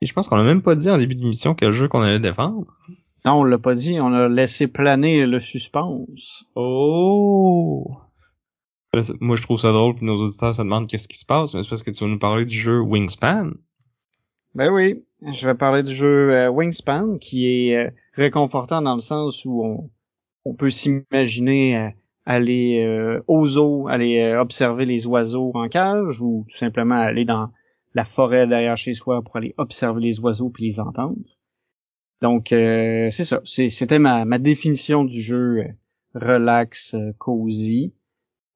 Et 0.00 0.06
je 0.06 0.12
pense 0.12 0.28
qu'on 0.28 0.36
a 0.36 0.44
même 0.44 0.62
pas 0.62 0.76
dit 0.76 0.90
en 0.90 0.98
début 0.98 1.16
d'émission 1.16 1.56
quel 1.56 1.72
jeu 1.72 1.88
qu'on 1.88 2.02
allait 2.02 2.20
défendre. 2.20 2.66
Non, 3.26 3.40
on 3.40 3.44
l'a 3.44 3.58
pas 3.58 3.74
dit, 3.74 3.98
on 4.00 4.12
a 4.12 4.28
laissé 4.28 4.68
planer 4.68 5.26
le 5.26 5.40
suspense. 5.40 6.44
Oh! 6.54 7.90
Moi, 9.20 9.34
je 9.34 9.42
trouve 9.42 9.58
ça 9.58 9.72
drôle 9.72 9.96
que 9.96 10.04
nos 10.04 10.14
auditeurs 10.14 10.54
se 10.54 10.62
demandent 10.62 10.86
qu'est-ce 10.86 11.08
qui 11.08 11.18
se 11.18 11.26
passe, 11.26 11.52
mais 11.52 11.64
c'est 11.64 11.68
parce 11.68 11.82
que 11.82 11.90
tu 11.90 12.04
vas 12.04 12.10
nous 12.10 12.20
parler 12.20 12.44
du 12.44 12.56
jeu 12.56 12.80
Wingspan. 12.80 13.50
Ben 14.54 14.72
oui, 14.72 15.04
je 15.22 15.44
vais 15.44 15.56
parler 15.56 15.82
du 15.82 15.92
jeu 15.92 16.32
euh, 16.32 16.50
Wingspan, 16.50 17.18
qui 17.18 17.48
est 17.48 17.76
euh, 17.76 17.90
réconfortant 18.12 18.80
dans 18.80 18.94
le 18.94 19.00
sens 19.00 19.44
où 19.44 19.62
on, 19.64 19.90
on 20.44 20.54
peut 20.54 20.70
s'imaginer 20.70 21.76
euh, 21.76 21.90
aller 22.26 23.20
aux 23.26 23.58
eaux, 23.58 23.88
aller 23.88 24.34
observer 24.34 24.84
les 24.84 25.06
oiseaux 25.06 25.50
en 25.54 25.68
cage, 25.68 26.22
ou 26.22 26.46
tout 26.48 26.56
simplement 26.56 26.94
aller 26.94 27.24
dans 27.24 27.50
la 27.94 28.04
forêt 28.04 28.46
derrière 28.46 28.76
chez 28.76 28.94
soi 28.94 29.20
pour 29.22 29.36
aller 29.36 29.54
observer 29.58 30.00
les 30.00 30.20
oiseaux 30.20 30.48
puis 30.48 30.64
les 30.64 30.80
entendre. 30.80 31.16
Donc 32.22 32.46
c'est 32.48 33.24
ça, 33.24 33.40
c'était 33.44 33.98
ma, 33.98 34.24
ma, 34.24 34.38
définition 34.38 35.04
du 35.04 35.20
jeu 35.20 35.64
relax, 36.14 36.96
cozy. 37.18 37.92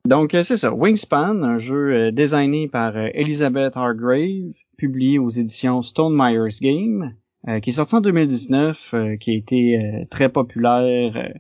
Donc 0.06 0.30
c'est 0.32 0.56
ça, 0.56 0.72
Wingspan, 0.72 1.42
un 1.42 1.58
jeu 1.58 2.10
designé 2.10 2.68
par 2.68 2.96
Elizabeth 2.96 3.76
Hargrave, 3.76 4.52
publié 4.78 5.18
aux 5.18 5.28
éditions 5.28 5.82
Stone 5.82 6.14
Myers 6.16 6.56
Game, 6.62 7.14
euh, 7.48 7.60
qui 7.60 7.70
est 7.70 7.74
sorti 7.74 7.94
en 7.94 8.00
2019, 8.00 8.94
euh, 8.94 9.16
qui 9.16 9.30
a 9.32 9.34
été 9.34 9.76
euh, 9.76 10.04
très 10.08 10.30
populaire 10.30 11.32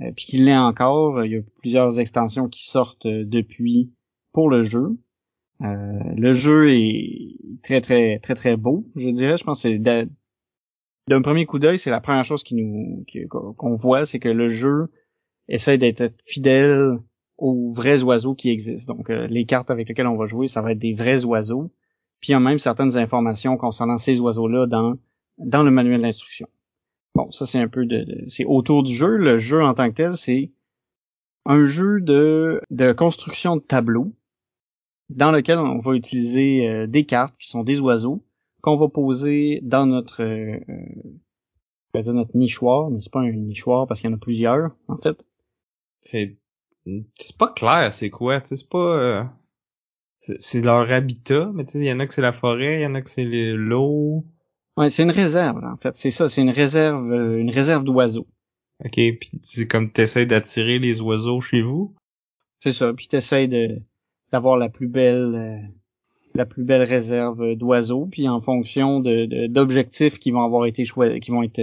euh, 0.00 0.10
puis 0.16 0.26
qu'il 0.26 0.44
l'est 0.46 0.56
encore. 0.56 1.24
Il 1.24 1.32
y 1.32 1.36
a 1.36 1.42
plusieurs 1.60 2.00
extensions 2.00 2.48
qui 2.48 2.64
sortent 2.64 3.06
euh, 3.06 3.24
depuis 3.24 3.92
pour 4.32 4.50
le 4.50 4.64
jeu. 4.64 4.98
Euh, 5.62 5.98
le 6.16 6.34
jeu 6.34 6.70
est 6.70 7.36
très 7.62 7.80
très 7.80 8.18
très 8.18 8.34
très 8.34 8.56
beau, 8.56 8.86
je 8.96 9.08
dirais. 9.10 9.38
Je 9.38 9.44
pense 9.44 9.62
que 9.62 9.68
c'est 9.68 9.78
d'un 11.08 11.22
premier 11.22 11.46
coup 11.46 11.58
d'œil, 11.58 11.78
c'est 11.78 11.90
la 11.90 12.00
première 12.00 12.24
chose 12.24 12.42
qui 12.42 12.54
nous 12.54 13.04
qu'on 13.28 13.76
voit, 13.76 14.06
c'est 14.06 14.18
que 14.18 14.28
le 14.28 14.48
jeu 14.48 14.90
essaie 15.48 15.78
d'être 15.78 16.14
fidèle 16.24 16.98
aux 17.36 17.72
vrais 17.72 18.02
oiseaux 18.02 18.34
qui 18.34 18.50
existent. 18.50 18.94
Donc 18.94 19.08
les 19.08 19.44
cartes 19.44 19.70
avec 19.70 19.88
lesquelles 19.88 20.06
on 20.06 20.16
va 20.16 20.26
jouer, 20.26 20.46
ça 20.46 20.62
va 20.62 20.72
être 20.72 20.78
des 20.78 20.94
vrais 20.94 21.24
oiseaux. 21.24 21.70
Puis 22.20 22.30
il 22.30 22.32
y 22.32 22.36
a 22.36 22.40
même 22.40 22.58
certaines 22.58 22.96
informations 22.96 23.56
concernant 23.56 23.98
ces 23.98 24.20
oiseaux-là 24.20 24.66
dans 24.66 24.94
dans 25.38 25.62
le 25.62 25.70
manuel 25.70 26.02
d'instruction. 26.02 26.48
Bon, 27.14 27.30
ça 27.30 27.46
c'est 27.46 27.58
un 27.58 27.68
peu 27.68 27.86
de, 27.86 28.24
c'est 28.28 28.44
autour 28.44 28.82
du 28.82 28.94
jeu. 28.94 29.16
Le 29.16 29.36
jeu 29.36 29.62
en 29.62 29.74
tant 29.74 29.88
que 29.90 29.94
tel, 29.94 30.14
c'est 30.14 30.52
un 31.44 31.64
jeu 31.64 32.00
de, 32.00 32.60
de 32.70 32.92
construction 32.92 33.56
de 33.56 33.60
tableaux 33.60 34.14
dans 35.10 35.30
lequel 35.30 35.58
on 35.58 35.78
va 35.78 35.94
utiliser 35.94 36.68
euh, 36.68 36.86
des 36.86 37.04
cartes 37.04 37.36
qui 37.38 37.48
sont 37.48 37.62
des 37.62 37.80
oiseaux 37.80 38.24
qu'on 38.64 38.76
va 38.76 38.88
poser 38.88 39.60
dans 39.62 39.84
notre 39.86 40.22
euh, 40.22 40.58
euh 40.68 42.02
dire 42.02 42.14
notre 42.14 42.36
nichoir, 42.36 42.90
mais 42.90 43.00
c'est 43.00 43.12
pas 43.12 43.20
un 43.20 43.30
nichoir 43.30 43.86
parce 43.86 44.00
qu'il 44.00 44.10
y 44.10 44.12
en 44.12 44.16
a 44.16 44.20
plusieurs 44.20 44.70
en 44.88 44.96
fait. 44.96 45.16
C'est 46.00 46.38
c'est 47.16 47.38
pas 47.38 47.52
clair, 47.52 47.92
c'est 47.92 48.10
quoi, 48.10 48.40
c'est 48.44 48.68
pas 48.68 48.78
euh, 48.78 49.24
c'est 50.40 50.62
leur 50.62 50.90
habitat, 50.90 51.50
mais 51.54 51.64
tu 51.64 51.72
sais 51.72 51.78
il 51.78 51.84
y 51.84 51.92
en 51.92 52.00
a 52.00 52.06
que 52.06 52.14
c'est 52.14 52.22
la 52.22 52.32
forêt, 52.32 52.80
il 52.80 52.82
y 52.82 52.86
en 52.86 52.94
a 52.94 53.02
que 53.02 53.10
c'est 53.10 53.24
l'eau. 53.24 54.24
Ouais, 54.76 54.90
c'est 54.90 55.04
une 55.04 55.12
réserve, 55.12 55.62
en 55.64 55.76
fait. 55.76 55.96
C'est 55.96 56.10
ça, 56.10 56.28
c'est 56.28 56.42
une 56.42 56.50
réserve, 56.50 57.12
euh, 57.12 57.38
une 57.38 57.50
réserve 57.50 57.84
d'oiseaux. 57.84 58.26
OK, 58.84 58.94
puis 58.94 59.30
c'est 59.42 59.68
comme 59.68 59.92
t'essayes 59.92 60.26
d'attirer 60.26 60.80
les 60.80 61.00
oiseaux 61.00 61.40
chez 61.40 61.62
vous? 61.62 61.94
C'est 62.58 62.72
ça, 62.72 62.92
puis 62.92 63.06
t'essayes 63.06 63.48
de 63.48 63.80
d'avoir 64.32 64.56
la 64.56 64.68
plus 64.68 64.88
belle 64.88 65.34
euh, 65.36 65.83
la 66.34 66.46
plus 66.46 66.64
belle 66.64 66.82
réserve 66.82 67.54
d'oiseaux, 67.54 68.06
puis 68.10 68.28
en 68.28 68.40
fonction 68.40 69.00
de 69.00 69.46
d'objectifs 69.46 70.18
qui 70.18 70.30
vont 70.30 70.42
avoir 70.44 70.66
été 70.66 70.84
choisis, 70.84 71.20
qui 71.20 71.30
vont 71.30 71.42
être 71.42 71.60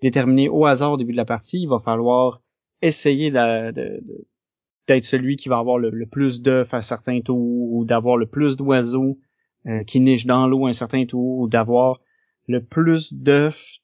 déterminés 0.00 0.48
au 0.48 0.64
hasard 0.64 0.92
au 0.92 0.96
début 0.96 1.12
de 1.12 1.18
la 1.18 1.26
partie, 1.26 1.62
il 1.62 1.68
va 1.68 1.78
falloir 1.80 2.40
essayer 2.82 3.30
d'être 3.30 5.04
celui 5.04 5.36
qui 5.36 5.48
va 5.48 5.58
avoir 5.58 5.78
le, 5.78 6.06
plus 6.06 6.40
d'œufs 6.40 6.72
à 6.72 6.82
certains 6.82 7.20
tours, 7.20 7.72
ou 7.72 7.84
d'avoir 7.84 8.16
le 8.16 8.26
plus 8.26 8.56
d'oiseaux 8.56 9.18
euh, 9.66 9.84
qui 9.84 10.00
nichent 10.00 10.26
dans 10.26 10.46
l'eau 10.46 10.66
un 10.66 10.72
certain 10.72 11.04
tour, 11.04 11.38
ou 11.38 11.48
d'avoir 11.48 12.00
le 12.48 12.64
plus 12.64 13.12
d'œufs 13.12 13.80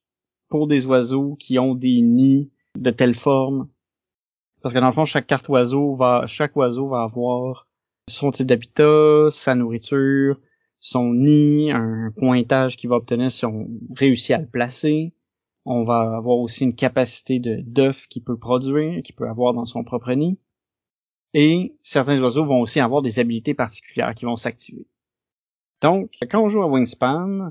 pour 0.49 0.67
des 0.67 0.87
oiseaux 0.87 1.37
qui 1.37 1.59
ont 1.59 1.75
des 1.75 2.01
nids 2.01 2.51
de 2.79 2.91
telle 2.91 3.15
forme. 3.15 3.69
Parce 4.63 4.75
que 4.75 4.79
dans 4.79 4.89
le 4.89 4.95
fond, 4.95 5.05
chaque 5.05 5.27
carte 5.27 5.49
oiseau 5.49 5.95
va, 5.95 6.25
chaque 6.27 6.57
oiseau 6.57 6.89
va 6.89 7.03
avoir 7.03 7.66
son 8.09 8.31
type 8.31 8.47
d'habitat, 8.47 9.29
sa 9.31 9.55
nourriture, 9.55 10.41
son 10.81 11.15
nid, 11.15 11.71
un 11.73 12.13
pointage 12.17 12.77
qu'il 12.77 12.91
va 12.91 12.97
obtenir 12.97 13.31
si 13.31 13.45
on 13.45 13.69
réussit 13.95 14.33
à 14.33 14.39
le 14.39 14.47
placer. 14.47 15.15
On 15.65 15.85
va 15.85 16.17
avoir 16.17 16.39
aussi 16.39 16.65
une 16.65 16.77
capacité 16.77 17.41
de 17.41 17.61
d'œufs 17.63 18.07
qu'il 18.07 18.23
peut 18.23 18.39
produire, 18.39 19.03
qu'il 19.03 19.17
peut 19.17 19.29
avoir 19.29 19.53
dans 19.53 19.65
son 19.65 19.83
propre 19.83 20.13
nid. 20.13 20.39
Et 21.35 21.77
certains 21.83 22.21
oiseaux 22.21 22.45
vont 22.45 22.61
aussi 22.61 22.79
avoir 22.79 23.03
des 23.03 23.19
habilités 23.19 23.55
particulières 23.55 24.15
qui 24.15 24.25
vont 24.25 24.37
s'activer. 24.37 24.87
Donc, 25.83 26.13
quand 26.31 26.41
on 26.41 26.49
joue 26.49 26.63
à 26.63 26.69
Wingspan, 26.69 27.51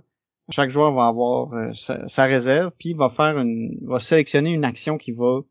chaque 0.49 0.69
joueur 0.69 0.93
va 0.93 1.07
avoir 1.07 1.53
euh, 1.53 1.73
sa, 1.73 2.25
réserve, 2.25 2.71
puis 2.77 2.93
va 2.93 3.09
faire 3.09 3.37
une, 3.37 3.77
va 3.81 3.99
sélectionner 3.99 4.53
une 4.53 4.63
action 4.63 4.97
qu'il 4.97 5.15
va 5.15 5.41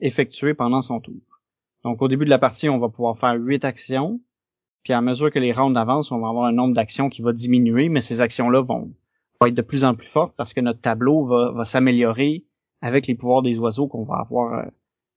effectuer 0.00 0.54
pendant 0.54 0.80
son 0.80 1.00
tour. 1.00 1.20
Donc 1.84 2.02
au 2.02 2.08
début 2.08 2.24
de 2.24 2.30
la 2.30 2.38
partie, 2.38 2.68
on 2.68 2.78
va 2.78 2.88
pouvoir 2.88 3.18
faire 3.18 3.34
huit 3.34 3.64
actions, 3.64 4.20
puis 4.88 4.94
à 4.94 5.02
mesure 5.02 5.30
que 5.30 5.38
les 5.38 5.52
rounds 5.52 5.78
avancent, 5.78 6.10
on 6.12 6.18
va 6.18 6.30
avoir 6.30 6.46
un 6.46 6.52
nombre 6.52 6.72
d'actions 6.72 7.10
qui 7.10 7.20
va 7.20 7.34
diminuer, 7.34 7.90
mais 7.90 8.00
ces 8.00 8.22
actions-là 8.22 8.62
vont, 8.62 8.90
être 9.44 9.54
de 9.54 9.60
plus 9.60 9.84
en 9.84 9.94
plus 9.94 10.06
fortes 10.06 10.32
parce 10.34 10.54
que 10.54 10.62
notre 10.62 10.80
tableau 10.80 11.26
va, 11.26 11.52
va 11.52 11.66
s'améliorer 11.66 12.46
avec 12.80 13.06
les 13.06 13.14
pouvoirs 13.14 13.42
des 13.42 13.58
oiseaux 13.58 13.86
qu'on 13.86 14.04
va 14.04 14.14
avoir 14.14 14.60
euh, 14.60 14.70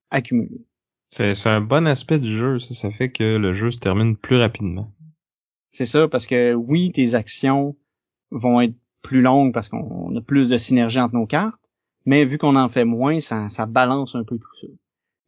accumulés. 0.10 0.66
C'est 1.08 1.48
un 1.48 1.62
bon 1.62 1.88
aspect 1.88 2.20
du 2.20 2.36
jeu, 2.36 2.60
ça, 2.60 2.74
ça 2.74 2.92
fait 2.92 3.14
que 3.14 3.38
le 3.38 3.54
jeu 3.54 3.72
se 3.72 3.80
termine 3.80 4.18
plus 4.18 4.36
rapidement. 4.36 4.92
C'est 5.70 5.86
ça, 5.86 6.10
parce 6.10 6.28
que 6.28 6.54
oui, 6.54 6.92
tes 6.92 7.16
actions 7.16 7.78
vont 8.30 8.60
être 8.60 8.76
plus 9.02 9.22
longue 9.22 9.54
parce 9.54 9.70
qu'on 9.70 10.14
a 10.14 10.20
plus 10.20 10.50
de 10.50 10.58
synergie 10.58 11.00
entre 11.00 11.16
nos 11.16 11.28
cartes, 11.28 11.72
mais 12.06 12.26
vu 12.26 12.38
qu'on 12.38 12.58
en 12.58 12.68
fait 12.68 12.84
moins, 12.84 13.22
ça, 13.22 13.48
ça 13.48 13.68
balance 13.68 14.16
un 14.16 14.26
peu 14.26 14.38
tout 14.38 14.54
ça. 14.60 14.68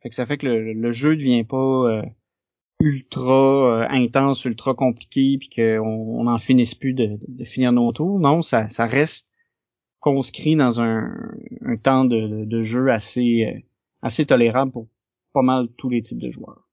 Fait 0.02 0.10
que 0.10 0.16
ça 0.16 0.26
fait 0.26 0.38
que 0.38 0.48
le, 0.48 0.74
le 0.74 0.92
jeu 0.92 1.16
devient 1.16 1.46
pas 1.46 1.56
euh, 1.56 2.02
ultra 2.80 3.82
euh, 3.82 3.88
intense, 3.90 4.46
ultra 4.46 4.74
compliqué, 4.74 5.38
puis 5.38 5.50
qu'on 5.50 6.20
on 6.20 6.28
en 6.28 6.38
finisse 6.38 6.76
plus 6.76 6.94
de, 6.94 7.18
de, 7.28 7.44
finir 7.44 7.72
nos 7.72 7.92
tours. 7.92 8.20
Non, 8.20 8.42
ça, 8.42 8.68
reste 8.80 9.30
conscrit 10.00 10.56
dans 10.56 10.82
un, 10.82 11.14
temps 11.82 12.06
de, 12.06 12.64
jeu 12.64 12.92
assez 12.92 13.46
euh, 13.46 13.60
assez 14.02 14.26
tolérable 14.26 14.72
pour 14.72 14.88
pas 15.32 15.42
mal 15.42 15.68
tous 15.78 15.90
les 15.90 16.02
types 16.02 16.20
de 16.20 16.30
joueurs. 16.30 16.68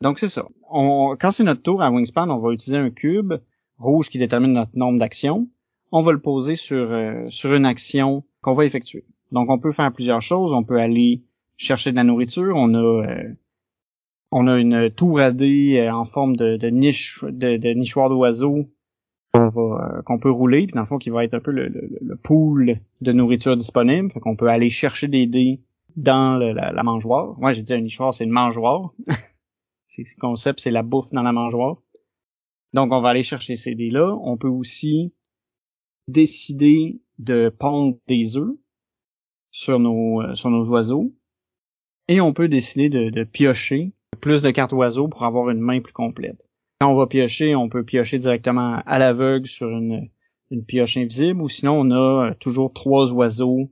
Donc 0.00 0.18
c'est 0.18 0.28
ça. 0.28 0.46
On, 0.70 1.16
quand 1.18 1.30
c'est 1.30 1.44
notre 1.44 1.62
tour 1.62 1.82
à 1.82 1.90
Wingspan, 1.90 2.28
on 2.30 2.38
va 2.38 2.52
utiliser 2.52 2.78
un 2.78 2.90
cube 2.90 3.34
rouge 3.78 4.08
qui 4.08 4.18
détermine 4.18 4.52
notre 4.52 4.76
nombre 4.76 4.98
d'actions 4.98 5.48
on 5.92 6.02
va 6.02 6.12
le 6.12 6.20
poser 6.20 6.56
sur, 6.56 6.92
euh, 6.92 7.28
une 7.44 7.64
action 7.66 8.24
qu'on 8.42 8.54
va 8.54 8.64
effectuer. 8.64 9.04
Donc 9.32 9.50
on 9.50 9.58
peut 9.58 9.72
faire 9.72 9.92
plusieurs 9.92 10.22
choses. 10.22 10.52
On 10.52 10.64
peut 10.64 10.78
aller 10.78 11.22
chercher 11.56 11.90
de 11.90 11.96
la 11.96 12.04
nourriture. 12.04 12.54
On 12.56 12.74
a 12.74 13.06
on 14.30 14.46
a 14.48 14.58
une 14.58 14.90
tour 14.90 15.20
à 15.20 15.30
dés 15.30 15.78
euh, 15.78 15.94
en 15.94 16.04
forme 16.04 16.36
de, 16.36 16.68
niche 16.68 17.24
de, 17.24 17.72
nichoir 17.74 18.08
d'oiseaux 18.08 18.68
qu'on 19.32 19.48
va 19.48 20.02
qu'on 20.04 20.18
peut 20.18 20.30
rouler. 20.30 20.66
Puis 20.66 20.74
dans 20.74 20.80
le 20.80 20.86
fond, 20.86 20.98
qui 20.98 21.10
va 21.10 21.24
être 21.24 21.34
un 21.34 21.40
peu 21.40 21.50
le, 21.50 21.68
le, 21.68 22.16
pool 22.16 22.80
de 23.00 23.12
nourriture 23.12 23.56
disponible. 23.56 24.10
Fait 24.10 24.20
qu'on 24.20 24.36
peut 24.36 24.48
aller 24.48 24.70
chercher 24.70 25.08
des 25.08 25.26
dés 25.26 25.60
dans 25.96 26.36
la, 26.36 26.82
mangeoire. 26.82 27.38
Moi, 27.38 27.52
j'ai 27.52 27.62
dit 27.62 27.72
un 27.72 27.80
nichoir, 27.80 28.12
c'est 28.12 28.24
une 28.24 28.30
mangeoire. 28.30 28.92
c'est 29.86 30.02
le 30.02 30.20
concept, 30.20 30.60
c'est 30.60 30.70
la 30.70 30.82
bouffe 30.82 31.10
dans 31.10 31.22
la 31.22 31.32
mangeoire. 31.32 31.78
Donc, 32.74 32.92
on 32.92 33.00
va 33.00 33.10
aller 33.10 33.22
chercher 33.22 33.56
ces 33.56 33.74
dés-là. 33.74 34.14
On 34.22 34.36
peut 34.36 34.48
aussi 34.48 35.14
décider 36.08 37.00
de 37.18 37.48
pondre 37.48 37.96
des 38.06 38.36
œufs 38.36 38.56
sur 39.50 39.78
nos, 39.78 40.20
euh, 40.22 40.34
sur 40.34 40.50
nos 40.50 40.68
oiseaux. 40.68 41.14
Et 42.08 42.20
on 42.20 42.32
peut 42.32 42.48
décider 42.48 42.88
de, 42.88 43.10
de, 43.10 43.24
piocher 43.24 43.92
plus 44.20 44.42
de 44.42 44.50
cartes 44.50 44.72
oiseaux 44.72 45.08
pour 45.08 45.24
avoir 45.24 45.50
une 45.50 45.60
main 45.60 45.80
plus 45.80 45.92
complète. 45.92 46.48
Quand 46.80 46.92
on 46.92 46.96
va 46.96 47.06
piocher, 47.06 47.54
on 47.54 47.68
peut 47.68 47.84
piocher 47.84 48.18
directement 48.18 48.82
à 48.84 48.98
l'aveugle 48.98 49.46
sur 49.46 49.68
une, 49.68 50.10
une 50.50 50.64
pioche 50.64 50.96
invisible 50.96 51.40
ou 51.40 51.48
sinon 51.48 51.80
on 51.80 51.90
a 51.90 52.30
euh, 52.30 52.34
toujours 52.38 52.72
trois 52.72 53.12
oiseaux 53.12 53.70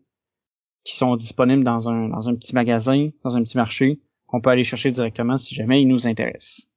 qui 0.85 0.96
sont 0.96 1.16
disponibles 1.16 1.64
dans 1.64 1.88
un, 1.88 2.09
dans 2.09 2.28
un 2.28 2.35
petit 2.35 2.54
magasin, 2.54 3.11
dans 3.22 3.37
un 3.37 3.42
petit 3.42 3.57
marché, 3.57 4.00
qu'on 4.26 4.40
peut 4.40 4.50
aller 4.50 4.64
chercher 4.64 4.90
directement 4.90 5.37
si 5.37 5.54
jamais 5.54 5.80
ils 5.83 5.88
nous 5.88 6.07
intéressent. 6.07 6.70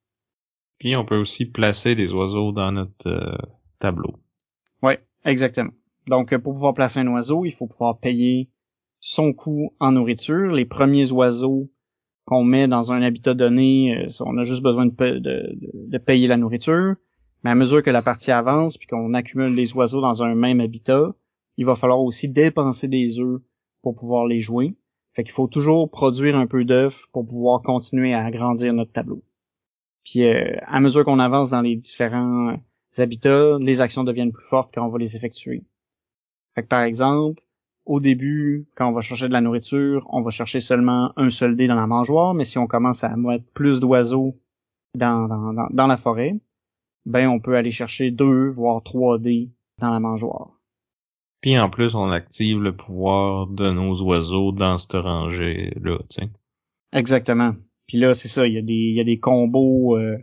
Puis 0.78 0.96
on 0.96 1.04
peut 1.04 1.16
aussi 1.16 1.46
placer 1.46 1.94
des 1.94 2.12
oiseaux 2.12 2.52
dans 2.52 2.72
notre 2.72 3.08
euh, 3.08 3.36
tableau. 3.78 4.14
Ouais, 4.82 5.00
Exactement. 5.24 5.72
Donc, 6.06 6.34
pour 6.38 6.54
pouvoir 6.54 6.74
placer 6.74 7.00
un 7.00 7.06
oiseau, 7.08 7.44
il 7.44 7.52
faut 7.52 7.66
pouvoir 7.66 7.98
payer 7.98 8.50
son 9.00 9.32
coût 9.32 9.74
en 9.78 9.92
nourriture. 9.92 10.52
Les 10.52 10.64
premiers 10.64 11.12
oiseaux 11.12 11.70
qu'on 12.28 12.44
met 12.44 12.68
dans 12.68 12.92
un 12.92 13.00
habitat 13.00 13.32
donné, 13.32 14.04
euh, 14.04 14.08
on 14.20 14.36
a 14.36 14.42
juste 14.42 14.62
besoin 14.62 14.84
de, 14.84 15.98
payer 15.98 16.26
la 16.26 16.36
nourriture. 16.36 16.94
Mais 17.42 17.50
à 17.50 17.54
mesure 17.54 17.82
que 17.82 17.88
la 17.88 18.02
partie 18.02 18.30
avance, 18.30 18.76
puis 18.76 18.86
qu'on 18.86 19.14
accumule 19.14 19.54
les 19.54 19.72
oiseaux 19.72 20.02
dans 20.02 20.22
un 20.22 20.34
même 20.34 20.60
habitat, 20.60 21.14
il 21.56 21.64
va 21.64 21.74
falloir 21.74 22.00
aussi 22.00 22.28
dépenser 22.28 22.86
des 22.86 23.18
œufs 23.18 23.40
pour 23.80 23.94
pouvoir 23.94 24.26
les 24.26 24.40
jouer. 24.40 24.76
Fait 25.14 25.24
qu'il 25.24 25.32
faut 25.32 25.46
toujours 25.46 25.90
produire 25.90 26.36
un 26.36 26.46
peu 26.46 26.66
d'œufs 26.66 27.06
pour 27.14 27.24
pouvoir 27.24 27.62
continuer 27.62 28.12
à 28.12 28.22
agrandir 28.22 28.74
notre 28.74 28.92
tableau. 28.92 29.22
Puis 30.04 30.24
euh, 30.24 30.54
à 30.66 30.80
mesure 30.80 31.06
qu'on 31.06 31.20
avance 31.20 31.48
dans 31.48 31.62
les 31.62 31.76
différents 31.76 32.56
habitats, 32.98 33.56
les 33.58 33.80
actions 33.80 34.04
deviennent 34.04 34.32
plus 34.32 34.44
fortes 34.44 34.70
quand 34.74 34.86
on 34.86 34.90
va 34.90 34.98
les 34.98 35.16
effectuer. 35.16 35.64
Fait 36.54 36.62
que 36.62 36.68
par 36.68 36.82
exemple, 36.82 37.42
au 37.88 38.00
début, 38.00 38.68
quand 38.76 38.86
on 38.86 38.92
va 38.92 39.00
chercher 39.00 39.28
de 39.28 39.32
la 39.32 39.40
nourriture, 39.40 40.06
on 40.10 40.20
va 40.20 40.30
chercher 40.30 40.60
seulement 40.60 41.12
un 41.16 41.30
seul 41.30 41.56
dé 41.56 41.66
dans 41.66 41.74
la 41.74 41.86
mangeoire, 41.86 42.34
mais 42.34 42.44
si 42.44 42.58
on 42.58 42.66
commence 42.66 43.02
à 43.02 43.16
mettre 43.16 43.46
plus 43.54 43.80
d'oiseaux 43.80 44.38
dans, 44.94 45.26
dans, 45.26 45.68
dans, 45.70 45.86
la 45.86 45.96
forêt, 45.96 46.34
ben 47.06 47.28
on 47.28 47.40
peut 47.40 47.56
aller 47.56 47.70
chercher 47.70 48.10
deux, 48.10 48.46
voire 48.48 48.82
trois 48.82 49.18
dés 49.18 49.50
dans 49.80 49.90
la 49.90 50.00
mangeoire. 50.00 50.60
Puis 51.40 51.58
en 51.58 51.70
plus, 51.70 51.94
on 51.94 52.10
active 52.10 52.60
le 52.60 52.76
pouvoir 52.76 53.46
de 53.46 53.70
nos 53.70 54.02
oiseaux 54.02 54.52
dans 54.52 54.76
cette 54.76 55.00
rangée-là, 55.00 55.98
tu 56.10 56.26
Exactement. 56.92 57.54
Puis 57.86 57.98
là, 57.98 58.12
c'est 58.12 58.28
ça, 58.28 58.46
il 58.46 58.52
y 58.52 58.58
a 58.58 58.62
des, 58.62 58.74
il 58.74 58.94
y 58.96 59.00
a 59.00 59.04
des 59.04 59.18
combos 59.18 59.96
euh, 59.96 60.18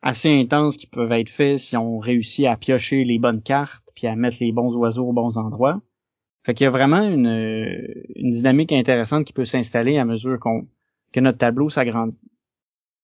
assez 0.00 0.30
intenses 0.30 0.76
qui 0.76 0.86
peuvent 0.86 1.10
être 1.10 1.28
faits 1.28 1.58
si 1.58 1.76
on 1.76 1.98
réussit 1.98 2.46
à 2.46 2.56
piocher 2.56 3.02
les 3.02 3.18
bonnes 3.18 3.42
cartes 3.42 3.90
puis 3.96 4.06
à 4.06 4.14
mettre 4.14 4.36
les 4.38 4.52
bons 4.52 4.76
oiseaux 4.76 5.08
aux 5.08 5.12
bons 5.12 5.38
endroits. 5.38 5.82
Fait 6.44 6.54
qu'il 6.54 6.64
y 6.64 6.68
a 6.68 6.70
vraiment 6.70 7.02
une, 7.02 7.26
une 8.16 8.30
dynamique 8.30 8.72
intéressante 8.72 9.26
qui 9.26 9.32
peut 9.32 9.44
s'installer 9.44 9.98
à 9.98 10.04
mesure 10.04 10.38
qu'on 10.40 10.66
que 11.12 11.20
notre 11.20 11.38
tableau 11.38 11.68
s'agrandit. 11.68 12.24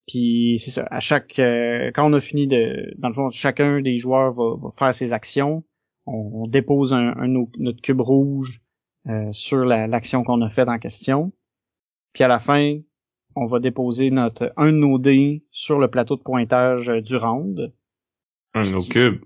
Puis 0.06 0.60
c'est 0.64 0.70
ça, 0.70 0.86
à 0.90 1.00
chaque 1.00 1.38
euh, 1.38 1.90
quand 1.92 2.08
on 2.08 2.12
a 2.12 2.20
fini 2.20 2.46
de 2.46 2.94
dans 2.98 3.08
le 3.08 3.14
fond 3.14 3.30
chacun 3.30 3.80
des 3.80 3.98
joueurs 3.98 4.32
va, 4.32 4.70
faire 4.70 4.94
ses 4.94 5.12
actions, 5.12 5.64
on, 6.06 6.46
dépose 6.46 6.94
un, 6.94 7.14
notre 7.26 7.82
cube 7.82 8.00
rouge 8.00 8.62
euh, 9.08 9.32
sur 9.32 9.64
l'action 9.64 10.22
qu'on 10.22 10.42
a 10.42 10.50
faite 10.50 10.68
en 10.68 10.78
question. 10.78 11.32
Puis 12.12 12.22
à 12.22 12.28
la 12.28 12.38
fin, 12.38 12.78
on 13.34 13.46
va 13.46 13.58
déposer 13.58 14.12
notre 14.12 14.52
un 14.56 14.72
de 14.72 14.78
nos 14.78 14.98
dés 14.98 15.44
sur 15.50 15.80
le 15.80 15.88
plateau 15.88 16.16
de 16.16 16.22
pointage 16.22 16.86
du 17.02 17.16
round. 17.16 17.74
Un 18.54 18.64
de 18.64 18.70
nos 18.70 18.82
cubes. 18.82 19.20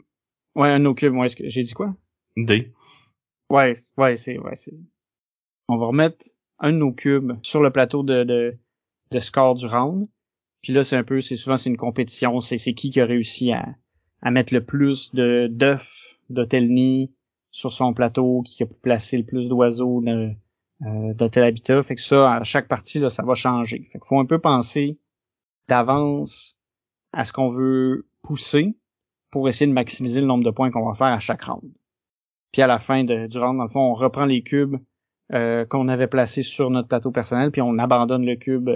Ouais, 0.55 0.71
un 0.71 0.79
de 0.79 0.85
nos 0.85 0.95
cubes. 0.95 1.15
Ouais, 1.15 1.29
j'ai 1.29 1.63
dit 1.63 1.75
quoi? 1.75 1.95
D. 2.37 2.73
Ouais, 3.51 3.85
ouais, 3.99 4.17
c'est 4.17 4.39
ouais, 4.39 4.55
c'est. 4.55 4.75
On 5.69 5.77
va 5.77 5.87
remettre 5.87 6.25
un 6.61 6.73
de 6.73 6.79
nos 6.79 6.93
cubes 6.93 7.33
sur 7.43 7.61
le 7.61 7.71
plateau 7.71 8.05
de, 8.05 8.57
de, 9.11 9.19
score 9.19 9.57
du 9.57 9.67
round. 9.67 10.09
Puis 10.63 10.73
là, 10.73 10.85
c'est 10.85 10.97
un 10.97 11.03
peu, 11.03 11.21
c'est 11.21 11.37
souvent 11.37 11.57
c'est 11.57 11.71
une 11.71 11.77
compétition, 11.77 12.39
c'est 12.41 12.59
c'est 12.59 12.75
qui 12.75 12.91
qui 12.91 13.01
a 13.01 13.07
réussi 13.07 13.53
à, 13.53 13.75
mettre 14.31 14.55
le 14.55 14.65
plus 14.65 15.13
de 15.15 15.49
d'œufs 15.51 16.17
de 16.29 16.45
tel 16.45 16.73
nid 16.73 17.13
sur 17.51 17.73
son 17.73 17.93
plateau, 17.93 18.43
qui 18.43 18.63
a 18.63 18.67
pu 18.67 18.75
placer 18.75 19.17
le 19.17 19.25
plus 19.25 19.49
d'oiseaux 19.49 20.01
de, 20.01 20.31
euh, 20.87 21.29
tel 21.29 21.43
habitat. 21.43 21.83
Fait 21.83 21.97
que 21.97 22.01
ça, 22.01 22.35
à 22.35 22.45
chaque 22.45 22.69
partie, 22.69 23.01
là, 23.01 23.11
ça 23.11 23.25
va 23.25 23.35
changer. 23.35 23.89
Fait 23.93 23.99
qu'il 23.99 24.07
faut 24.07 24.21
un 24.21 24.27
peu 24.27 24.39
penser 24.39 24.99
d'avance 25.67 26.57
à 27.13 27.25
ce 27.25 27.33
qu'on 27.33 27.49
veut 27.49 28.07
pousser 28.23 28.77
pour 29.33 29.49
essayer 29.49 29.67
de 29.67 29.73
maximiser 29.73 30.21
le 30.21 30.27
nombre 30.27 30.45
de 30.45 30.51
points 30.51 30.71
qu'on 30.71 30.89
va 30.89 30.95
faire 30.95 31.09
à 31.09 31.19
chaque 31.19 31.43
round. 31.43 31.73
Puis 32.53 32.63
à 32.63 32.67
la 32.67 32.79
fin 32.79 33.05
de, 33.05 33.27
du 33.27 33.39
round, 33.39 33.59
dans 33.59 33.65
le 33.65 33.71
fond, 33.71 33.81
on 33.81 33.95
reprend 33.95 34.25
les 34.25 34.43
cubes 34.43 34.77
euh, 35.33 35.65
qu'on 35.65 35.89
avait 35.89 36.09
placés 36.09 36.43
sur 36.43 36.71
notre 36.71 36.89
plateau 36.89 37.11
personnel, 37.11 37.51
puis 37.51 37.63
on 37.63 37.79
abandonne 37.79 38.25
le 38.25 38.37
cube 38.37 38.69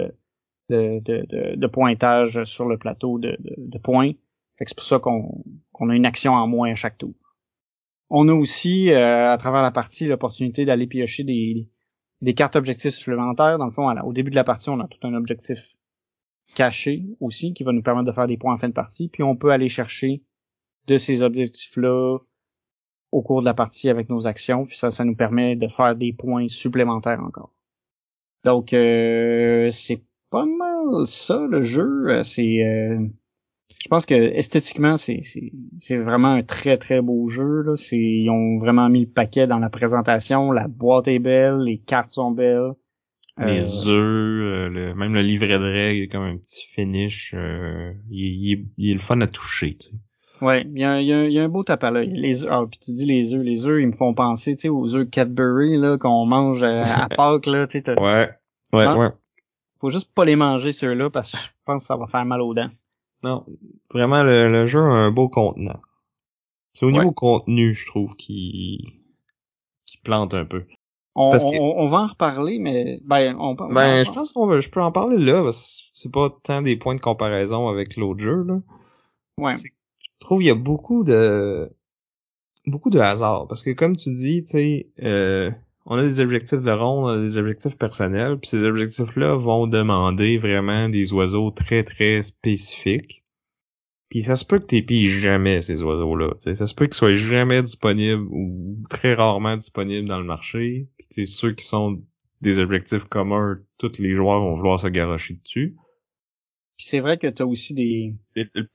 de, 0.69 0.99
de, 0.99 1.55
de, 1.55 1.67
pointage 1.67 2.43
sur 2.45 2.67
le 2.67 2.77
plateau 2.77 3.19
de, 3.19 3.37
de, 3.39 3.77
points. 3.77 4.13
c'est 4.57 4.73
pour 4.73 4.85
ça 4.85 4.99
qu'on 4.99 5.43
qu'on 5.73 5.89
a 5.89 5.95
une 5.95 6.05
action 6.05 6.33
en 6.33 6.47
moins 6.47 6.71
à 6.71 6.75
chaque 6.75 6.97
tour. 6.97 7.13
On 8.09 8.29
a 8.29 8.33
aussi, 8.33 8.91
euh, 8.91 9.31
à 9.31 9.37
travers 9.37 9.61
la 9.61 9.71
partie, 9.71 10.07
l'opportunité 10.07 10.65
d'aller 10.65 10.87
piocher 10.87 11.23
des, 11.23 11.69
des 12.21 12.33
cartes 12.33 12.55
objectifs 12.55 12.93
supplémentaires. 12.93 13.57
Dans 13.57 13.65
le 13.65 13.71
fond, 13.71 13.89
au 13.89 14.13
début 14.13 14.31
de 14.31 14.35
la 14.35 14.43
partie, 14.43 14.69
on 14.69 14.79
a 14.79 14.87
tout 14.87 15.05
un 15.05 15.13
objectif 15.13 15.75
caché 16.55 17.03
aussi 17.19 17.53
qui 17.53 17.63
va 17.63 17.73
nous 17.73 17.81
permettre 17.81 18.07
de 18.07 18.13
faire 18.13 18.27
des 18.27 18.37
points 18.37 18.53
en 18.53 18.57
fin 18.57 18.69
de 18.69 18.73
partie. 18.73 19.09
Puis 19.09 19.23
on 19.23 19.35
peut 19.35 19.51
aller 19.51 19.69
chercher 19.69 20.23
de 20.87 20.97
ces 20.97 21.23
objectifs-là 21.23 22.19
au 23.11 23.21
cours 23.21 23.41
de 23.41 23.45
la 23.45 23.53
partie 23.53 23.89
avec 23.89 24.09
nos 24.09 24.27
actions. 24.27 24.65
Puis 24.65 24.77
ça, 24.77 24.91
ça 24.91 25.05
nous 25.05 25.15
permet 25.15 25.55
de 25.55 25.67
faire 25.67 25.95
des 25.95 26.13
points 26.13 26.47
supplémentaires 26.49 27.21
encore. 27.21 27.51
Donc 28.45 28.73
euh, 28.73 29.69
c'est 29.71 30.03
pas 30.29 30.45
mal 30.45 31.05
ça 31.07 31.45
le 31.49 31.63
jeu. 31.63 32.09
Euh, 32.09 32.23
c'est 32.23 32.63
euh, 32.63 32.99
je 33.81 33.87
pense 33.89 34.05
que 34.05 34.13
esthétiquement 34.13 34.97
c'est 34.97 35.21
c'est 35.79 35.97
vraiment 35.97 36.33
un 36.33 36.43
très 36.43 36.77
très 36.77 37.01
beau 37.01 37.27
jeu 37.27 37.63
là. 37.63 37.73
Ils 37.91 38.29
ont 38.29 38.59
vraiment 38.59 38.87
mis 38.87 39.01
le 39.01 39.11
paquet 39.11 39.47
dans 39.47 39.57
la 39.57 39.69
présentation. 39.69 40.51
La 40.51 40.67
boîte 40.67 41.07
est 41.07 41.19
belle, 41.19 41.57
les 41.57 41.79
cartes 41.79 42.13
sont 42.13 42.31
belles. 42.31 42.71
Les 43.37 43.89
œufs, 43.89 44.71
le, 44.71 44.93
même 44.95 45.13
le 45.13 45.21
livret 45.21 45.59
de 45.59 45.65
règles, 45.65 46.03
est 46.03 46.07
comme 46.07 46.23
un 46.23 46.37
petit 46.37 46.67
finish. 46.67 47.35
il, 48.09 48.69
il, 48.77 48.89
est 48.91 48.93
le 48.93 48.99
fun 48.99 49.19
à 49.19 49.27
toucher. 49.27 49.75
Tu 49.75 49.87
sais. 49.87 49.95
Ouais, 50.41 50.63
il 50.63 50.79
y 50.79 50.83
a, 50.83 51.01
y, 51.01 51.13
a, 51.13 51.29
y 51.29 51.39
a, 51.39 51.43
un 51.43 51.49
beau 51.49 51.63
tape 51.63 51.83
à 51.83 51.91
l'œil. 51.91 52.09
Les 52.09 52.43
œufs, 52.43 52.49
ah, 52.51 52.63
puis 52.69 52.79
tu 52.79 52.91
dis 52.91 53.05
les 53.05 53.33
œufs, 53.33 53.41
les 53.41 53.67
œufs, 53.67 53.81
ils 53.81 53.87
me 53.87 53.93
font 53.93 54.13
penser, 54.13 54.55
tu 54.55 54.63
sais, 54.63 54.69
aux 54.69 54.95
œufs 54.95 55.09
Cadbury 55.09 55.77
là 55.77 55.97
qu'on 55.97 56.25
mange 56.25 56.63
à, 56.63 56.83
Pâques 57.15 57.45
là, 57.45 57.67
tu 57.67 57.79
sais. 57.79 57.99
Ouais, 57.99 58.29
ouais, 58.73 58.87
ouais. 58.87 59.09
Faut 59.79 59.91
juste 59.91 60.13
pas 60.13 60.25
les 60.25 60.35
manger 60.35 60.71
ceux-là 60.71 61.09
parce 61.09 61.31
que 61.31 61.37
je 61.37 61.49
pense 61.65 61.83
que 61.83 61.87
ça 61.87 61.95
va 61.95 62.07
faire 62.07 62.25
mal 62.25 62.41
aux 62.41 62.53
dents. 62.53 62.69
Non, 63.23 63.45
vraiment 63.91 64.23
le, 64.23 64.65
jeu 64.65 64.79
a 64.79 64.83
un 64.83 65.11
beau 65.11 65.29
contenant. 65.29 65.79
C'est 66.73 66.85
au 66.85 66.91
niveau 66.91 67.11
contenu, 67.11 67.73
je 67.73 67.85
trouve, 67.87 68.15
qui 68.15 69.01
qui 69.85 69.97
plante 69.99 70.33
un 70.33 70.45
peu. 70.45 70.65
On, 71.17 71.31
on, 71.31 71.87
va 71.87 71.99
en 71.99 72.07
reparler, 72.07 72.59
mais 72.59 72.99
ben, 73.05 73.37
on, 73.39 73.53
ben, 73.55 74.03
je 74.03 74.11
pense 74.11 74.33
qu'on 74.33 74.59
je 74.59 74.69
peux 74.69 74.81
en 74.81 74.91
parler 74.91 75.17
là, 75.17 75.43
parce 75.43 75.77
que 75.77 75.89
c'est 75.93 76.11
pas 76.11 76.29
tant 76.43 76.61
des 76.61 76.75
points 76.75 76.95
de 76.95 76.99
comparaison 76.99 77.69
avec 77.69 77.95
l'autre 77.95 78.19
jeu 78.19 78.43
là. 78.43 78.59
Ouais 79.37 79.55
trouve 80.25 80.39
qu'il 80.39 80.47
y 80.47 80.51
a 80.51 80.55
beaucoup 80.55 81.03
de 81.03 81.69
beaucoup 82.65 82.89
de 82.89 82.99
hasard 82.99 83.47
parce 83.47 83.63
que 83.63 83.71
comme 83.71 83.95
tu 83.95 84.11
dis, 84.13 84.43
tu 84.43 84.51
sais, 84.51 84.89
euh, 85.03 85.51
on 85.85 85.97
a 85.97 86.03
des 86.03 86.19
objectifs 86.19 86.61
de 86.61 86.71
ronde, 86.71 87.05
on 87.05 87.19
a 87.19 87.21
des 87.21 87.37
objectifs 87.37 87.77
personnels, 87.77 88.39
ces 88.43 88.63
objectifs-là 88.63 89.35
vont 89.35 89.67
demander 89.67 90.37
vraiment 90.37 90.89
des 90.89 91.13
oiseaux 91.13 91.51
très 91.51 91.83
très 91.83 92.23
spécifiques. 92.23 93.23
Puis 94.09 94.23
ça 94.23 94.35
se 94.35 94.45
peut 94.45 94.59
que 94.59 94.65
t'épies 94.65 95.07
jamais 95.07 95.61
ces 95.61 95.81
oiseaux-là, 95.83 96.33
ça 96.39 96.67
se 96.67 96.73
peut 96.73 96.85
qu'ils 96.85 96.95
soient 96.95 97.13
jamais 97.13 97.61
disponibles 97.61 98.25
ou 98.29 98.77
très 98.89 99.13
rarement 99.13 99.57
disponibles 99.57 100.07
dans 100.07 100.19
le 100.19 100.25
marché. 100.25 100.89
Puis 101.11 101.27
ceux 101.27 101.53
qui 101.53 101.65
sont 101.65 102.01
des 102.41 102.59
objectifs 102.59 103.05
communs, 103.05 103.59
tous 103.77 103.99
les 103.99 104.15
joueurs 104.15 104.39
vont 104.39 104.53
vouloir 104.53 104.79
se 104.79 104.87
garocher 104.87 105.39
dessus 105.43 105.75
c'est 106.77 106.99
vrai 106.99 107.17
que 107.17 107.27
tu 107.27 107.41
as 107.41 107.45
aussi 107.45 107.73
des 107.73 108.15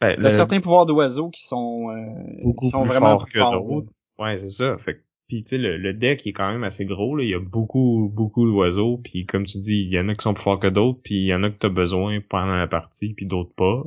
ben, 0.00 0.30
certains 0.30 0.60
pouvoirs 0.60 0.86
d'oiseaux 0.86 1.30
qui 1.30 1.42
sont 1.42 1.90
euh, 1.90 2.42
beaucoup 2.42 2.66
qui 2.66 2.70
sont 2.70 2.82
plus 2.82 2.88
vraiment 2.88 3.18
forts 3.18 3.28
que 3.28 3.38
d'autres. 3.38 3.92
Ouais, 4.18 4.38
c'est 4.38 4.50
ça. 4.50 4.78
Fait 4.78 5.04
puis 5.28 5.44
tu 5.44 5.50
sais 5.50 5.58
le, 5.58 5.92
deck 5.94 6.26
est 6.26 6.32
quand 6.32 6.50
même 6.50 6.64
assez 6.64 6.84
gros 6.84 7.14
là, 7.14 7.22
il 7.22 7.30
y 7.30 7.34
a 7.34 7.38
beaucoup 7.38 8.10
beaucoup 8.12 8.50
d'oiseaux 8.50 8.98
puis 8.98 9.26
comme 9.26 9.44
tu 9.44 9.58
dis, 9.58 9.82
il 9.82 9.92
y 9.92 9.98
en 9.98 10.08
a 10.08 10.14
qui 10.14 10.22
sont 10.22 10.34
plus 10.34 10.42
forts 10.42 10.58
que 10.58 10.66
d'autres 10.66 11.00
puis 11.02 11.16
il 11.16 11.26
y 11.26 11.34
en 11.34 11.42
a 11.44 11.50
que 11.50 11.58
tu 11.58 11.66
as 11.66 11.70
besoin 11.70 12.20
pendant 12.20 12.56
la 12.56 12.66
partie 12.66 13.14
puis 13.14 13.26
d'autres 13.26 13.54
pas. 13.54 13.84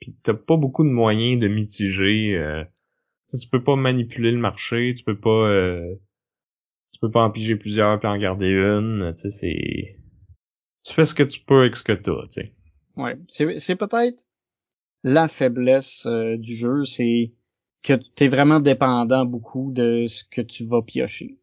Puis 0.00 0.14
t'as 0.22 0.34
pas 0.34 0.56
beaucoup 0.56 0.84
de 0.84 0.90
moyens 0.90 1.40
de 1.40 1.48
mitiger 1.48 2.36
euh, 2.36 2.64
tu 3.30 3.48
peux 3.48 3.62
pas 3.62 3.76
manipuler 3.76 4.32
le 4.32 4.38
marché, 4.38 4.92
tu 4.94 5.02
peux 5.02 5.18
pas 5.18 5.48
euh, 5.48 5.94
tu 6.92 7.00
peux 7.00 7.10
pas 7.10 7.24
en 7.24 7.30
piger 7.30 7.56
plusieurs 7.56 7.98
puis 7.98 8.08
en 8.08 8.18
garder 8.18 8.50
une, 8.50 9.14
tu 9.16 9.22
sais 9.22 9.30
c'est 9.30 9.98
tu 10.84 10.92
fais 10.92 11.06
ce 11.06 11.14
que 11.14 11.22
tu 11.22 11.40
peux 11.40 11.60
avec 11.60 11.76
ce 11.76 11.82
que 11.82 11.92
t'as, 11.92 12.22
tu 12.24 12.42
sais. 12.42 12.52
Ouais, 12.96 13.18
c'est 13.28 13.76
peut-être 13.76 14.24
la 15.02 15.28
faiblesse 15.28 16.06
euh, 16.06 16.36
du 16.36 16.54
jeu, 16.54 16.84
c'est 16.84 17.32
que 17.82 17.92
tu 17.92 18.24
es 18.24 18.28
vraiment 18.28 18.60
dépendant 18.60 19.26
beaucoup 19.26 19.70
de 19.72 20.06
ce 20.08 20.24
que 20.24 20.40
tu 20.40 20.64
vas 20.64 20.82
piocher. 20.82 21.38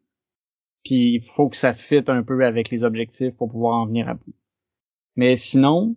Puis 0.84 1.14
il 1.14 1.22
faut 1.22 1.48
que 1.48 1.56
ça 1.56 1.72
fitte 1.74 2.08
un 2.08 2.24
peu 2.24 2.44
avec 2.44 2.70
les 2.70 2.82
objectifs 2.82 3.36
pour 3.36 3.50
pouvoir 3.50 3.76
en 3.76 3.86
venir 3.86 4.08
à 4.08 4.14
bout. 4.14 4.34
Mais 5.14 5.36
sinon, 5.36 5.96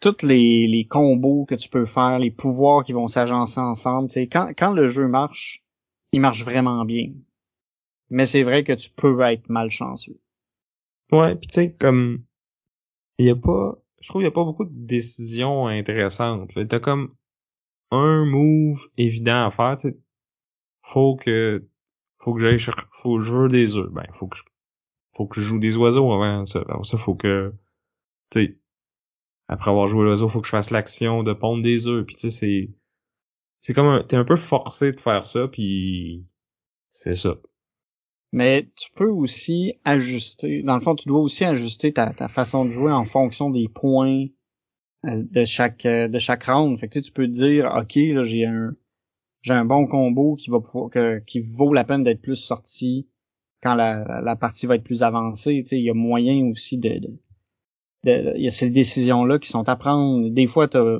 tous 0.00 0.22
les, 0.22 0.66
les 0.66 0.86
combos 0.86 1.46
que 1.46 1.54
tu 1.54 1.68
peux 1.68 1.86
faire, 1.86 2.18
les 2.18 2.30
pouvoirs 2.30 2.84
qui 2.84 2.92
vont 2.92 3.08
s'agencer 3.08 3.60
ensemble, 3.60 4.10
c'est 4.10 4.26
quand, 4.26 4.52
quand 4.56 4.74
le 4.74 4.88
jeu 4.88 5.08
marche, 5.08 5.64
il 6.12 6.20
marche 6.20 6.44
vraiment 6.44 6.84
bien. 6.84 7.12
Mais 8.10 8.26
c'est 8.26 8.42
vrai 8.42 8.64
que 8.64 8.72
tu 8.72 8.90
peux 8.90 9.18
être 9.22 9.48
malchanceux. 9.48 10.20
Ouais, 11.12 11.34
puis 11.36 11.48
tu 11.48 11.54
sais, 11.54 11.72
comme 11.74 12.24
il 13.18 13.26
y 13.26 13.30
a 13.30 13.36
pas 13.36 13.79
je 14.00 14.08
trouve 14.08 14.20
qu'il 14.20 14.28
n'y 14.28 14.32
a 14.32 14.34
pas 14.34 14.44
beaucoup 14.44 14.64
de 14.64 14.72
décisions 14.72 15.66
intéressantes. 15.66 16.50
T'as 16.68 16.80
comme 16.80 17.14
un 17.90 18.24
move 18.24 18.80
évident 18.96 19.46
à 19.46 19.50
faire. 19.50 19.76
T'sais. 19.76 19.98
Faut 20.82 21.16
que 21.16 21.68
faut 22.18 22.34
que 22.34 22.40
j'aille 22.40 22.58
faut 22.92 23.18
que 23.18 23.22
je 23.22 23.32
joue 23.32 23.48
des 23.48 23.76
œufs. 23.76 23.90
Ben 23.90 24.06
faut 24.14 24.26
que 24.26 24.36
je, 24.36 24.42
faut 25.14 25.26
que 25.26 25.40
je 25.40 25.46
joue 25.46 25.58
des 25.58 25.76
oiseaux 25.76 26.12
avant 26.12 26.44
ça. 26.44 26.64
Ça 26.82 26.98
faut 26.98 27.14
que 27.14 27.54
tu 28.30 28.60
après 29.48 29.70
avoir 29.70 29.88
joué 29.88 30.04
l'oiseau, 30.04 30.28
faut 30.28 30.40
que 30.40 30.46
je 30.46 30.52
fasse 30.52 30.70
l'action 30.70 31.22
de 31.22 31.32
pondre 31.32 31.62
des 31.62 31.88
œufs. 31.88 32.06
Puis 32.06 32.16
tu 32.16 32.30
sais 32.30 32.30
c'est 32.30 32.70
c'est 33.60 33.74
comme 33.74 34.06
t'es 34.06 34.16
un 34.16 34.24
peu 34.24 34.36
forcé 34.36 34.92
de 34.92 35.00
faire 35.00 35.26
ça 35.26 35.48
puis 35.48 36.26
c'est 36.88 37.14
ça. 37.14 37.36
Mais 38.32 38.68
tu 38.76 38.90
peux 38.92 39.08
aussi 39.08 39.74
ajuster. 39.84 40.62
Dans 40.62 40.74
le 40.74 40.80
fond, 40.80 40.94
tu 40.94 41.08
dois 41.08 41.20
aussi 41.20 41.44
ajuster 41.44 41.92
ta, 41.92 42.12
façon 42.28 42.64
de 42.64 42.70
jouer 42.70 42.92
en 42.92 43.04
fonction 43.04 43.50
des 43.50 43.68
points 43.68 44.26
euh, 45.06 45.24
de 45.30 45.44
chaque 45.44 45.84
euh, 45.86 46.08
de 46.08 46.18
chaque 46.18 46.44
round. 46.44 46.78
Fait 46.78 46.88
que 46.88 46.98
tu 47.00 47.12
peux 47.12 47.26
dire, 47.26 47.72
ok, 47.76 47.96
là 47.96 48.22
j'ai 48.22 48.44
un 48.46 48.76
j'ai 49.42 49.54
un 49.54 49.64
bon 49.64 49.86
combo 49.86 50.36
qui 50.36 50.50
va 50.50 50.60
pouvoir, 50.60 50.90
que, 50.90 51.18
qui 51.20 51.40
vaut 51.40 51.72
la 51.72 51.84
peine 51.84 52.04
d'être 52.04 52.22
plus 52.22 52.36
sorti 52.36 53.08
quand 53.62 53.74
la, 53.74 54.20
la 54.22 54.36
partie 54.36 54.66
va 54.66 54.76
être 54.76 54.84
plus 54.84 55.02
avancée. 55.02 55.62
Tu 55.66 55.76
il 55.76 55.82
y 55.84 55.90
a 55.90 55.94
moyen 55.94 56.50
aussi 56.50 56.78
de, 56.78 57.00
de, 57.00 57.18
il 58.04 58.42
y 58.42 58.48
a 58.48 58.50
ces 58.50 58.70
décisions 58.70 59.24
là 59.24 59.38
qui 59.38 59.48
sont 59.48 59.68
à 59.68 59.76
prendre. 59.76 60.28
Des 60.30 60.46
fois, 60.46 60.68
t'as 60.68 60.98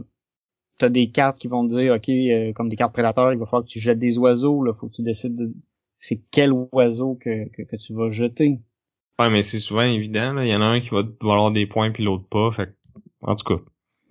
as 0.81 0.89
des 0.89 1.11
cartes 1.11 1.39
qui 1.39 1.49
vont 1.49 1.67
te 1.67 1.75
dire, 1.75 1.95
ok, 1.95 2.09
euh, 2.09 2.53
comme 2.55 2.69
des 2.69 2.77
cartes 2.77 2.93
prédateurs, 2.93 3.33
il 3.33 3.39
va 3.39 3.47
falloir 3.47 3.65
que 3.65 3.69
tu 3.69 3.81
jettes 3.81 3.99
des 3.99 4.19
oiseaux. 4.19 4.63
Là, 4.65 4.73
faut 4.75 4.89
que 4.89 4.95
tu 4.97 5.03
décides 5.03 5.37
de 5.37 5.55
c'est 6.01 6.23
quel 6.31 6.53
oiseau 6.73 7.15
que, 7.15 7.49
que, 7.51 7.77
tu 7.77 7.93
vas 7.93 8.11
jeter. 8.11 8.59
Ouais, 9.19 9.31
mais 9.31 9.43
c'est 9.43 9.61
souvent 9.61 9.83
évident. 9.83 10.39
Il 10.39 10.49
y 10.49 10.57
en 10.57 10.63
a 10.63 10.65
un 10.65 10.81
qui 10.81 10.89
va 10.89 11.03
valoir 11.21 11.53
des 11.53 11.67
points 11.67 11.93
puis 11.93 12.03
l'autre 12.03 12.27
pas. 12.27 12.51
Fait 12.51 12.75
en 13.21 13.37
tout 13.37 13.45
cas. 13.45 13.63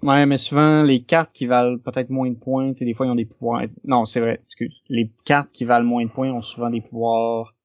Ouais, 0.04 0.26
mais 0.26 0.38
souvent 0.38 0.84
les 0.84 1.02
cartes 1.02 1.32
qui 1.34 1.48
valent 1.48 1.80
peut-être 1.80 2.12
moins 2.12 2.30
de 2.30 2.36
points, 2.36 2.74
tu 2.74 2.86
des 2.86 2.94
fois 2.94 3.08
ils 3.08 3.10
ont 3.10 3.16
des 3.16 3.26
pouvoirs. 3.26 3.64
Non, 3.84 4.06
c'est 4.06 4.20
vrai. 4.20 4.40
Excuse. 4.46 4.82
Les 4.88 5.12
cartes 5.26 5.52
qui 5.52 5.66
valent 5.66 5.86
moins 5.86 6.06
de 6.06 6.12
points 6.12 6.32
ont 6.32 6.44
souvent 6.44 6.70
des 6.70 6.80
pouvoirs 6.80 7.56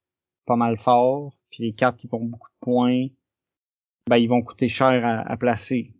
pas 0.46 0.56
mal 0.56 0.78
forts. 0.78 1.36
Puis 1.50 1.62
les 1.62 1.74
cartes 1.74 1.98
qui 1.98 2.08
font 2.08 2.24
beaucoup 2.24 2.48
de 2.48 2.58
points, 2.60 3.06
ben 4.08 4.16
ils 4.16 4.28
vont 4.28 4.42
coûter 4.42 4.68
cher 4.68 5.04
à, 5.04 5.20
à 5.20 5.36
placer. 5.36 5.92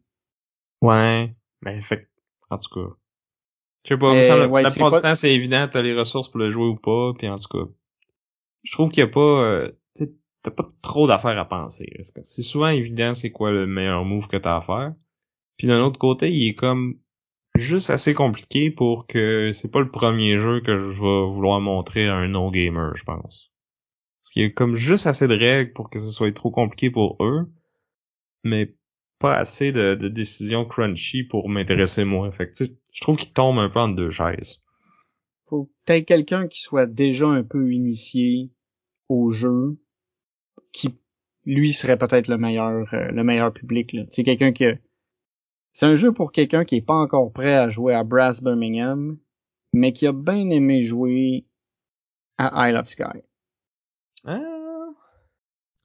Ouais, 0.81 1.35
mais 1.63 1.81
fait, 1.83 2.09
en 2.51 2.59
tout 2.59 2.75
cas. 2.75 2.95
Je 3.85 3.95
sais 3.95 3.99
pas, 3.99 4.15
me 4.15 4.23
semble, 4.23 4.47
ouais, 4.47 4.63
la 4.63 5.15
c'est 5.15 5.35
évident, 5.35 5.69
t'as 5.71 5.83
les 5.83 5.95
ressources 5.95 6.29
pour 6.29 6.41
le 6.41 6.51
jouer 6.51 6.65
ou 6.65 6.77
pas, 6.77 7.13
puis 7.19 7.29
en 7.29 7.35
tout 7.35 7.49
cas. 7.49 7.71
Je 8.65 8.73
trouve 8.73 8.91
qu'il 8.91 9.01
y 9.01 9.05
a 9.05 9.09
pas, 9.09 9.45
euh, 9.45 9.71
t'as 10.43 10.51
pas 10.51 10.69
trop 10.83 11.07
d'affaires 11.07 11.39
à 11.39 11.49
penser. 11.49 11.87
C'est 12.23 12.43
souvent 12.43 12.69
évident 12.69 13.15
c'est 13.15 13.31
quoi 13.31 13.51
le 13.51 13.67
meilleur 13.67 14.05
move 14.05 14.29
que 14.29 14.37
t'as 14.37 14.57
à 14.57 14.61
faire. 14.63 14.95
Puis 15.57 15.69
d'un 15.69 15.81
autre 15.81 15.99
côté, 15.99 16.33
il 16.33 16.49
est 16.49 16.55
comme 16.55 16.99
juste 17.55 17.91
assez 17.91 18.15
compliqué 18.15 18.71
pour 18.71 19.07
que 19.07 19.53
c'est 19.53 19.71
pas 19.71 19.81
le 19.81 19.91
premier 19.91 20.39
jeu 20.39 20.61
que 20.61 20.79
je 20.79 21.01
vais 21.01 21.33
vouloir 21.33 21.61
montrer 21.61 22.09
à 22.09 22.15
un 22.15 22.29
no-gamer, 22.29 22.97
je 22.97 23.05
pense. 23.05 23.53
Parce 24.21 24.33
qu'il 24.33 24.43
y 24.43 24.47
a 24.47 24.51
comme 24.51 24.75
juste 24.75 25.07
assez 25.07 25.29
de 25.29 25.37
règles 25.37 25.73
pour 25.73 25.91
que 25.91 25.99
ce 25.99 26.11
soit 26.11 26.35
trop 26.35 26.51
compliqué 26.51 26.91
pour 26.91 27.17
eux, 27.21 27.53
mais 28.43 28.75
pas 29.19 29.37
assez 29.37 29.71
de, 29.73 29.95
décisions 30.09 30.65
crunchy 30.65 31.25
pour 31.25 31.49
m'intéresser 31.49 32.05
moi. 32.05 32.33
Fait 32.33 32.51
que, 32.51 32.65
je 32.65 33.01
trouve 33.01 33.17
qu'il 33.17 33.33
tombe 33.33 33.59
un 33.59 33.69
peu 33.69 33.81
entre 33.81 33.97
deux 33.97 34.11
chaises. 34.11 34.64
Faut 35.55 35.71
peut-être 35.85 36.07
quelqu'un 36.07 36.49
qui 36.49 36.61
soit 36.63 36.87
déjà 36.87 37.29
un 37.29 37.45
peu 37.45 37.73
initié 37.73 38.51
au 39.09 39.31
jeu, 39.31 39.79
qui 40.73 40.97
lui 41.45 41.73
serait 41.73 41.97
peut-être 41.97 42.27
le 42.27 42.39
meilleur 42.39 42.93
euh, 42.93 43.13
le 43.13 43.23
meilleur 43.23 43.53
public. 43.53 43.97
C'est 44.11 44.25
quelqu'un 44.25 44.53
qui 44.53 44.65
c'est 45.71 45.87
un 45.87 45.95
jeu 45.95 46.13
pour 46.13 46.33
quelqu'un 46.33 46.65
qui 46.65 46.75
est 46.75 46.85
pas 46.85 46.97
encore 46.97 47.33
prêt 47.33 47.55
à 47.55 47.69
jouer 47.69 47.95
à 47.95 48.03
Brass 48.03 48.43
Birmingham, 48.43 49.17
mais 49.73 49.93
qui 49.93 50.09
a 50.09 50.13
bien 50.13 50.51
aimé 50.51 50.83
jouer 50.83 51.47
à 52.37 52.69
Isle 52.69 52.77
of 52.77 52.89
Sky. 52.89 53.23
Ah. 54.25 54.41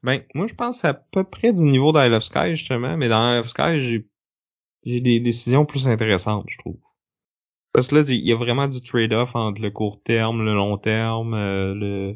Ben, 0.01 0.23
moi 0.33 0.47
je 0.47 0.55
pense 0.55 0.83
à 0.83 0.95
peu 0.95 1.23
près 1.23 1.53
du 1.53 1.61
niveau 1.61 1.93
d'Isle 1.93 2.15
of 2.15 2.23
Sky 2.23 2.55
justement, 2.55 2.97
mais 2.97 3.07
dans 3.07 3.35
Isle 3.35 3.41
of 3.41 3.49
Sky, 3.49 3.81
j'ai 4.83 5.01
des 5.01 5.19
décisions 5.19 5.63
plus 5.63 5.87
intéressantes, 5.87 6.47
je 6.49 6.57
trouve. 6.57 6.79
Parce 7.73 7.87
que 7.89 7.95
là, 7.95 8.03
il 8.07 8.25
y 8.25 8.31
a 8.31 8.35
vraiment 8.35 8.67
du 8.67 8.81
trade-off 8.81 9.35
entre 9.35 9.61
le 9.61 9.69
court 9.69 10.01
terme, 10.01 10.43
le 10.43 10.53
long 10.53 10.77
terme, 10.77 11.33
euh, 11.33 11.73
le 11.75 12.15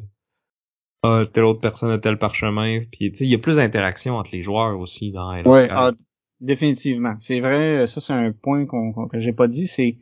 ah, 1.02 1.22
telle 1.30 1.44
autre 1.44 1.60
personne 1.60 1.90
a 1.90 1.98
tel 1.98 2.18
parchemin, 2.18 2.80
puis 2.90 3.12
tu 3.12 3.24
il 3.24 3.30
y 3.30 3.34
a 3.34 3.38
plus 3.38 3.56
d'interaction 3.56 4.16
entre 4.16 4.30
les 4.32 4.40
joueurs 4.40 4.78
aussi 4.78 5.12
dans 5.12 5.38
of 5.38 5.46
Ouais, 5.46 5.68
ah, 5.70 5.92
définitivement. 6.40 7.14
C'est 7.18 7.40
vrai, 7.40 7.86
ça 7.86 8.00
c'est 8.00 8.14
un 8.14 8.32
point 8.32 8.64
qu'on, 8.64 8.92
qu'on- 8.92 9.06
que 9.08 9.18
j'ai 9.18 9.34
pas 9.34 9.46
dit, 9.46 9.66
c'est 9.66 9.98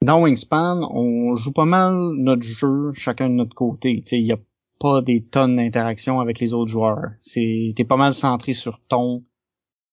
dans 0.00 0.22
Wingspan, 0.22 0.88
on 0.92 1.34
joue 1.34 1.52
pas 1.52 1.64
mal 1.64 2.12
notre 2.16 2.42
jeu 2.42 2.92
chacun 2.92 3.28
de 3.28 3.34
notre 3.34 3.54
côté. 3.56 4.02
Tu 4.06 4.16
il 4.16 4.26
y 4.26 4.32
a 4.32 4.38
pas 4.78 5.02
des 5.02 5.24
tonnes 5.24 5.56
d'interactions 5.56 6.20
avec 6.20 6.38
les 6.38 6.52
autres 6.54 6.70
joueurs. 6.70 7.10
C'est 7.20 7.72
t'es 7.74 7.84
pas 7.84 7.96
mal 7.96 8.14
centré 8.14 8.54
sur 8.54 8.80
ton 8.88 9.24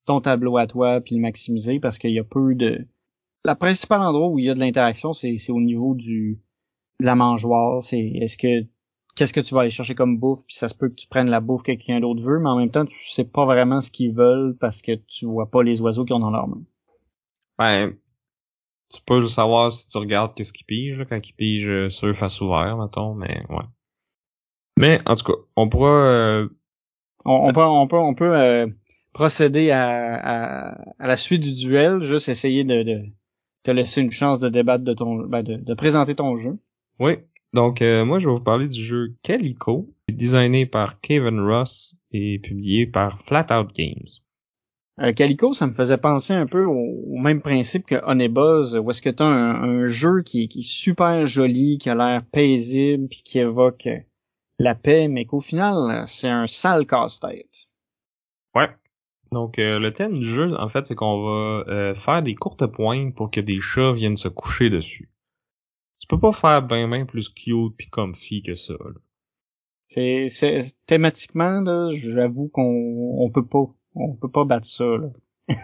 ton 0.06 0.22
tableau 0.22 0.58
à 0.58 0.68
toi 0.68 1.02
puis 1.02 1.16
le 1.16 1.22
maximiser 1.22 1.80
parce 1.80 1.98
qu'il 1.98 2.12
y 2.12 2.20
a 2.20 2.24
peu 2.24 2.54
de 2.54 2.86
la 3.46 3.56
principale 3.56 4.02
endroit 4.02 4.28
où 4.28 4.40
il 4.40 4.46
y 4.46 4.50
a 4.50 4.56
de 4.56 4.60
l'interaction, 4.60 5.14
c'est 5.14 5.38
au 5.50 5.62
niveau 5.62 5.96
du 5.96 6.42
de 7.00 7.06
la 7.06 7.16
mangeoire, 7.16 7.84
c'est 7.84 8.00
est-ce 8.00 8.38
que 8.38 8.66
qu'est-ce 9.16 9.34
que 9.34 9.40
tu 9.40 9.54
vas 9.54 9.62
aller 9.62 9.70
chercher 9.70 9.96
comme 9.96 10.18
bouffe, 10.18 10.46
puis 10.46 10.56
ça 10.56 10.68
se 10.68 10.74
peut 10.74 10.90
que 10.90 10.96
tu 10.96 11.08
prennes 11.08 11.30
la 11.30 11.40
bouffe 11.40 11.62
que 11.62 11.72
quelqu'un 11.72 12.00
d'autre 12.00 12.22
veut, 12.22 12.40
mais 12.40 12.50
en 12.50 12.58
même 12.58 12.72
temps, 12.72 12.86
tu 12.86 12.98
sais 13.10 13.24
pas 13.24 13.46
vraiment 13.46 13.82
ce 13.82 13.92
qu'ils 13.92 14.14
veulent 14.14 14.58
parce 14.60 14.82
que 14.82 14.94
tu 14.96 15.26
vois 15.26 15.50
pas 15.50 15.64
les 15.64 15.80
oiseaux 15.82 16.06
qu'ils 16.06 16.16
ont 16.16 16.20
dans 16.20 16.32
leurs 16.32 16.48
mains. 16.48 16.64
Ben, 17.58 17.94
tu 18.94 19.02
peux 19.06 19.20
le 19.20 19.28
savoir 19.28 19.72
si 19.72 19.88
tu 19.88 19.98
regardes 19.98 20.34
qu'est-ce 20.36 20.54
qu'ils 20.54 20.66
pigent, 20.66 20.98
là, 20.98 21.06
quand 21.06 21.20
ils 21.28 21.34
pigent 21.34 21.68
euh, 21.68 21.90
sur 21.90 22.14
face 22.16 22.42
ouvert, 22.42 22.78
mettons, 22.78 23.14
mais 23.14 23.44
ouais. 23.50 23.66
Mais, 24.78 25.00
en 25.06 25.16
tout 25.16 25.32
cas, 25.32 25.40
on 25.56 25.70
pourra, 25.70 25.90
euh, 25.90 26.50
On, 27.24 27.50
on 27.50 27.54
peut 27.54 27.64
on 27.64 27.88
peut 27.88 27.98
on 27.98 28.14
peut 28.14 28.36
euh, 28.36 28.68
procéder 29.14 29.72
à, 29.72 30.16
à, 30.16 30.82
à 31.00 31.08
la 31.08 31.18
suite 31.18 31.42
du 31.42 31.54
duel, 31.54 32.04
juste 32.04 32.28
essayer 32.28 32.64
de, 32.66 32.84
de 32.84 33.04
te 33.66 33.72
laisser 33.72 34.02
une 34.02 34.12
chance 34.12 34.40
de 34.40 34.48
débattre 34.48 34.84
de 34.86 34.94
ton 34.94 35.26
ben 35.28 35.44
de, 35.44 35.56
de 35.58 35.74
présenter 35.74 36.16
ton 36.16 36.38
jeu. 36.38 36.58
oui. 37.00 37.16
Donc, 37.54 37.82
euh, 37.82 38.04
moi, 38.04 38.20
je 38.20 38.28
vais 38.28 38.34
vous 38.36 38.42
parler 38.44 38.68
du 38.68 38.84
jeu 38.84 39.16
Calico, 39.24 39.88
designé 40.12 40.66
par 40.66 41.00
Kevin 41.00 41.40
Ross 41.40 41.96
et 42.12 42.38
publié 42.40 42.86
par 42.86 43.22
Flatout 43.22 43.68
Games. 43.74 44.10
Euh, 45.02 45.14
Calico, 45.14 45.54
ça 45.54 45.66
me 45.66 45.74
faisait 45.74 45.98
penser 45.98 46.34
un 46.34 46.48
peu 46.48 46.66
au, 46.66 46.74
au 47.08 47.18
même 47.18 47.42
principe 47.42 47.86
que 47.86 47.96
Honeybuzz, 48.06 48.76
où 48.78 48.92
est-ce 48.92 49.02
que 49.02 49.10
tu 49.10 49.24
as 49.24 49.28
un, 49.28 49.64
un 49.84 49.88
jeu 49.88 50.22
qui, 50.22 50.44
est- 50.44 50.48
qui 50.50 50.60
est 50.62 50.70
super 50.70 51.28
joli, 51.28 51.78
qui 51.78 51.90
a 51.90 51.96
l'air 51.96 52.24
paisible, 52.30 53.08
puis 53.08 53.22
qui 53.24 53.40
évoque 53.40 53.88
la 54.60 54.76
paix, 54.76 55.08
mais 55.08 55.24
qu'au 55.24 55.40
final, 55.40 56.04
c'est 56.08 56.28
un 56.30 56.48
sale 56.48 56.86
casse-tête. 56.86 57.68
Donc, 59.36 59.60
euh, 59.60 59.80
le 59.80 59.92
thème 59.92 60.18
du 60.18 60.26
jeu, 60.26 60.58
en 60.58 60.70
fait, 60.70 60.88
c'est 60.88 60.96
qu'on 60.96 61.26
va 61.26 61.66
euh, 61.68 61.94
faire 61.94 62.24
des 62.24 62.36
courtes 62.36 62.66
pointes 62.68 63.14
pour 63.14 63.30
que 63.30 63.42
des 63.42 63.60
chats 63.60 63.92
viennent 63.92 64.16
se 64.16 64.30
coucher 64.30 64.70
dessus. 64.70 65.12
Tu 66.00 66.08
peux 66.08 66.18
pas 66.18 66.32
faire 66.32 66.62
ben 66.62 66.90
ben 66.90 67.06
plus 67.06 67.28
cute 67.28 67.76
puis 67.78 67.90
comfy 67.90 68.44
que 68.44 68.56
ça. 68.56 68.76
C'est, 69.90 70.30
c'est 70.30 70.62
thématiquement 70.86 71.60
là, 71.60 71.90
j'avoue 71.92 72.48
qu'on 72.48 73.18
on 73.20 73.30
peut 73.30 73.46
pas, 73.46 73.66
on 73.96 74.16
peut 74.16 74.32
pas 74.32 74.46
battre 74.46 74.68
ça. 74.68 74.86
Là. 74.86 75.10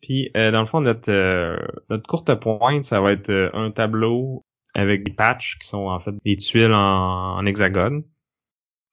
Puis 0.00 0.30
euh, 0.34 0.50
dans 0.50 0.60
le 0.60 0.66
fond, 0.66 0.80
notre 0.80 1.12
euh, 1.12 1.58
notre 1.90 2.06
courte 2.06 2.34
pointe, 2.36 2.84
ça 2.84 3.02
va 3.02 3.12
être 3.12 3.28
euh, 3.28 3.50
un 3.52 3.70
tableau 3.70 4.46
avec 4.72 5.04
des 5.04 5.12
patchs 5.12 5.58
qui 5.58 5.68
sont 5.68 5.88
en 5.88 6.00
fait 6.00 6.14
des 6.24 6.36
tuiles 6.36 6.72
en, 6.72 7.36
en 7.36 7.44
hexagone. 7.44 8.02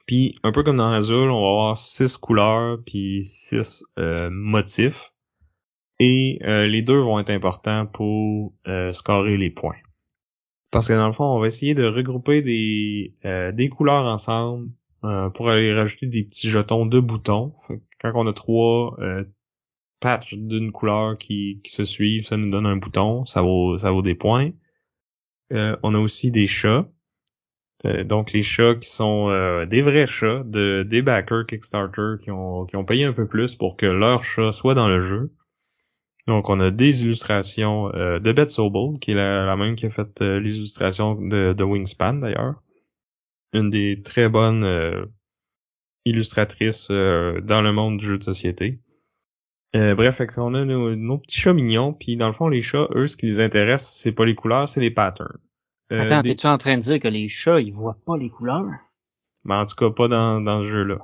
Puis 0.06 0.38
un 0.44 0.52
peu 0.52 0.64
comme 0.64 0.78
dans 0.78 0.92
Azul, 0.92 1.30
on 1.30 1.42
va 1.42 1.48
avoir 1.48 1.78
six 1.78 2.18
couleurs 2.18 2.80
puis 2.86 3.24
six 3.24 3.86
euh, 3.98 4.30
motifs. 4.32 5.14
Et 6.00 6.40
euh, 6.44 6.68
les 6.68 6.82
deux 6.82 7.00
vont 7.00 7.20
être 7.20 7.30
importants 7.30 7.86
pour 7.86 8.54
euh, 8.68 8.92
scorer 8.92 9.38
les 9.38 9.52
points. 9.52 9.78
Parce 10.72 10.88
que 10.88 10.94
dans 10.94 11.08
le 11.08 11.14
fond, 11.14 11.26
on 11.26 11.40
va 11.40 11.48
essayer 11.48 11.76
de 11.76 11.86
regrouper 11.86 12.42
des, 12.42 13.16
des 13.54 13.70
couleurs 13.70 14.06
ensemble 14.06 14.72
pour 15.36 15.52
aller 15.52 15.72
rajouter 15.72 16.08
des 16.08 16.24
petits 16.24 16.50
jetons 16.50 16.88
de 16.88 17.00
boutons. 17.00 17.54
Quand 18.00 18.12
on 18.16 18.26
a 18.26 18.34
trois 18.34 18.98
patchs 20.00 20.34
d'une 20.34 20.72
couleur 20.72 21.20
qui, 21.20 21.62
qui 21.64 21.72
se 21.72 21.86
suivent, 21.86 22.26
ça 22.26 22.38
nous 22.38 22.50
donne 22.50 22.66
un 22.66 22.78
bouton, 22.78 23.24
ça 23.26 23.44
vaut, 23.44 23.78
ça 23.78 23.92
vaut 23.92 24.02
des 24.02 24.16
points. 24.16 24.50
On 25.52 25.94
a 25.94 26.00
aussi 26.00 26.32
des 26.32 26.48
chats. 26.48 26.90
Euh, 27.86 28.04
donc 28.04 28.32
les 28.32 28.44
chats 28.44 28.76
qui 28.76 28.90
sont 28.90 29.30
euh, 29.30 29.66
des 29.66 29.82
vrais 29.82 30.08
chats, 30.08 30.44
de, 30.46 30.84
des 30.84 31.02
backers 31.02 31.46
Kickstarter 31.46 32.16
qui 32.22 32.32
ont, 32.32 32.66
qui 32.66 32.76
ont 32.78 32.86
payé 32.86 33.04
un 33.04 33.14
peu 33.14 33.28
plus 33.28 33.56
pour 33.56 33.76
que 33.76 33.86
leur 33.86 34.24
chat 34.24 34.54
soit 34.54 34.74
dans 34.74 34.88
le 34.88 35.02
jeu. 35.02 35.34
Donc 36.28 36.50
on 36.50 36.60
a 36.62 36.72
des 36.72 37.04
illustrations 37.04 37.94
euh, 37.94 38.20
de 38.20 38.32
Beth 38.32 38.52
Sobel, 38.52 39.00
qui 39.00 39.12
est 39.12 39.16
la, 39.16 39.46
la 39.46 39.58
même 39.58 39.76
qui 39.76 39.86
a 39.86 39.90
fait 39.90 40.22
euh, 40.22 40.40
les 40.40 40.56
illustrations 40.56 41.16
de, 41.16 41.52
de 41.52 41.64
Wingspan 41.64 42.14
d'ailleurs. 42.14 42.62
Une 43.52 43.70
des 43.70 44.02
très 44.02 44.30
bonnes 44.30 44.64
euh, 44.64 45.06
illustratrices 46.06 46.88
dans 46.88 47.62
le 47.62 47.72
monde 47.72 47.98
du 47.98 48.06
jeu 48.06 48.18
de 48.18 48.24
société. 48.24 48.80
Bref, 49.74 50.22
on 50.38 50.54
a 50.54 50.66
nos, 50.66 50.96
nos 50.96 51.18
petits 51.18 51.40
chats 51.40 51.54
mignons, 51.54 51.94
puis 51.94 52.16
dans 52.16 52.28
le 52.28 52.34
fond 52.34 52.48
les 52.48 52.62
chats, 52.62 52.88
eux, 52.94 53.08
ce 53.08 53.18
qui 53.18 53.26
les 53.26 53.40
intéresse, 53.40 53.90
c'est 53.90 54.12
pas 54.12 54.26
les 54.26 54.36
couleurs, 54.36 54.70
c'est 54.70 54.82
les 54.82 54.92
patterns. 54.92 55.40
Euh, 55.94 56.02
Attends, 56.06 56.22
des- 56.22 56.30
t'es-tu 56.30 56.48
en 56.48 56.58
train 56.58 56.78
de 56.78 56.82
dire 56.82 57.00
que 57.00 57.08
les 57.08 57.28
chats, 57.28 57.60
ils 57.62 57.74
voient 57.74 57.98
pas 58.06 58.18
les 58.18 58.30
couleurs? 58.30 58.66
Mais 59.46 59.56
en 59.56 59.66
tout 59.66 59.76
cas 59.76 59.90
pas 59.90 60.08
dans, 60.08 60.42
dans 60.42 60.64
ce 60.64 60.68
jeu-là. 60.70 60.98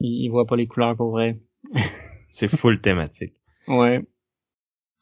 Ils, 0.00 0.24
ils 0.24 0.28
voient 0.28 0.46
pas 0.46 0.56
les 0.56 0.66
couleurs 0.66 0.96
pour 0.96 1.10
vrai. 1.12 1.38
C'est 2.30 2.48
full 2.48 2.80
thématique. 2.80 3.34
Ouais. 3.68 4.04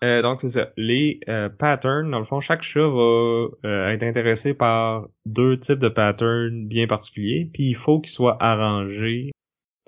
Euh, 0.04 0.20
donc 0.22 0.40
c'est 0.42 0.50
ça. 0.50 0.70
Les 0.76 1.18
euh, 1.28 1.48
patterns, 1.48 2.10
dans 2.10 2.18
le 2.18 2.24
fond, 2.26 2.38
chaque 2.38 2.62
chat 2.62 2.86
va 2.88 3.46
euh, 3.64 3.88
être 3.88 4.02
intéressé 4.02 4.52
par 4.54 5.08
deux 5.24 5.56
types 5.58 5.78
de 5.78 5.88
patterns 5.88 6.66
bien 6.68 6.86
particuliers, 6.86 7.48
puis 7.52 7.64
il 7.70 7.74
faut 7.74 8.00
qu'ils 8.00 8.12
soient 8.12 8.36
arrangés. 8.42 9.30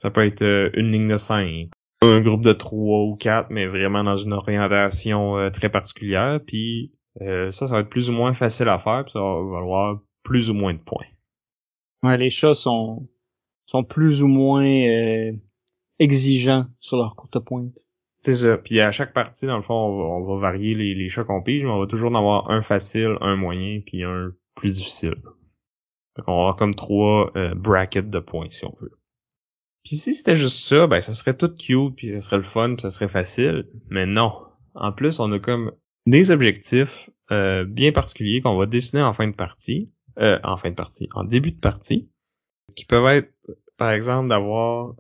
Ça 0.01 0.11
peut 0.11 0.25
être 0.25 0.43
euh, 0.43 0.71
une 0.75 0.91
ligne 0.91 1.09
de 1.09 1.19
cinq, 1.19 1.69
un 2.03 2.21
groupe 2.23 2.43
de 2.43 2.53
trois 2.55 3.03
ou 3.05 3.15
quatre, 3.17 3.51
mais 3.51 3.67
vraiment 3.67 4.05
dans 4.05 4.17
une 4.17 4.33
orientation 4.33 5.37
euh, 5.37 5.51
très 5.51 5.69
particulière. 5.69 6.41
Puis 6.47 6.93
euh, 7.21 7.51
ça, 7.51 7.67
ça 7.67 7.75
va 7.75 7.81
être 7.81 7.91
plus 7.91 8.11
ou 8.11 8.13
moins 8.13 8.33
facile 8.33 8.69
à 8.69 8.79
faire, 8.79 9.05
puis 9.05 9.13
ça 9.13 9.21
va 9.21 9.43
valoir 9.43 10.01
plus 10.23 10.51
ou 10.51 10.55
moins 10.55 10.75
de 10.75 10.79
points. 10.79 11.07
Ouais, 12.03 12.19
les 12.19 12.31
chats 12.31 12.55
sont 12.55 13.09
sont 13.67 13.83
plus 13.83 14.23
ou 14.23 14.29
moins 14.29 14.65
euh, 14.65 15.33
exigeants 15.99 16.67
sur 16.79 16.99
leur 16.99 17.17
courte 17.17 17.39
pointe. 17.41 17.73
C'est 18.21 18.35
ça. 18.35 18.59
Puis 18.59 18.81
à 18.81 18.93
chaque 18.93 19.13
partie, 19.13 19.47
dans 19.47 19.57
le 19.57 19.63
fond, 19.63 19.75
on 19.75 19.99
va, 19.99 20.05
on 20.05 20.25
va 20.25 20.41
varier 20.41 20.75
les, 20.75 20.95
les 20.95 21.09
chats 21.09 21.25
qu'on 21.25 21.43
pige, 21.43 21.65
mais 21.65 21.71
on 21.71 21.81
va 21.81 21.87
toujours 21.87 22.11
en 22.11 22.15
avoir 22.15 22.51
un 22.51 22.63
facile, 22.63 23.17
un 23.21 23.37
moyen, 23.37 23.81
puis 23.85 24.05
un 24.05 24.33
plus 24.55 24.77
difficile. 24.77 25.17
Fait 26.15 26.23
qu'on 26.23 26.33
va 26.33 26.41
avoir 26.41 26.57
comme 26.57 26.75
trois 26.75 27.31
euh, 27.37 27.55
brackets 27.55 28.09
de 28.09 28.19
points, 28.19 28.51
si 28.51 28.65
on 28.65 28.75
veut. 28.81 28.93
Puis 29.85 29.97
si 29.97 30.15
c'était 30.15 30.35
juste 30.35 30.59
ça, 30.59 30.87
ben 30.87 31.01
ça 31.01 31.15
serait 31.15 31.37
tout 31.37 31.55
cute, 31.55 31.95
puis 31.95 32.09
ça 32.09 32.21
serait 32.21 32.39
le 32.39 32.43
fun, 32.43 32.75
puis 32.75 32.83
ça 32.83 32.91
serait 32.91 33.09
facile. 33.09 33.69
Mais 33.89 34.07
non. 34.07 34.33
En 34.75 34.93
plus, 34.93 35.21
on 35.21 35.31
a 35.33 35.39
comme 35.39 35.73
des 36.07 36.31
objectifs 36.31 37.11
euh, 37.31 37.65
bien 37.65 37.93
particuliers 37.93 38.41
qu'on 38.41 38.57
va 38.57 38.67
dessiner 38.67 39.03
en 39.03 39.13
fin 39.13 39.27
de 39.27 39.35
partie. 39.35 39.93
Euh, 40.19 40.39
en 40.45 40.57
fin 40.57 40.71
de 40.71 40.75
partie, 40.75 41.09
en 41.15 41.25
début 41.25 41.53
de 41.53 41.61
partie. 41.61 42.09
Qui 42.75 42.87
peuvent 42.87 43.07
être, 43.07 43.33
par 43.77 43.91
exemple, 43.91 44.29
d'avoir 44.29 44.95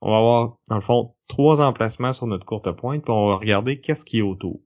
on 0.00 0.10
va 0.10 0.18
avoir, 0.18 0.58
dans 0.68 0.74
le 0.76 0.80
fond, 0.80 1.14
trois 1.26 1.60
emplacements 1.60 2.12
sur 2.12 2.26
notre 2.26 2.44
courte 2.44 2.70
pointe, 2.72 3.02
puis 3.02 3.12
on 3.12 3.28
va 3.28 3.36
regarder 3.36 3.80
qu'est-ce 3.80 4.04
qui 4.04 4.18
est 4.18 4.22
autour. 4.22 4.60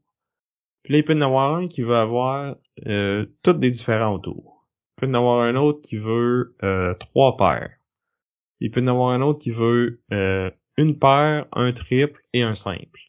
Puis 0.83 0.93
là, 0.93 0.99
il 0.99 1.05
peut 1.05 1.13
y 1.13 1.17
en 1.17 1.23
avoir 1.23 1.55
un 1.55 1.69
qui 1.69 1.83
veut 1.83 1.97
avoir 1.97 2.57
euh, 2.87 3.27
toutes 3.43 3.61
des 3.61 3.71
différents 3.71 4.15
autour. 4.15 4.67
Il 4.97 5.01
peut 5.01 5.07
y 5.07 5.11
en 5.11 5.15
avoir 5.15 5.41
un 5.43 5.57
autre 5.57 5.81
qui 5.87 5.97
veut 5.97 6.57
euh, 6.63 6.95
trois 6.95 7.37
paires. 7.37 7.77
Il 8.61 8.71
peut 8.71 8.81
y 8.81 8.85
en 8.85 8.89
avoir 8.89 9.11
un 9.11 9.21
autre 9.21 9.41
qui 9.41 9.51
veut 9.51 10.03
euh, 10.13 10.51
une 10.77 10.99
paire, 10.99 11.47
un 11.53 11.73
triple 11.73 12.23
et 12.33 12.43
un 12.43 12.55
simple. 12.55 13.01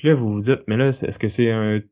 Puis 0.00 0.08
là, 0.08 0.14
vous 0.14 0.32
vous 0.32 0.40
dites, 0.40 0.62
mais 0.66 0.78
là, 0.78 0.88
est-ce 0.88 1.18
que 1.18 1.28
c'est 1.28 1.50
un 1.50 1.82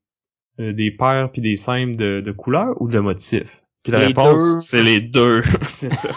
euh, 0.60 0.72
des 0.72 0.90
paires 0.90 1.30
puis 1.30 1.42
des 1.42 1.56
simples 1.56 1.94
de, 1.94 2.22
de 2.22 2.32
couleurs 2.32 2.80
ou 2.80 2.88
de 2.88 2.98
motifs? 3.00 3.62
Puis 3.82 3.92
la 3.92 3.98
Les 3.98 4.06
réponse, 4.06 4.66
c'est 4.66 4.82
les 4.82 5.02
deux. 5.02 5.42
c'est 5.68 5.92
ça. 5.92 6.08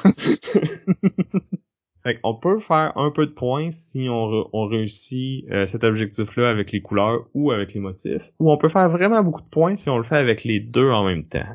Fait 2.04 2.18
on 2.24 2.34
peut 2.36 2.60
faire 2.60 2.94
un 2.96 3.12
peu 3.12 3.26
de 3.28 3.34
points 3.34 3.72
si 3.72 4.08
on, 4.10 4.48
on 4.54 4.68
réussit 4.68 5.46
euh, 5.52 5.66
cet 5.66 5.84
objectif-là 5.84 6.50
avec 6.50 6.72
les 6.72 6.82
couleurs 6.82 7.28
ou 7.34 7.52
avec 7.52 7.74
les 7.74 7.82
motifs. 7.82 8.32
Ou 8.40 8.50
on 8.50 8.58
peut 8.58 8.70
faire 8.70 8.88
vraiment 8.88 9.22
beaucoup 9.22 9.42
de 9.42 9.50
points 9.50 9.76
si 9.76 9.90
on 9.90 9.98
le 9.98 10.06
fait 10.06 10.16
avec 10.16 10.46
les 10.46 10.62
deux 10.62 10.90
en 10.90 11.04
même 11.04 11.24
temps. 11.24 11.46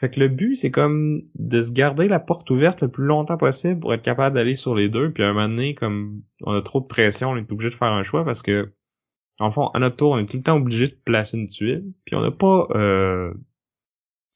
Fait 0.00 0.10
que 0.10 0.20
le 0.20 0.28
but, 0.28 0.54
c'est 0.54 0.70
comme 0.70 1.22
de 1.34 1.62
se 1.62 1.72
garder 1.72 2.08
la 2.08 2.20
porte 2.20 2.50
ouverte 2.50 2.82
le 2.82 2.88
plus 2.88 3.06
longtemps 3.06 3.38
possible 3.38 3.80
pour 3.80 3.94
être 3.94 4.02
capable 4.02 4.36
d'aller 4.36 4.54
sur 4.54 4.74
les 4.74 4.90
deux. 4.90 5.10
Puis 5.10 5.22
à 5.22 5.30
un 5.30 5.32
moment 5.32 5.48
donné, 5.48 5.74
comme 5.74 6.22
on 6.42 6.52
a 6.52 6.60
trop 6.60 6.80
de 6.80 6.86
pression, 6.86 7.30
on 7.30 7.36
est 7.36 7.50
obligé 7.50 7.70
de 7.70 7.74
faire 7.74 7.92
un 7.92 8.02
choix 8.02 8.24
parce 8.24 8.42
que, 8.42 8.72
en 9.40 9.50
fond, 9.50 9.68
à 9.68 9.78
notre 9.78 9.96
tour, 9.96 10.12
on 10.12 10.18
est 10.18 10.26
tout 10.26 10.36
le 10.36 10.42
temps 10.42 10.56
obligé 10.56 10.86
de 10.86 10.94
placer 10.94 11.36
une 11.36 11.48
tuile. 11.48 11.92
Puis 12.04 12.14
on 12.14 12.20
n'a 12.20 12.30
pas... 12.30 12.66
Euh, 12.70 13.32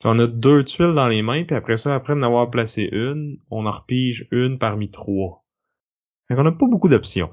on 0.05 0.19
a 0.19 0.27
deux 0.27 0.65
tuiles 0.65 0.95
dans 0.95 1.09
les 1.09 1.23
mains, 1.23 1.45
puis 1.45 1.57
après 1.57 1.77
ça, 1.77 1.95
après 1.95 2.15
d'en 2.15 2.23
avoir 2.23 2.51
placé 2.51 2.89
une, 2.91 3.39
on 3.51 3.65
en 3.65 3.71
repige 3.71 4.27
une 4.33 4.59
parmi 4.59 4.91
trois. 4.91 5.45
Fait 6.27 6.35
qu'on 6.35 6.43
n'a 6.43 6.53
pas 6.53 6.67
beaucoup 6.67 6.89
d'options. 6.89 7.31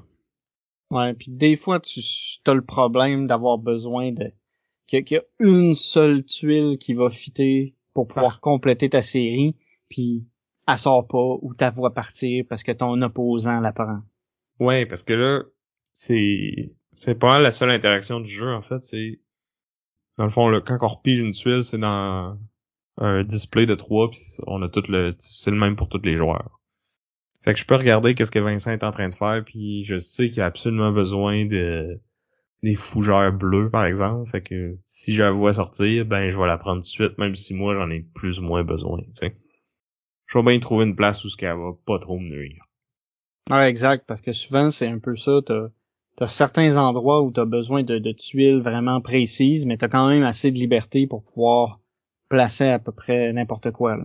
Ouais, 0.90 1.12
puis 1.14 1.32
des 1.32 1.56
fois, 1.56 1.80
tu 1.80 2.00
as 2.46 2.54
le 2.54 2.64
problème 2.64 3.26
d'avoir 3.26 3.58
besoin 3.58 4.12
de 4.12 4.32
qu'il 4.86 5.04
y 5.10 5.16
a 5.16 5.22
une 5.38 5.74
seule 5.74 6.24
tuile 6.24 6.76
qui 6.78 6.94
va 6.94 7.10
fitter 7.10 7.74
pour 7.94 8.06
pouvoir 8.06 8.40
compléter 8.40 8.90
ta 8.90 9.02
série, 9.02 9.56
puis 9.88 10.26
elle 10.68 10.76
sort 10.76 11.06
pas 11.06 11.36
ou 11.40 11.54
ta 11.54 11.70
voix 11.70 11.92
partir 11.92 12.44
parce 12.48 12.62
que 12.62 12.72
ton 12.72 13.00
opposant 13.02 13.60
la 13.60 13.72
prend. 13.72 14.00
Ouais, 14.60 14.86
parce 14.86 15.02
que 15.02 15.14
là, 15.14 15.42
c'est 15.92 16.74
c'est 16.94 17.18
pas 17.18 17.38
la 17.38 17.52
seule 17.52 17.70
interaction 17.70 18.20
du 18.20 18.30
jeu, 18.30 18.52
en 18.52 18.62
fait. 18.62 18.82
C'est 18.82 19.20
dans 20.18 20.24
le 20.24 20.30
fond, 20.30 20.60
quand 20.64 20.78
on 20.82 20.88
repige 20.88 21.20
une 21.20 21.32
tuile, 21.32 21.64
c'est 21.64 21.78
dans 21.78 22.38
un 22.98 23.20
display 23.22 23.66
de 23.66 23.74
trois, 23.74 24.10
puis 24.10 24.20
on 24.46 24.62
a 24.62 24.68
tout 24.68 24.84
le 24.88 25.10
c'est 25.18 25.50
le 25.50 25.56
même 25.56 25.76
pour 25.76 25.88
tous 25.88 26.02
les 26.02 26.16
joueurs. 26.16 26.60
Fait 27.44 27.54
que 27.54 27.58
je 27.58 27.64
peux 27.64 27.74
regarder 27.74 28.14
qu'est-ce 28.14 28.30
que 28.30 28.38
Vincent 28.38 28.70
est 28.70 28.84
en 28.84 28.92
train 28.92 29.08
de 29.08 29.14
faire, 29.14 29.42
puis 29.44 29.84
je 29.84 29.98
sais 29.98 30.28
qu'il 30.28 30.42
a 30.42 30.46
absolument 30.46 30.92
besoin 30.92 31.46
de 31.46 32.00
des 32.62 32.76
fougères 32.76 33.32
bleues, 33.32 33.70
par 33.70 33.84
exemple. 33.86 34.30
Fait 34.30 34.42
que 34.42 34.78
si 34.84 35.14
je 35.14 35.22
la 35.22 35.32
vois 35.32 35.54
sortir, 35.54 36.06
ben 36.06 36.28
je 36.28 36.38
vais 36.38 36.46
la 36.46 36.58
prendre 36.58 36.82
tout 36.82 36.86
de 36.86 36.86
suite, 36.86 37.18
même 37.18 37.34
si 37.34 37.54
moi 37.54 37.74
j'en 37.74 37.90
ai 37.90 38.00
plus 38.14 38.38
ou 38.38 38.42
moins 38.42 38.62
besoin, 38.62 39.00
sais. 39.14 39.36
Je 40.26 40.38
vais 40.38 40.44
bien 40.44 40.58
trouver 40.60 40.86
une 40.86 40.96
place 40.96 41.24
où 41.24 41.28
ce 41.28 41.36
qu'elle 41.36 41.56
va 41.56 41.72
pas 41.84 41.98
trop 41.98 42.18
me 42.18 42.28
nuire. 42.28 42.64
Ouais, 43.50 43.68
exact, 43.68 44.06
parce 44.06 44.20
que 44.20 44.32
souvent, 44.32 44.70
c'est 44.70 44.86
un 44.86 44.98
peu 44.98 45.16
ça. 45.16 45.40
T'as 45.44 45.68
as 46.20 46.26
certains 46.26 46.76
endroits 46.76 47.22
où 47.22 47.30
t'as 47.30 47.44
besoin 47.44 47.82
de, 47.82 48.12
tuiles 48.12 48.60
vraiment 48.60 49.00
précises, 49.00 49.66
mais 49.66 49.76
t'as 49.76 49.88
quand 49.88 50.08
même 50.08 50.22
assez 50.22 50.50
de 50.50 50.58
liberté 50.58 51.06
pour 51.06 51.24
pouvoir 51.24 51.80
placer 52.28 52.68
à 52.68 52.78
peu 52.78 52.92
près 52.92 53.32
n'importe 53.32 53.70
quoi. 53.70 53.98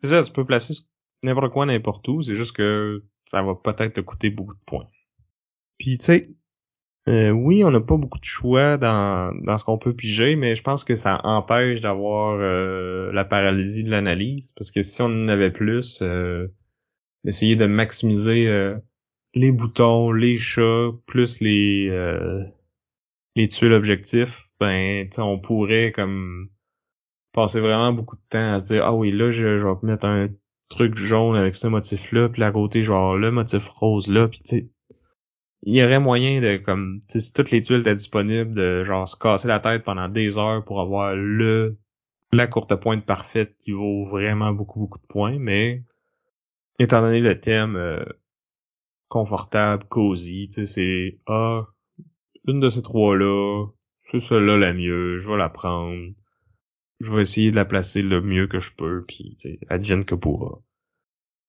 C'est 0.00 0.08
ça, 0.08 0.22
tu 0.22 0.32
peux 0.32 0.44
placer 0.44 0.74
n'importe 1.24 1.52
quoi 1.52 1.66
n'importe 1.66 2.06
où, 2.08 2.22
c'est 2.22 2.34
juste 2.34 2.54
que 2.54 3.04
ça 3.26 3.42
va 3.42 3.54
peut-être 3.54 3.94
te 3.94 4.00
coûter 4.00 4.30
beaucoup 4.30 4.54
de 4.54 4.60
points. 4.66 4.88
Puis 5.78 5.98
tu 5.98 6.04
sais, 6.04 6.28
euh, 7.08 7.30
oui, 7.30 7.64
on 7.64 7.70
n'a 7.70 7.80
pas 7.80 7.96
beaucoup 7.96 8.18
de 8.18 8.24
choix 8.24 8.78
dans, 8.78 9.32
dans 9.44 9.58
ce 9.58 9.64
qu'on 9.64 9.78
peut 9.78 9.94
piger, 9.94 10.36
mais 10.36 10.56
je 10.56 10.62
pense 10.62 10.84
que 10.84 10.96
ça 10.96 11.20
empêche 11.24 11.80
d'avoir 11.80 12.38
euh, 12.40 13.12
la 13.12 13.24
paralysie 13.24 13.84
de 13.84 13.90
l'analyse, 13.90 14.52
parce 14.52 14.70
que 14.70 14.82
si 14.82 15.02
on 15.02 15.06
en 15.06 15.28
avait 15.28 15.52
plus, 15.52 16.00
euh, 16.02 16.48
d'essayer 17.24 17.56
de 17.56 17.66
maximiser 17.66 18.48
euh, 18.48 18.76
les 19.36 19.52
boutons, 19.52 20.12
les 20.12 20.38
chats, 20.38 20.90
plus 21.06 21.40
les 21.40 21.88
euh, 21.90 22.42
les 23.36 23.48
tuiles 23.48 23.74
objectifs, 23.74 24.48
ben 24.58 25.08
on 25.18 25.38
pourrait 25.38 25.92
comme 25.92 26.48
passer 27.32 27.60
vraiment 27.60 27.92
beaucoup 27.92 28.16
de 28.16 28.22
temps 28.30 28.54
à 28.54 28.60
se 28.60 28.66
dire 28.66 28.84
ah 28.86 28.94
oui 28.94 29.12
là 29.12 29.30
je, 29.30 29.46
vais 29.46 29.74
mettre 29.82 30.06
un 30.06 30.30
truc 30.70 30.96
jaune 30.96 31.36
avec 31.36 31.54
ce 31.54 31.66
motif 31.66 32.12
là 32.12 32.30
puis 32.30 32.42
à 32.42 32.50
côté 32.50 32.82
avoir 32.82 33.16
le 33.18 33.30
motif 33.30 33.68
rose 33.68 34.08
là 34.08 34.26
puis 34.26 34.40
tu 34.40 34.70
il 35.62 35.74
y 35.74 35.84
aurait 35.84 36.00
moyen 36.00 36.40
de 36.40 36.56
comme 36.56 37.02
si 37.08 37.32
toutes 37.32 37.50
les 37.50 37.60
tuiles 37.60 37.80
étaient 37.80 37.94
disponibles 37.94 38.54
de 38.54 38.84
genre 38.84 39.06
se 39.06 39.16
casser 39.16 39.48
la 39.48 39.60
tête 39.60 39.84
pendant 39.84 40.08
des 40.08 40.38
heures 40.38 40.64
pour 40.64 40.80
avoir 40.80 41.14
le 41.14 41.76
la 42.32 42.46
courte 42.46 42.74
pointe 42.76 43.04
parfaite 43.04 43.54
qui 43.58 43.72
vaut 43.72 44.06
vraiment 44.06 44.52
beaucoup 44.52 44.80
beaucoup 44.80 44.98
de 44.98 45.06
points 45.06 45.38
mais 45.38 45.84
étant 46.78 47.02
donné 47.02 47.20
le 47.20 47.38
thème 47.38 47.76
euh, 47.76 48.02
confortable 49.08 49.84
cosy 49.88 50.48
tu 50.48 50.66
sais 50.66 50.66
c'est 50.66 51.20
ah 51.26 51.66
une 52.46 52.60
de 52.60 52.70
ces 52.70 52.82
trois 52.82 53.16
là 53.16 53.66
c'est 54.10 54.20
celle-là 54.20 54.58
la 54.58 54.72
mieux 54.72 55.16
je 55.18 55.30
vais 55.30 55.36
la 55.38 55.48
prendre 55.48 56.12
je 57.00 57.12
vais 57.12 57.22
essayer 57.22 57.50
de 57.50 57.56
la 57.56 57.64
placer 57.64 58.02
le 58.02 58.22
mieux 58.22 58.46
que 58.46 58.58
je 58.58 58.72
peux, 58.74 59.04
puis 59.06 59.36
tu 59.38 59.50
sais, 59.50 59.58
advienne 59.68 60.04
que 60.04 60.14
pourra. 60.14 60.60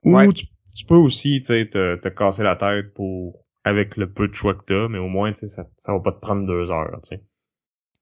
Ou 0.03 0.12
Ouais. 0.16 0.28
tu, 0.34 0.47
tu 0.76 0.86
peux 0.86 0.95
aussi 0.95 1.39
tu 1.41 1.47
sais, 1.47 1.70
te, 1.70 1.95
te 1.95 2.10
casser 2.10 2.43
la 2.43 2.55
tête 2.55 2.93
pour 2.93 3.45
avec 3.64 3.97
le 3.97 4.12
peu 4.12 4.28
de 4.28 4.34
choix 4.34 4.55
que 4.55 4.64
t'as, 4.66 4.88
mais 4.89 4.97
au 4.97 5.08
moins 5.08 5.32
tu 5.32 5.39
sais, 5.39 5.47
ça, 5.47 5.68
ça 5.76 5.93
va 5.93 5.99
pas 5.99 6.12
te 6.12 6.20
prendre 6.20 6.45
deux 6.45 6.72
heures. 6.72 6.99
Tu 7.03 7.16
sais. 7.16 7.24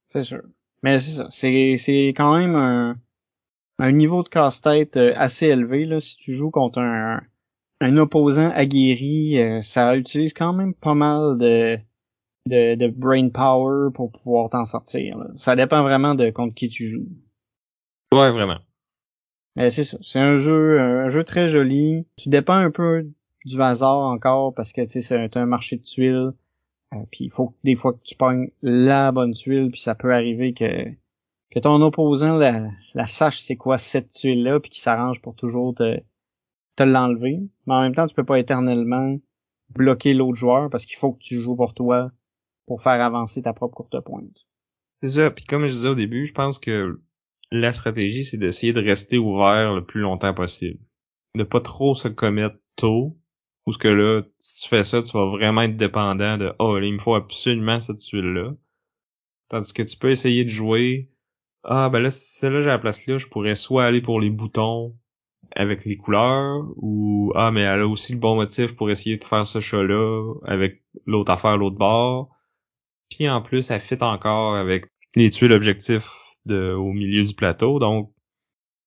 C'est 0.07 0.23
sûr. 0.23 0.41
Mais 0.83 0.99
c'est 0.99 1.11
ça. 1.17 1.27
C'est, 1.29 1.77
c'est 1.77 2.09
quand 2.09 2.37
même 2.37 2.55
un, 2.55 2.99
un 3.79 3.91
niveau 3.91 4.23
de 4.23 4.29
casse-tête 4.29 4.97
euh, 4.97 5.13
assez 5.15 5.47
élevé. 5.47 5.85
Là. 5.85 5.99
Si 5.99 6.17
tu 6.17 6.33
joues 6.33 6.51
contre 6.51 6.79
un, 6.79 7.21
un 7.81 7.97
opposant 7.97 8.49
aguerri, 8.51 9.39
euh, 9.41 9.61
ça 9.61 9.95
utilise 9.95 10.33
quand 10.33 10.53
même 10.53 10.73
pas 10.73 10.93
mal 10.93 11.37
de, 11.37 11.77
de, 12.47 12.75
de 12.75 12.87
brain 12.87 13.29
power 13.29 13.91
pour 13.93 14.11
pouvoir 14.11 14.49
t'en 14.49 14.65
sortir. 14.65 15.17
là. 15.17 15.27
Ça 15.37 15.55
dépend 15.55 15.83
vraiment 15.83 16.15
de 16.15 16.29
contre 16.29 16.55
qui 16.55 16.69
tu 16.69 16.87
joues. 16.87 17.09
Ouais, 18.11 18.31
vraiment. 18.31 18.59
Mais 19.55 19.69
c'est 19.69 19.83
ça. 19.83 19.97
C'est 20.01 20.19
un 20.19 20.37
jeu, 20.37 20.79
un 20.79 21.09
jeu 21.09 21.23
très 21.23 21.47
joli. 21.47 22.05
Tu 22.17 22.29
dépends 22.29 22.53
un 22.53 22.71
peu 22.71 23.07
du 23.45 23.61
hasard 23.61 23.99
encore 23.99 24.53
parce 24.53 24.73
que 24.73 24.81
tu 24.81 24.87
sais, 24.87 25.01
c'est 25.01 25.37
un 25.37 25.45
marché 25.45 25.77
de 25.77 25.83
tuiles. 25.83 26.33
Euh, 26.93 26.97
puis 27.11 27.25
il 27.25 27.31
faut 27.31 27.49
que 27.49 27.55
des 27.63 27.75
fois 27.75 27.93
que 27.93 28.03
tu 28.03 28.15
pognes 28.15 28.51
la 28.61 29.11
bonne 29.11 29.33
tuile, 29.33 29.71
puis 29.71 29.81
ça 29.81 29.95
peut 29.95 30.13
arriver 30.13 30.53
que 30.53 30.85
que 31.51 31.59
ton 31.59 31.81
opposant 31.81 32.35
la, 32.37 32.67
la 32.93 33.07
sache 33.07 33.39
c'est 33.39 33.55
quoi 33.55 33.77
cette 33.77 34.09
tuile 34.09 34.43
là, 34.43 34.59
puis 34.59 34.69
qu'il 34.71 34.81
s'arrange 34.81 35.21
pour 35.21 35.35
toujours 35.35 35.73
te 35.73 36.01
te 36.75 36.83
l'enlever. 36.83 37.39
Mais 37.65 37.73
en 37.73 37.81
même 37.81 37.95
temps, 37.95 38.07
tu 38.07 38.15
peux 38.15 38.25
pas 38.25 38.39
éternellement 38.39 39.17
bloquer 39.69 40.13
l'autre 40.13 40.35
joueur 40.35 40.69
parce 40.69 40.85
qu'il 40.85 40.97
faut 40.97 41.13
que 41.13 41.21
tu 41.21 41.39
joues 41.39 41.55
pour 41.55 41.73
toi 41.73 42.11
pour 42.65 42.81
faire 42.81 43.01
avancer 43.01 43.41
ta 43.41 43.53
propre 43.53 43.75
courte 43.75 43.99
pointe. 44.01 44.45
C'est 45.01 45.09
ça. 45.09 45.31
Puis 45.31 45.45
comme 45.45 45.67
je 45.67 45.73
disais 45.73 45.89
au 45.89 45.95
début, 45.95 46.25
je 46.25 46.33
pense 46.33 46.59
que 46.59 47.01
la 47.51 47.73
stratégie, 47.73 48.25
c'est 48.25 48.37
d'essayer 48.37 48.73
de 48.73 48.81
rester 48.81 49.17
ouvert 49.17 49.73
le 49.73 49.85
plus 49.85 50.01
longtemps 50.01 50.33
possible. 50.33 50.79
De 51.35 51.43
pas 51.43 51.61
trop 51.61 51.95
se 51.95 52.07
commettre 52.07 52.57
tôt. 52.75 53.17
Ou 53.65 53.73
ce 53.73 53.77
que 53.77 53.87
là, 53.87 54.21
si 54.37 54.63
tu 54.63 54.69
fais 54.69 54.83
ça, 54.83 55.01
tu 55.01 55.11
vas 55.17 55.25
vraiment 55.25 55.63
être 55.63 55.75
dépendant 55.75 56.37
de 56.37 56.53
Oh, 56.59 56.77
là, 56.77 56.85
il 56.85 56.93
me 56.93 56.99
faut 56.99 57.15
absolument 57.15 57.79
cette 57.79 57.99
tuile-là. 57.99 58.53
Tandis 59.49 59.73
que 59.73 59.83
tu 59.83 59.97
peux 59.97 60.11
essayer 60.11 60.43
de 60.43 60.49
jouer 60.49 61.09
Ah 61.63 61.89
ben 61.89 61.99
là, 61.99 62.11
si 62.11 62.37
celle-là 62.39 62.61
j'ai 62.61 62.67
la 62.67 62.79
place 62.79 63.05
là, 63.07 63.17
je 63.17 63.27
pourrais 63.27 63.55
soit 63.55 63.85
aller 63.85 64.01
pour 64.01 64.19
les 64.19 64.29
boutons 64.29 64.95
avec 65.55 65.85
les 65.85 65.97
couleurs, 65.97 66.65
ou 66.77 67.31
Ah 67.35 67.51
mais 67.51 67.61
elle 67.61 67.81
a 67.81 67.87
aussi 67.87 68.13
le 68.13 68.19
bon 68.19 68.35
motif 68.35 68.75
pour 68.75 68.89
essayer 68.89 69.17
de 69.17 69.23
faire 69.23 69.45
ce 69.45 69.59
chat-là 69.59 70.33
avec 70.45 70.83
l'autre 71.05 71.31
affaire, 71.31 71.57
l'autre 71.57 71.77
bord. 71.77 72.29
Puis 73.09 73.29
en 73.29 73.41
plus, 73.41 73.69
elle 73.71 73.79
fit 73.79 74.01
encore 74.01 74.55
avec 74.55 74.85
les 75.15 75.29
tuiles 75.29 75.53
objectifs 75.53 76.09
de, 76.45 76.73
au 76.73 76.91
milieu 76.91 77.23
du 77.23 77.33
plateau. 77.33 77.79
Donc, 77.79 78.11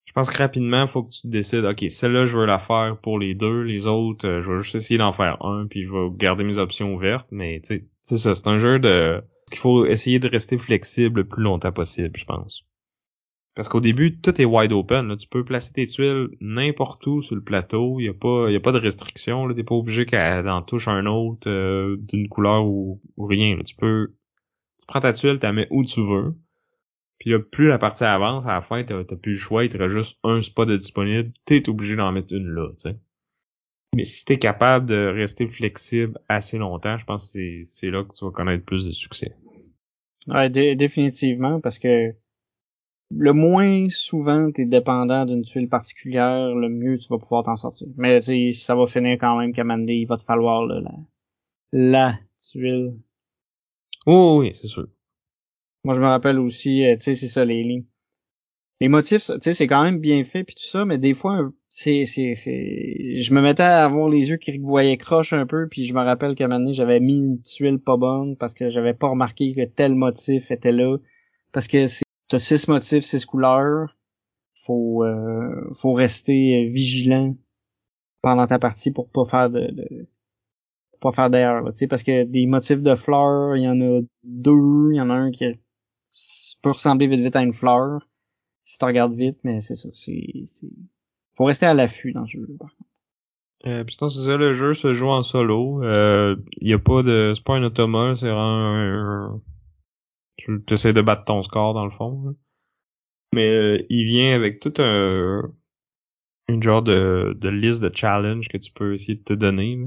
je 0.04 0.12
pense 0.12 0.30
que 0.30 0.38
rapidement, 0.38 0.86
faut 0.86 1.02
que 1.02 1.10
tu 1.10 1.28
décides, 1.28 1.64
OK, 1.64 1.84
celle-là, 1.90 2.24
je 2.26 2.36
veux 2.36 2.46
la 2.46 2.58
faire 2.58 2.98
pour 3.02 3.18
les 3.18 3.34
deux. 3.34 3.62
Les 3.62 3.86
autres, 3.86 4.26
euh, 4.26 4.40
je 4.40 4.52
vais 4.52 4.58
juste 4.62 4.74
essayer 4.74 4.96
d'en 4.96 5.12
faire 5.12 5.44
un, 5.44 5.66
puis 5.66 5.84
je 5.84 5.92
vais 5.92 6.08
garder 6.16 6.44
mes 6.44 6.56
options 6.56 6.94
ouvertes. 6.94 7.28
Mais, 7.30 7.60
tu 7.62 7.86
sais, 8.04 8.16
ça, 8.16 8.34
c'est 8.34 8.48
un 8.48 8.58
jeu 8.58 8.78
de 8.78 9.22
qu'il 9.50 9.58
faut 9.58 9.86
essayer 9.86 10.18
de 10.18 10.28
rester 10.28 10.58
flexible 10.58 11.20
le 11.20 11.28
plus 11.28 11.42
longtemps 11.42 11.72
possible, 11.72 12.16
je 12.16 12.24
pense. 12.24 12.67
Parce 13.58 13.68
qu'au 13.68 13.80
début, 13.80 14.20
tout 14.20 14.40
est 14.40 14.44
wide 14.44 14.70
open. 14.70 15.08
Là. 15.08 15.16
Tu 15.16 15.26
peux 15.26 15.44
placer 15.44 15.72
tes 15.72 15.84
tuiles 15.84 16.28
n'importe 16.40 17.04
où 17.08 17.22
sur 17.22 17.34
le 17.34 17.42
plateau. 17.42 17.98
Il 17.98 18.04
y 18.04 18.08
a 18.08 18.14
pas, 18.14 18.52
y 18.52 18.54
a 18.54 18.60
pas 18.60 18.70
de 18.70 18.78
restriction. 18.78 19.48
Là. 19.48 19.54
T'es 19.56 19.64
pas 19.64 19.74
obligé 19.74 20.06
qu'elle 20.06 20.48
en 20.48 20.62
touche 20.62 20.86
un 20.86 21.06
autre 21.06 21.50
euh, 21.50 21.96
d'une 21.98 22.28
couleur 22.28 22.64
ou, 22.64 23.02
ou 23.16 23.26
rien. 23.26 23.56
Là. 23.56 23.64
Tu 23.64 23.74
peux, 23.74 24.14
tu 24.78 24.86
prends 24.86 25.00
ta 25.00 25.12
tuile, 25.12 25.40
tu 25.40 25.46
la 25.46 25.52
mets 25.52 25.66
où 25.70 25.84
tu 25.84 26.00
veux. 26.00 26.36
Puis 27.18 27.30
là, 27.30 27.40
plus 27.40 27.66
la 27.66 27.78
partie 27.78 28.04
avance, 28.04 28.46
à 28.46 28.52
la 28.52 28.60
fin, 28.60 28.84
t'as 28.84 29.02
t'as 29.02 29.16
plus 29.16 29.32
le 29.32 29.38
choix, 29.38 29.64
il 29.64 29.70
te 29.70 29.76
reste 29.76 29.92
juste 29.92 30.20
un 30.22 30.40
spot 30.40 30.68
de 30.68 30.76
disponible, 30.76 31.32
t'es 31.44 31.68
obligé 31.68 31.96
d'en 31.96 32.12
mettre 32.12 32.32
une 32.32 32.46
là, 32.46 32.68
tu 32.78 32.90
sais. 32.90 32.96
Mais 33.96 34.04
si 34.04 34.24
t'es 34.24 34.38
capable 34.38 34.86
de 34.86 35.12
rester 35.12 35.48
flexible 35.48 36.16
assez 36.28 36.58
longtemps, 36.58 36.96
je 36.96 37.04
pense 37.04 37.32
que 37.32 37.64
c'est 37.64 37.90
là 37.90 38.04
que 38.04 38.12
tu 38.16 38.24
vas 38.24 38.30
connaître 38.30 38.64
plus 38.64 38.86
de 38.86 38.92
succès. 38.92 39.34
Ouais, 40.28 40.48
définitivement, 40.48 41.60
parce 41.60 41.80
que 41.80 42.14
le 43.10 43.32
moins 43.32 43.88
souvent 43.88 44.50
t'es 44.52 44.66
dépendant 44.66 45.24
d'une 45.24 45.42
tuile 45.42 45.68
particulière, 45.68 46.54
le 46.54 46.68
mieux 46.68 46.98
tu 46.98 47.08
vas 47.08 47.18
pouvoir 47.18 47.44
t'en 47.44 47.56
sortir. 47.56 47.88
Mais 47.96 48.20
tu 48.20 48.52
ça 48.52 48.74
va 48.74 48.86
finir 48.86 49.18
quand 49.18 49.38
même 49.38 49.52
qu'à 49.52 49.64
il 49.64 50.06
va 50.06 50.16
te 50.16 50.24
falloir 50.24 50.66
là, 50.66 50.80
la, 50.80 50.92
la 51.72 52.18
tuile. 52.40 52.94
Oh 54.06 54.38
oui, 54.40 54.52
c'est 54.54 54.66
sûr. 54.66 54.88
Moi 55.84 55.94
je 55.94 56.00
me 56.00 56.06
rappelle 56.06 56.38
aussi, 56.38 56.84
euh, 56.84 56.96
tu 56.96 57.02
sais, 57.02 57.14
c'est 57.14 57.28
ça, 57.28 57.44
les 57.44 57.62
lignes. 57.62 57.84
Les 58.80 58.88
motifs, 58.88 59.24
tu 59.24 59.32
sais, 59.40 59.54
c'est 59.54 59.66
quand 59.66 59.82
même 59.82 59.98
bien 59.98 60.24
fait 60.24 60.44
puis 60.44 60.54
tout 60.54 60.68
ça, 60.68 60.84
mais 60.84 60.98
des 60.98 61.12
fois, 61.12 61.50
c'est, 61.68 62.04
c'est, 62.04 62.34
c'est, 62.34 63.18
je 63.20 63.34
me 63.34 63.40
mettais 63.40 63.64
à 63.64 63.84
avoir 63.84 64.08
les 64.08 64.28
yeux 64.28 64.36
qui 64.36 64.56
voyaient 64.58 64.96
croche 64.96 65.32
un 65.32 65.46
peu, 65.46 65.66
puis 65.68 65.84
je 65.84 65.94
me 65.94 66.00
rappelle 66.00 66.36
qu'à 66.36 66.44
un 66.44 66.48
moment 66.48 66.60
donné, 66.60 66.74
j'avais 66.74 67.00
mis 67.00 67.18
une 67.18 67.42
tuile 67.42 67.80
pas 67.80 67.96
bonne 67.96 68.36
parce 68.36 68.54
que 68.54 68.68
j'avais 68.70 68.94
pas 68.94 69.08
remarqué 69.08 69.52
que 69.52 69.64
tel 69.64 69.96
motif 69.96 70.52
était 70.52 70.70
là, 70.70 70.96
parce 71.50 71.66
que 71.66 71.88
c'est, 71.88 72.04
t'as 72.28 72.38
six 72.38 72.68
motifs, 72.68 73.04
six 73.04 73.24
couleurs, 73.24 73.96
faut, 74.62 75.04
euh, 75.04 75.72
faut 75.74 75.92
rester 75.92 76.66
vigilant 76.66 77.36
pendant 78.22 78.46
ta 78.46 78.58
partie 78.58 78.92
pour 78.92 79.08
pas 79.08 79.24
faire 79.24 79.50
de, 79.50 79.70
de 79.70 80.08
pas 81.00 81.12
faire 81.12 81.30
d'ailleurs, 81.30 81.64
tu 81.66 81.76
sais, 81.76 81.86
parce 81.86 82.02
que 82.02 82.24
des 82.24 82.46
motifs 82.46 82.82
de 82.82 82.94
fleurs, 82.96 83.56
il 83.56 83.62
y 83.62 83.68
en 83.68 83.80
a 83.80 84.00
deux, 84.24 84.92
il 84.92 84.96
y 84.96 85.00
en 85.00 85.10
a 85.10 85.14
un 85.14 85.30
qui 85.30 85.44
peut 86.62 86.72
ressembler 86.72 87.06
vite 87.06 87.20
vite 87.20 87.36
à 87.36 87.42
une 87.42 87.52
fleur, 87.52 88.08
si 88.64 88.78
tu 88.78 88.84
regardes 88.84 89.14
vite, 89.14 89.38
mais 89.44 89.60
c'est 89.60 89.76
ça, 89.76 89.88
c'est, 89.92 90.44
faut 91.36 91.44
rester 91.44 91.66
à 91.66 91.74
l'affût 91.74 92.12
dans 92.12 92.26
ce 92.26 92.32
jeu 92.32 92.56
par 92.58 92.70
contre. 92.76 92.88
Euh, 93.66 93.84
puis 93.84 93.96
sinon, 93.96 94.08
c'est 94.08 94.24
ça, 94.24 94.36
le 94.36 94.52
jeu 94.52 94.72
se 94.72 94.94
joue 94.94 95.08
en 95.08 95.22
solo. 95.22 95.82
Euh, 95.82 96.36
y 96.60 96.72
a 96.72 96.78
pas 96.78 97.02
de, 97.02 97.32
c'est 97.34 97.42
pas 97.42 97.56
un 97.56 97.62
automate, 97.64 98.18
c'est 98.18 98.30
un, 98.30 99.40
tu 100.38 100.62
essaies 100.70 100.92
de 100.92 101.02
battre 101.02 101.24
ton 101.24 101.42
score 101.42 101.74
dans 101.74 101.84
le 101.84 101.90
fond. 101.90 102.34
Mais 103.34 103.48
euh, 103.50 103.86
il 103.90 104.04
vient 104.04 104.34
avec 104.34 104.60
tout 104.60 104.72
un, 104.78 105.42
une 106.48 106.62
genre 106.62 106.82
de, 106.82 107.36
de 107.38 107.48
liste 107.48 107.82
de 107.82 107.90
challenge 107.94 108.48
que 108.48 108.56
tu 108.56 108.72
peux 108.72 108.94
essayer 108.94 109.16
de 109.16 109.22
te 109.22 109.34
donner. 109.34 109.78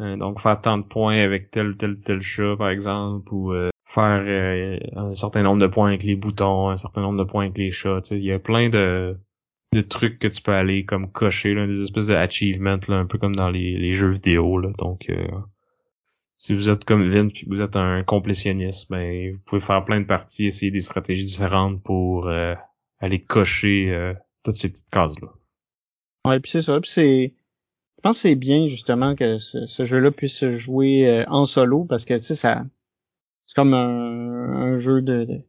Euh, 0.00 0.16
donc 0.16 0.40
faire 0.40 0.60
tant 0.60 0.78
de 0.78 0.84
points 0.84 1.18
avec 1.18 1.50
tel 1.50 1.76
tel 1.76 1.94
tel 2.02 2.22
chat 2.22 2.56
par 2.56 2.70
exemple 2.70 3.32
ou 3.32 3.52
euh, 3.52 3.68
faire 3.84 4.22
euh, 4.24 4.78
un 4.96 5.14
certain 5.14 5.42
nombre 5.42 5.60
de 5.60 5.66
points 5.66 5.88
avec 5.88 6.02
les 6.02 6.16
boutons, 6.16 6.70
un 6.70 6.78
certain 6.78 7.02
nombre 7.02 7.22
de 7.22 7.28
points 7.30 7.44
avec 7.44 7.58
les 7.58 7.70
chats. 7.70 8.00
Il 8.10 8.24
y 8.24 8.32
a 8.32 8.38
plein 8.38 8.70
de, 8.70 9.20
de 9.74 9.80
trucs 9.82 10.18
que 10.18 10.28
tu 10.28 10.40
peux 10.40 10.52
aller 10.52 10.86
comme 10.86 11.12
cocher, 11.12 11.52
là, 11.52 11.66
des 11.66 11.82
espèces 11.82 12.06
d'achievements, 12.06 12.78
un 12.88 13.06
peu 13.06 13.18
comme 13.18 13.36
dans 13.36 13.50
les, 13.50 13.76
les 13.76 13.92
jeux 13.92 14.08
vidéo. 14.08 14.58
Là. 14.58 14.70
Donc 14.78 15.12
si 16.42 16.54
vous 16.54 16.70
êtes 16.70 16.84
comme 16.84 17.08
Vince 17.08 17.32
puis 17.32 17.46
vous 17.48 17.60
êtes 17.60 17.76
un 17.76 18.02
complétionniste, 18.02 18.90
ben 18.90 19.32
vous 19.32 19.38
pouvez 19.46 19.60
faire 19.60 19.84
plein 19.84 20.00
de 20.00 20.06
parties, 20.06 20.46
essayer 20.46 20.72
des 20.72 20.80
stratégies 20.80 21.24
différentes 21.24 21.80
pour 21.82 22.28
aller 22.98 23.22
cocher 23.22 24.12
toutes 24.42 24.56
ces 24.56 24.68
petites 24.68 24.90
cases 24.90 25.14
là. 25.20 25.28
Ouais, 26.24 26.40
puis 26.40 26.50
c'est 26.50 26.62
ça, 26.62 26.80
puis 26.80 26.90
c'est 26.90 27.34
je 28.02 28.08
pense 28.08 28.16
que 28.16 28.28
c'est 28.28 28.34
bien 28.34 28.66
justement 28.66 29.14
que 29.14 29.38
ce, 29.38 29.84
jeu-là 29.84 30.10
puisse 30.10 30.36
se 30.36 30.50
jouer 30.50 31.06
euh, 31.06 31.24
en 31.28 31.46
solo 31.46 31.84
parce 31.84 32.04
que 32.04 32.14
tu 32.14 32.22
sais 32.22 32.34
ça 32.34 32.64
c'est 33.46 33.54
comme 33.54 33.74
un, 33.74 34.76
jeu 34.76 35.02
de, 35.02 35.44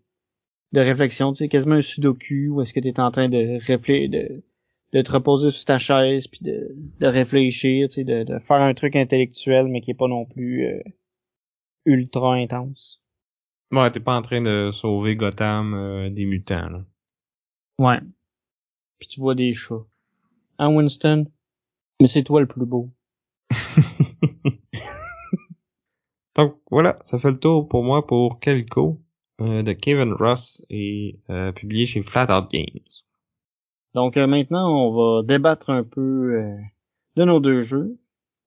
de, 0.71 0.79
réflexion, 0.79 1.31
tu 1.31 1.39
sais 1.39 1.47
quasiment 1.47 1.75
un 1.75 1.81
sudoku 1.81 2.49
où 2.49 2.61
est-ce 2.61 2.73
que 2.73 2.79
tu 2.79 2.89
es 2.89 2.99
en 2.99 3.09
train 3.09 3.27
de 3.27 3.59
réfléchir 3.65 4.09
de, 4.09 4.43
de 4.93 5.01
te 5.01 5.11
reposer 5.11 5.51
sur 5.51 5.65
ta 5.65 5.79
chaise 5.79 6.27
puis 6.27 6.39
de, 6.41 6.75
de 6.99 7.07
réfléchir, 7.07 7.87
tu 7.89 7.95
sais 7.95 8.03
de, 8.03 8.23
de 8.23 8.39
faire 8.39 8.61
un 8.61 8.73
truc 8.73 8.95
intellectuel 8.95 9.67
mais 9.67 9.81
qui 9.81 9.91
est 9.91 9.95
pas 9.95 10.07
non 10.07 10.25
plus 10.25 10.65
euh, 10.65 10.81
ultra 11.85 12.35
intense. 12.35 13.01
Ouais, 13.71 13.89
t'es 13.91 13.99
pas 13.99 14.15
en 14.15 14.21
train 14.21 14.41
de 14.41 14.69
sauver 14.71 15.15
Gotham 15.15 15.73
euh, 15.73 16.09
des 16.09 16.25
mutants 16.25 16.69
là. 16.69 16.85
Ouais. 17.79 17.99
Puis 18.99 19.07
tu 19.07 19.19
vois 19.19 19.35
des 19.35 19.53
chats. 19.53 19.85
Hein 20.59 20.73
Winston? 20.73 21.25
Mais 21.99 22.07
c'est 22.07 22.23
toi 22.23 22.39
le 22.39 22.47
plus 22.47 22.65
beau. 22.65 22.91
Donc 26.35 26.59
voilà, 26.69 26.99
ça 27.03 27.19
fait 27.19 27.31
le 27.31 27.39
tour 27.39 27.67
pour 27.67 27.83
moi 27.83 28.05
pour 28.05 28.39
Calico 28.39 29.01
euh, 29.41 29.63
de 29.63 29.73
Kevin 29.73 30.13
Ross 30.13 30.63
et 30.69 31.19
euh, 31.29 31.51
publié 31.51 31.85
chez 31.85 32.03
Flatout 32.03 32.47
Games. 32.51 33.03
Donc 33.93 34.17
euh, 34.17 34.27
maintenant, 34.27 34.71
on 34.71 34.91
va 34.91 35.23
débattre 35.23 35.69
un 35.69 35.83
peu 35.83 36.41
de 37.15 37.23
nos 37.23 37.39
deux 37.39 37.61
jeux. 37.61 37.97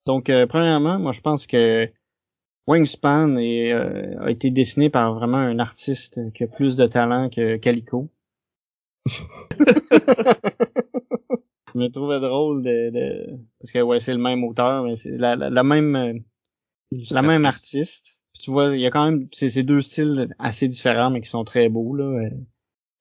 Donc 0.05 0.31
premièrement, 0.49 0.99
moi 0.99 1.11
je 1.11 1.21
pense 1.21 1.47
que 1.47 1.89
Wingspan 2.67 3.37
est, 3.37 3.71
a 3.71 4.29
été 4.29 4.51
dessiné 4.51 4.89
par 4.89 5.13
vraiment 5.13 5.37
un 5.37 5.59
artiste 5.59 6.19
qui 6.33 6.43
a 6.43 6.47
plus 6.47 6.75
de 6.75 6.87
talent 6.87 7.29
que 7.29 7.57
Calico. 7.57 8.09
je 11.77 11.83
me 11.83 11.89
trouvais 11.89 12.19
drôle 12.19 12.63
de, 12.63 12.89
de... 12.89 13.39
parce 13.59 13.71
que 13.71 13.79
ouais 13.79 13.99
c'est 13.99 14.13
le 14.13 14.19
même 14.19 14.43
auteur 14.43 14.83
mais 14.83 14.95
c'est 14.95 15.17
la, 15.17 15.35
la, 15.35 15.63
même 15.63 15.95
euh, 15.95 16.13
la 17.11 17.21
même 17.21 17.45
artiste 17.45 18.19
tu 18.33 18.51
vois 18.51 18.75
il 18.75 18.81
y 18.81 18.85
a 18.85 18.91
quand 18.91 19.05
même 19.05 19.27
c'est 19.31 19.49
ces 19.49 19.63
deux 19.63 19.81
styles 19.81 20.33
assez 20.39 20.67
différents 20.67 21.09
mais 21.09 21.21
qui 21.21 21.29
sont 21.29 21.43
très 21.43 21.69
beaux 21.69 21.95
là 21.95 22.05
euh. 22.05 22.29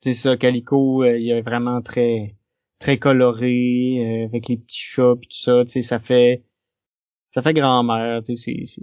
C'est 0.03 0.15
ça 0.15 0.37
Calico 0.37 1.03
euh, 1.03 1.19
il 1.19 1.31
est 1.31 1.43
vraiment 1.43 1.83
très 1.83 2.37
très 2.79 2.99
coloré 2.99 4.25
avec 4.29 4.49
les 4.49 4.57
petits 4.57 4.81
chats 4.81 5.15
puis 5.19 5.29
tout 5.29 5.39
ça 5.39 5.65
tu 5.65 5.73
sais 5.73 5.83
ça 5.83 5.99
fait 5.99 6.45
ça 7.31 7.43
fait 7.43 7.55
grand-mère 7.55 8.23
tu 8.23 8.37
sais 8.37 8.65
c'est 8.67 8.83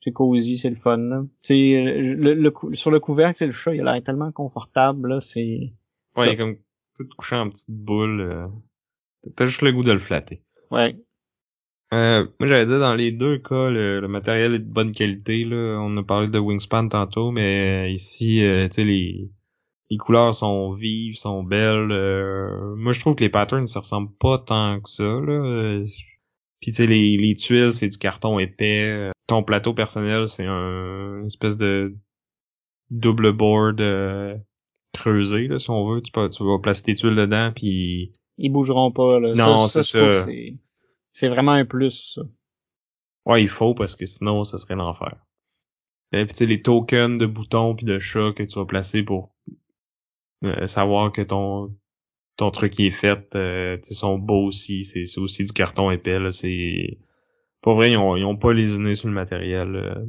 c'est 0.00 0.12
cosy 0.12 0.58
c'est 0.58 0.70
le 0.70 0.76
fun 0.76 0.98
là 0.98 1.22
tu 1.42 1.54
sais 1.54 2.02
le, 2.02 2.34
le, 2.34 2.52
sur 2.74 2.90
le 2.90 3.00
couvercle 3.00 3.36
c'est 3.38 3.46
le 3.46 3.52
chat 3.52 3.74
il 3.74 3.80
a 3.80 3.92
l'air 3.92 4.02
tellement 4.02 4.32
confortable 4.32 5.08
là 5.08 5.20
c'est 5.20 5.72
ouais 6.16 6.26
il 6.26 6.32
est 6.32 6.36
comme 6.36 6.56
tout 6.96 7.08
couché 7.16 7.36
en 7.36 7.48
petite 7.48 7.70
boule 7.70 8.50
T'as 9.34 9.46
juste 9.46 9.62
le 9.62 9.72
goût 9.72 9.82
de 9.82 9.92
le 9.92 9.98
flatter. 9.98 10.42
Ouais. 10.70 10.96
Euh, 11.92 12.26
moi 12.40 12.48
j'avais 12.48 12.66
dit 12.66 12.78
dans 12.80 12.94
les 12.94 13.12
deux 13.12 13.38
cas 13.38 13.70
le, 13.70 14.06
matériel 14.08 14.54
est 14.54 14.58
de 14.58 14.70
bonne 14.70 14.92
qualité 14.92 15.44
là. 15.44 15.78
On 15.80 15.96
a 15.96 16.02
parlé 16.02 16.28
de 16.28 16.38
Wingspan 16.38 16.88
tantôt, 16.88 17.30
mais 17.30 17.92
ici 17.92 18.44
euh, 18.44 18.66
tu 18.68 18.74
sais 18.74 18.84
les 18.84 19.30
les 19.90 19.96
couleurs 19.96 20.34
sont 20.34 20.72
vives, 20.72 21.16
sont 21.16 21.42
belles. 21.42 21.90
Euh, 21.92 22.74
moi 22.76 22.92
je 22.92 23.00
trouve 23.00 23.14
que 23.14 23.24
les 23.24 23.30
patterns 23.30 23.66
ça 23.66 23.80
ressemble 23.80 24.10
pas 24.18 24.38
tant 24.38 24.80
que 24.80 24.88
ça 24.88 25.02
là. 25.02 25.82
Puis 26.60 26.72
tu 26.72 26.76
sais 26.76 26.86
les, 26.86 27.16
les 27.16 27.36
tuiles 27.36 27.72
c'est 27.72 27.88
du 27.88 27.98
carton 27.98 28.38
épais. 28.38 29.10
Ton 29.26 29.42
plateau 29.42 29.74
personnel 29.74 30.28
c'est 30.28 30.46
un 30.46 31.20
une 31.20 31.26
espèce 31.26 31.56
de 31.56 31.94
double 32.90 33.32
board 33.32 33.82
creusé 34.92 35.48
là 35.48 35.58
si 35.58 35.70
on 35.70 35.86
veut. 35.88 36.02
Tu, 36.02 36.10
peux, 36.12 36.28
tu 36.28 36.44
vas 36.44 36.58
placer 36.58 36.82
tes 36.82 36.94
tuiles 36.94 37.16
dedans 37.16 37.52
puis 37.54 38.12
ils 38.38 38.50
bougeront 38.50 38.92
pas. 38.92 39.18
Là. 39.20 39.34
Non, 39.34 39.68
c'est 39.68 39.82
ça. 39.82 40.26
C'est 41.12 41.28
vraiment 41.28 41.52
un 41.52 41.64
plus. 41.64 42.14
Ça. 42.14 42.22
Ouais, 43.24 43.42
il 43.42 43.48
faut 43.48 43.74
parce 43.74 43.96
que 43.96 44.06
sinon, 44.06 44.44
ça 44.44 44.58
serait 44.58 44.76
l'enfer. 44.76 45.16
Et 46.12 46.24
puis 46.24 46.34
tu 46.34 46.36
sais, 46.36 46.46
les 46.46 46.62
tokens 46.62 47.18
de 47.18 47.26
boutons 47.26 47.74
puis 47.74 47.86
de 47.86 47.98
chats 47.98 48.32
que 48.36 48.42
tu 48.42 48.58
vas 48.58 48.66
placer 48.66 49.02
pour 49.02 49.34
euh, 50.44 50.66
savoir 50.66 51.12
que 51.12 51.22
ton 51.22 51.74
ton 52.36 52.50
truc 52.50 52.78
est 52.80 52.90
fait, 52.90 53.34
euh, 53.34 53.78
tu 53.78 53.94
sont 53.94 54.18
beaux 54.18 54.46
aussi. 54.46 54.84
C'est 54.84 55.18
aussi 55.18 55.44
du 55.44 55.52
carton 55.52 55.90
épais. 55.90 56.18
Là, 56.18 56.32
c'est 56.32 56.98
pas 57.62 57.74
vrai, 57.74 57.92
ils 57.92 57.96
ont, 57.96 58.16
ils 58.16 58.24
ont 58.24 58.36
pas 58.36 58.52
lésiné 58.52 58.94
sur 58.94 59.08
le 59.08 59.14
matériel. 59.14 59.76
Euh. 59.76 60.04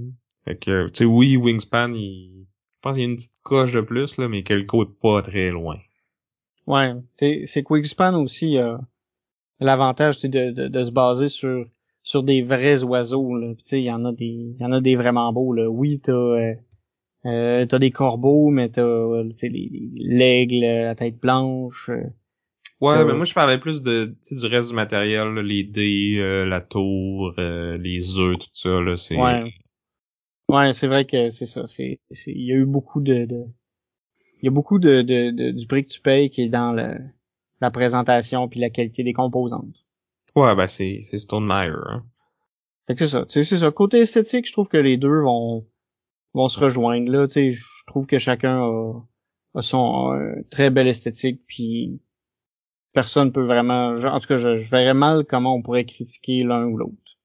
Fait 0.46 0.58
que, 0.58 0.88
tu 0.88 0.96
sais, 0.96 1.06
oui, 1.06 1.38
Wingspan, 1.38 1.94
il... 1.94 2.46
je 2.46 2.82
pense 2.82 2.96
qu'il 2.96 3.04
y 3.04 3.06
a 3.06 3.10
une 3.10 3.16
petite 3.16 3.40
coche 3.44 3.72
de 3.72 3.82
plus 3.82 4.18
là, 4.18 4.28
mais 4.28 4.44
qu'elle 4.44 4.66
coûte 4.66 4.98
pas 5.00 5.22
très 5.22 5.50
loin. 5.50 5.78
Ouais, 6.68 6.94
c'est 7.16 7.64
Quickspan 7.64 8.14
aussi 8.16 8.58
euh, 8.58 8.78
l'avantage 9.62 10.22
de, 10.22 10.52
de, 10.52 10.68
de, 10.68 10.84
se 10.84 10.92
baser 10.92 11.30
sur 11.30 11.66
sur 12.04 12.24
des 12.24 12.42
vrais 12.42 12.84
oiseaux 12.84 13.36
là. 13.38 13.54
il 13.72 13.80
y 13.80 13.92
en 13.92 14.04
a 14.04 14.12
des 14.12 14.56
y 14.60 14.66
en 14.66 14.74
a 14.74 14.82
des 14.82 14.98
vraiment 14.98 15.32
beaux 15.32 15.54
là. 15.54 15.70
Oui, 15.70 16.02
t'as 16.02 16.56
euh, 17.28 17.64
euh 17.64 17.66
t'as 17.66 17.80
des 17.80 17.92
corbeaux, 17.92 18.50
mais 18.50 18.70
t'as 18.70 18.84
l'aigle 19.96 20.64
à 20.64 20.96
tête 20.96 21.20
blanche. 21.20 21.90
Euh, 21.90 22.04
ouais, 22.82 23.06
mais 23.06 23.14
moi 23.14 23.26
je 23.26 23.34
parlais 23.34 23.58
plus 23.58 23.82
de 23.82 24.16
du 24.32 24.46
reste 24.46 24.70
du 24.70 24.76
matériel, 24.76 25.34
les 25.36 25.64
dés, 25.64 26.16
euh, 26.18 26.46
la 26.46 26.62
tour, 26.62 27.34
les 27.38 28.20
œufs, 28.20 28.38
tout 28.40 28.50
ça 28.54 28.82
là. 28.82 28.96
C'est 28.96 29.18
ouais. 29.18 29.54
Ouais, 30.50 30.72
c'est 30.72 30.88
vrai 30.88 31.06
que 31.06 31.28
c'est 31.28 31.46
ça. 31.46 31.68
C'est 31.68 32.00
il 32.10 32.46
y 32.46 32.54
a 32.54 32.56
eu 32.56 32.66
beaucoup 32.66 33.02
de, 33.02 33.26
de 33.26 33.44
il 34.42 34.46
y 34.46 34.48
a 34.48 34.52
beaucoup 34.52 34.80
de, 34.80 35.02
de, 35.02 35.52
du 35.52 35.68
prix 35.68 35.84
que 35.84 35.90
tu 35.90 36.00
payes 36.00 36.30
qui 36.30 36.44
est 36.44 36.50
dans 36.50 36.72
le, 36.72 36.98
la 37.60 37.72
présentation 37.72 38.48
puis 38.48 38.60
la 38.60 38.70
qualité 38.70 39.04
des 39.04 39.14
composantes. 39.14 39.86
Ouais, 40.36 40.56
ben 40.56 40.68
c'est 40.68 41.00
c'est 41.02 41.18
Stone 41.18 41.46
Meyer. 41.46 41.74
Hein. 41.88 42.06
Fait 42.86 42.94
que 42.94 43.06
c'est 43.06 43.12
ça. 43.12 43.26
C'est 43.28 43.44
ça. 43.44 43.72
Côté 43.72 44.00
esthétique, 44.00 44.48
je 44.48 44.54
trouve 44.54 44.70
que 44.70 44.78
les 44.78 44.96
deux 44.96 45.22
vont 45.22 45.66
vont 46.34 46.48
se 46.48 46.60
rejoindre 46.60 47.12
là. 47.12 47.28
Tu 47.28 47.34
sais, 47.34 47.52
je 47.52 47.64
trouve 47.88 48.06
que 48.08 48.18
chacun 48.18 48.62
a, 48.62 48.94
a 49.56 49.62
son 49.62 50.44
très 50.50 50.70
belle 50.70 50.88
esthétique 50.88 51.42
puis 51.48 52.02
personne 52.94 53.32
peut 53.32 53.46
vraiment, 53.46 53.94
en 53.94 54.20
tout 54.20 54.28
cas, 54.28 54.38
je, 54.38 54.56
je 54.56 54.72
verrais 54.72 54.96
mal 54.96 55.24
comment 55.26 55.54
on 55.54 55.62
pourrait 55.62 55.86
critiquer 55.86 56.44
l'un 56.44 56.66
ou 56.66 56.78
l'autre. 56.78 57.18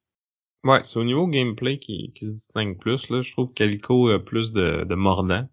Ouais, 0.65 0.81
c'est 0.85 0.99
au 0.99 1.05
niveau 1.05 1.27
gameplay 1.27 1.79
qui, 1.79 2.13
qui 2.15 2.27
se 2.27 2.35
distingue 2.35 2.79
plus, 2.79 3.09
là. 3.09 3.23
Je 3.23 3.33
trouve 3.33 3.49
que 3.49 3.55
Calico 3.55 4.11
a 4.11 4.23
plus 4.23 4.53
de, 4.53 4.85
de 4.85 4.95
mordant. 4.95 5.49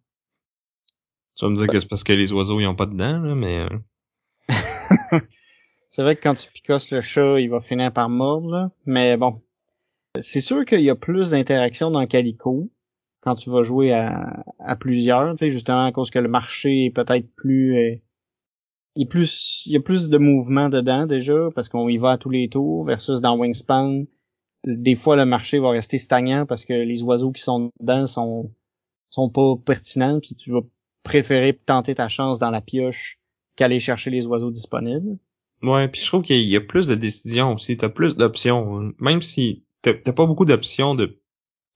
Tu 1.35 1.45
vas 1.45 1.49
me 1.49 1.55
dire 1.55 1.67
que 1.67 1.79
c'est 1.79 1.87
parce 1.87 2.03
que 2.03 2.11
les 2.11 2.33
oiseaux, 2.33 2.59
ils 2.59 2.67
ont 2.67 2.75
pas 2.75 2.85
de 2.85 2.95
dents, 2.95 3.17
là, 3.19 3.33
mais... 3.33 3.59
euh, 3.61 4.49
c'est 5.91 6.03
vrai 6.03 6.17
que 6.17 6.21
quand 6.21 6.35
tu 6.35 6.51
picosses 6.51 6.91
le 6.91 6.99
chat, 7.01 7.39
il 7.39 7.49
va 7.49 7.61
finir 7.61 7.93
par 7.93 8.09
mordre, 8.09 8.51
là. 8.51 8.71
Mais 8.85 9.15
bon. 9.15 9.41
C'est 10.19 10.41
sûr 10.41 10.65
qu'il 10.65 10.81
y 10.81 10.89
a 10.89 10.95
plus 10.95 11.29
d'interactions 11.29 11.91
dans 11.91 12.05
Calico 12.05 12.69
quand 13.21 13.35
tu 13.35 13.49
vas 13.49 13.63
jouer 13.63 13.91
à, 13.93 14.43
à 14.59 14.75
plusieurs, 14.75 15.31
tu 15.31 15.37
sais, 15.39 15.49
justement 15.49 15.85
à 15.85 15.91
cause 15.91 16.09
que 16.09 16.19
le 16.19 16.29
marché 16.29 16.85
est 16.85 16.91
peut-être 16.91 17.27
plus... 17.35 17.77
euh, 17.77 17.95
il, 18.95 19.03
est 19.03 19.09
plus 19.09 19.63
il 19.65 19.73
y 19.73 19.77
a 19.77 19.81
plus 19.81 20.09
de 20.09 20.17
mouvement 20.17 20.69
dedans 20.69 21.05
déjà, 21.05 21.49
parce 21.55 21.69
qu'on 21.69 21.87
y 21.89 21.97
va 21.97 22.11
à 22.11 22.17
tous 22.17 22.29
les 22.29 22.49
tours, 22.49 22.85
versus 22.85 23.21
dans 23.21 23.37
Wingspan, 23.37 24.03
des 24.65 24.95
fois 24.95 25.15
le 25.15 25.25
marché 25.25 25.59
va 25.59 25.69
rester 25.69 25.97
stagnant 25.97 26.45
parce 26.45 26.65
que 26.65 26.73
les 26.73 27.01
oiseaux 27.03 27.31
qui 27.31 27.41
sont 27.41 27.71
dedans 27.79 28.07
sont 28.07 28.51
sont 29.09 29.29
pas 29.29 29.55
pertinents 29.65 30.19
puis 30.19 30.35
tu 30.35 30.51
vas 30.51 30.61
préférer 31.03 31.53
tenter 31.53 31.95
ta 31.95 32.09
chance 32.09 32.39
dans 32.39 32.51
la 32.51 32.61
pioche 32.61 33.19
qu'aller 33.55 33.79
chercher 33.79 34.09
les 34.09 34.27
oiseaux 34.27 34.51
disponibles. 34.51 35.17
Ouais, 35.61 35.87
puis 35.87 36.01
je 36.01 36.07
trouve 36.07 36.23
qu'il 36.23 36.47
y 36.47 36.55
a 36.55 36.61
plus 36.61 36.87
de 36.87 36.95
décisions 36.95 37.53
aussi, 37.53 37.77
t'as 37.77 37.89
plus 37.89 38.15
d'options. 38.15 38.93
Même 38.99 39.21
si 39.21 39.65
t'as 39.81 39.93
pas 39.93 40.25
beaucoup 40.25 40.45
d'options 40.45 40.95
de 40.95 41.18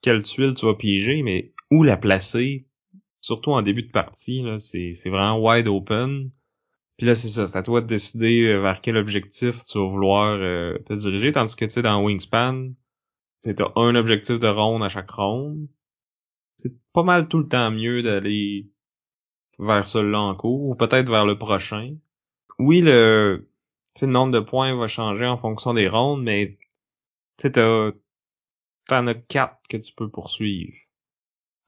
quelle 0.03 0.21
tuile 0.21 0.53
tu 0.53 0.67
vas 0.67 0.75
piéger, 0.75 1.23
mais 1.23 1.53
où 1.71 1.81
la 1.81 1.97
placer, 1.97 2.67
surtout 3.21 3.51
en 3.51 3.63
début 3.63 3.83
de 3.83 3.91
partie, 3.91 4.45
c'est, 4.59 4.91
c'est 4.93 5.09
vraiment 5.09 5.39
wide 5.39 5.67
open. 5.67 6.29
Puis 6.97 7.07
là, 7.07 7.15
c'est 7.15 7.29
ça, 7.29 7.47
c'est 7.47 7.57
à 7.57 7.63
toi 7.63 7.81
de 7.81 7.87
décider 7.87 8.43
euh, 8.43 8.59
vers 8.61 8.81
quel 8.81 8.97
objectif 8.97 9.63
tu 9.65 9.79
vas 9.79 9.87
vouloir 9.87 10.35
euh, 10.35 10.77
te 10.85 10.93
diriger, 10.93 11.31
tandis 11.31 11.55
que 11.55 11.65
tu 11.65 11.71
sais, 11.71 11.81
dans 11.81 12.03
Wingspan, 12.03 12.73
tu 13.41 13.49
as 13.49 13.71
un 13.75 13.95
objectif 13.95 14.37
de 14.37 14.47
ronde 14.47 14.83
à 14.83 14.89
chaque 14.89 15.09
ronde. 15.09 15.67
C'est 16.57 16.73
pas 16.93 17.03
mal 17.03 17.27
tout 17.27 17.39
le 17.39 17.47
temps 17.47 17.71
mieux 17.71 18.03
d'aller 18.03 18.69
vers 19.57 19.87
celui-là 19.87 20.19
en 20.19 20.35
cours, 20.35 20.69
ou 20.69 20.75
peut-être 20.75 21.09
vers 21.09 21.25
le 21.25 21.37
prochain. 21.37 21.95
Oui, 22.59 22.81
le, 22.81 23.49
le 24.01 24.07
nombre 24.07 24.33
de 24.33 24.39
points 24.39 24.75
va 24.75 24.87
changer 24.87 25.25
en 25.25 25.37
fonction 25.37 25.73
des 25.73 25.87
rondes, 25.87 26.23
mais 26.23 26.57
tu 27.37 27.47
sais, 27.47 27.53
t'as, 27.53 27.91
t'en 28.87 29.07
as 29.07 29.15
quatre 29.15 29.59
que 29.69 29.77
tu 29.77 29.93
peux 29.93 30.09
poursuivre. 30.09 30.73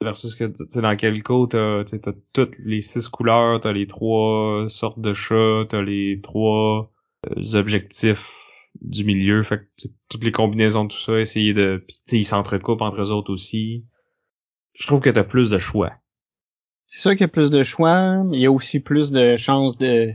Versus 0.01 0.35
que, 0.35 0.43
tu 0.43 0.65
sais, 0.67 0.81
dans 0.81 0.95
quel 0.95 1.23
cas, 1.23 1.45
t'as, 1.49 1.83
t'as 1.83 2.11
toutes 2.33 2.57
les 2.59 2.81
six 2.81 3.07
couleurs, 3.07 3.61
t'as 3.61 3.71
les 3.71 3.87
trois 3.87 4.65
sortes 4.67 4.99
de 4.99 5.13
chats, 5.13 5.65
t'as 5.69 5.81
les 5.81 6.19
trois 6.21 6.91
euh, 7.27 7.57
objectifs 7.57 8.31
du 8.81 9.05
milieu, 9.05 9.41
fait 9.41 9.59
que 9.59 9.87
toutes 10.09 10.23
les 10.23 10.33
combinaisons 10.33 10.83
de 10.83 10.89
tout 10.89 10.99
ça, 10.99 11.19
essayer 11.19 11.53
de, 11.53 11.83
pis, 11.87 12.01
ils 12.11 12.25
s'entrecoupent 12.25 12.81
entre 12.81 13.01
eux 13.01 13.11
autres 13.11 13.31
aussi. 13.31 13.85
Je 14.73 14.85
trouve 14.85 14.99
que 14.99 15.09
t'as 15.09 15.23
plus 15.23 15.49
de 15.49 15.57
choix. 15.57 15.93
C'est 16.87 16.99
sûr 16.99 17.11
qu'il 17.11 17.21
y 17.21 17.23
a 17.23 17.29
plus 17.29 17.49
de 17.49 17.63
choix, 17.63 18.23
mais 18.25 18.37
il 18.37 18.41
y 18.41 18.45
a 18.45 18.51
aussi 18.51 18.81
plus 18.81 19.11
de 19.11 19.37
chances 19.37 19.77
de 19.77 20.13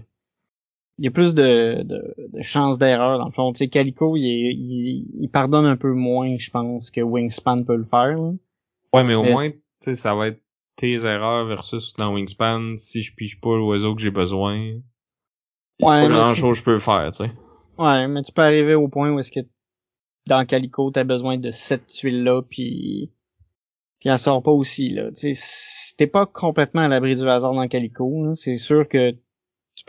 il 1.01 1.05
y 1.07 1.09
a 1.09 1.11
plus 1.11 1.35
de, 1.35 1.83
de, 1.83 2.15
de 2.29 2.43
chances 2.43 2.77
d'erreur 2.77 3.19
dans 3.19 3.25
le 3.25 3.33
fond. 3.33 3.53
Tu 3.55 3.59
sais, 3.65 3.69
Calico, 3.69 4.17
il, 4.17 4.27
est- 4.27 4.53
il, 4.55 5.07
il 5.19 5.29
pardonne 5.31 5.65
un 5.65 5.77
peu 5.79 5.93
moins, 5.93 6.37
je 6.37 6.51
pense, 6.51 6.91
que 6.91 7.01
Wingspan 7.01 7.65
peut 7.65 7.77
le 7.77 7.85
faire. 7.85 8.19
là. 8.19 8.33
Ouais, 8.93 9.03
mais 9.03 9.15
au 9.15 9.23
moins, 9.23 9.49
tu 9.51 9.59
sais, 9.81 9.95
ça 9.95 10.15
va 10.15 10.29
être 10.29 10.43
tes 10.77 11.05
erreurs 11.07 11.47
versus 11.47 11.95
dans 11.97 12.13
Wingspan, 12.13 12.77
si 12.77 13.01
je 13.01 13.15
pige 13.15 13.41
pas 13.41 13.57
l'oiseau 13.57 13.95
que 13.95 14.03
j'ai 14.03 14.11
besoin. 14.11 14.59
Ouais, 14.63 14.83
pas 15.81 16.09
mais 16.09 16.15
grand 16.15 16.35
chose 16.35 16.59
je 16.59 16.65
peux 16.65 16.79
faire, 16.79 17.09
tu 17.13 17.25
sais. 17.25 17.31
Ouais, 17.79 18.07
mais 18.07 18.23
tu 18.23 18.33
peux 18.33 18.43
arriver 18.43 18.75
au 18.75 18.89
point 18.89 19.11
où 19.11 19.19
est-ce 19.19 19.33
que 19.33 19.41
dans 20.27 20.45
Calico, 20.45 20.91
t'as 20.91 21.05
besoin 21.05 21.39
de 21.39 21.51
cette 21.51 21.87
tuile-là, 21.87 22.43
puis 22.43 23.11
puis 24.01 24.09
elle 24.11 24.19
sort 24.19 24.43
pas 24.43 24.51
aussi, 24.51 24.91
là. 24.91 25.11
Tu 25.13 25.35
sais, 25.35 25.95
t'es 25.97 26.07
pas 26.07 26.27
complètement 26.27 26.83
à 26.83 26.89
l'abri 26.89 27.15
du 27.15 27.27
hasard 27.29 27.55
dans 27.55 27.69
Calico. 27.69 28.35
C'est 28.35 28.57
sûr 28.57 28.87
que 28.87 29.15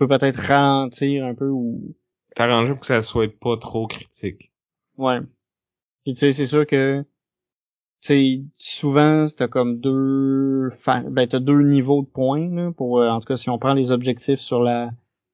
peux 0.05 0.07
peut-être 0.07 0.37
ralentir 0.37 1.25
un 1.25 1.35
peu 1.35 1.47
ou... 1.47 1.95
T'arranger 2.35 2.71
pour 2.71 2.81
que 2.81 2.87
ça 2.87 3.01
soit 3.01 3.31
pas 3.39 3.57
trop 3.57 3.85
critique. 3.87 4.51
Ouais. 4.97 5.19
Puis 6.03 6.13
tu 6.13 6.19
sais, 6.19 6.33
c'est 6.33 6.47
sûr 6.47 6.65
que... 6.65 7.03
Tu 8.01 8.07
sais, 8.07 8.41
souvent, 8.53 9.25
t'as 9.37 9.47
comme 9.47 9.79
deux... 9.79 10.71
fa- 10.71 11.07
Ben, 11.07 11.27
t'as 11.27 11.39
deux 11.39 11.61
niveaux 11.61 12.01
de 12.01 12.07
points, 12.07 12.49
là, 12.49 12.71
pour... 12.71 12.99
euh, 12.99 13.09
en 13.09 13.19
tout 13.19 13.27
cas, 13.27 13.37
si 13.37 13.49
on 13.51 13.59
prend 13.59 13.73
les 13.73 13.91
objectifs 13.91 14.39
sur 14.39 14.63
la... 14.63 14.89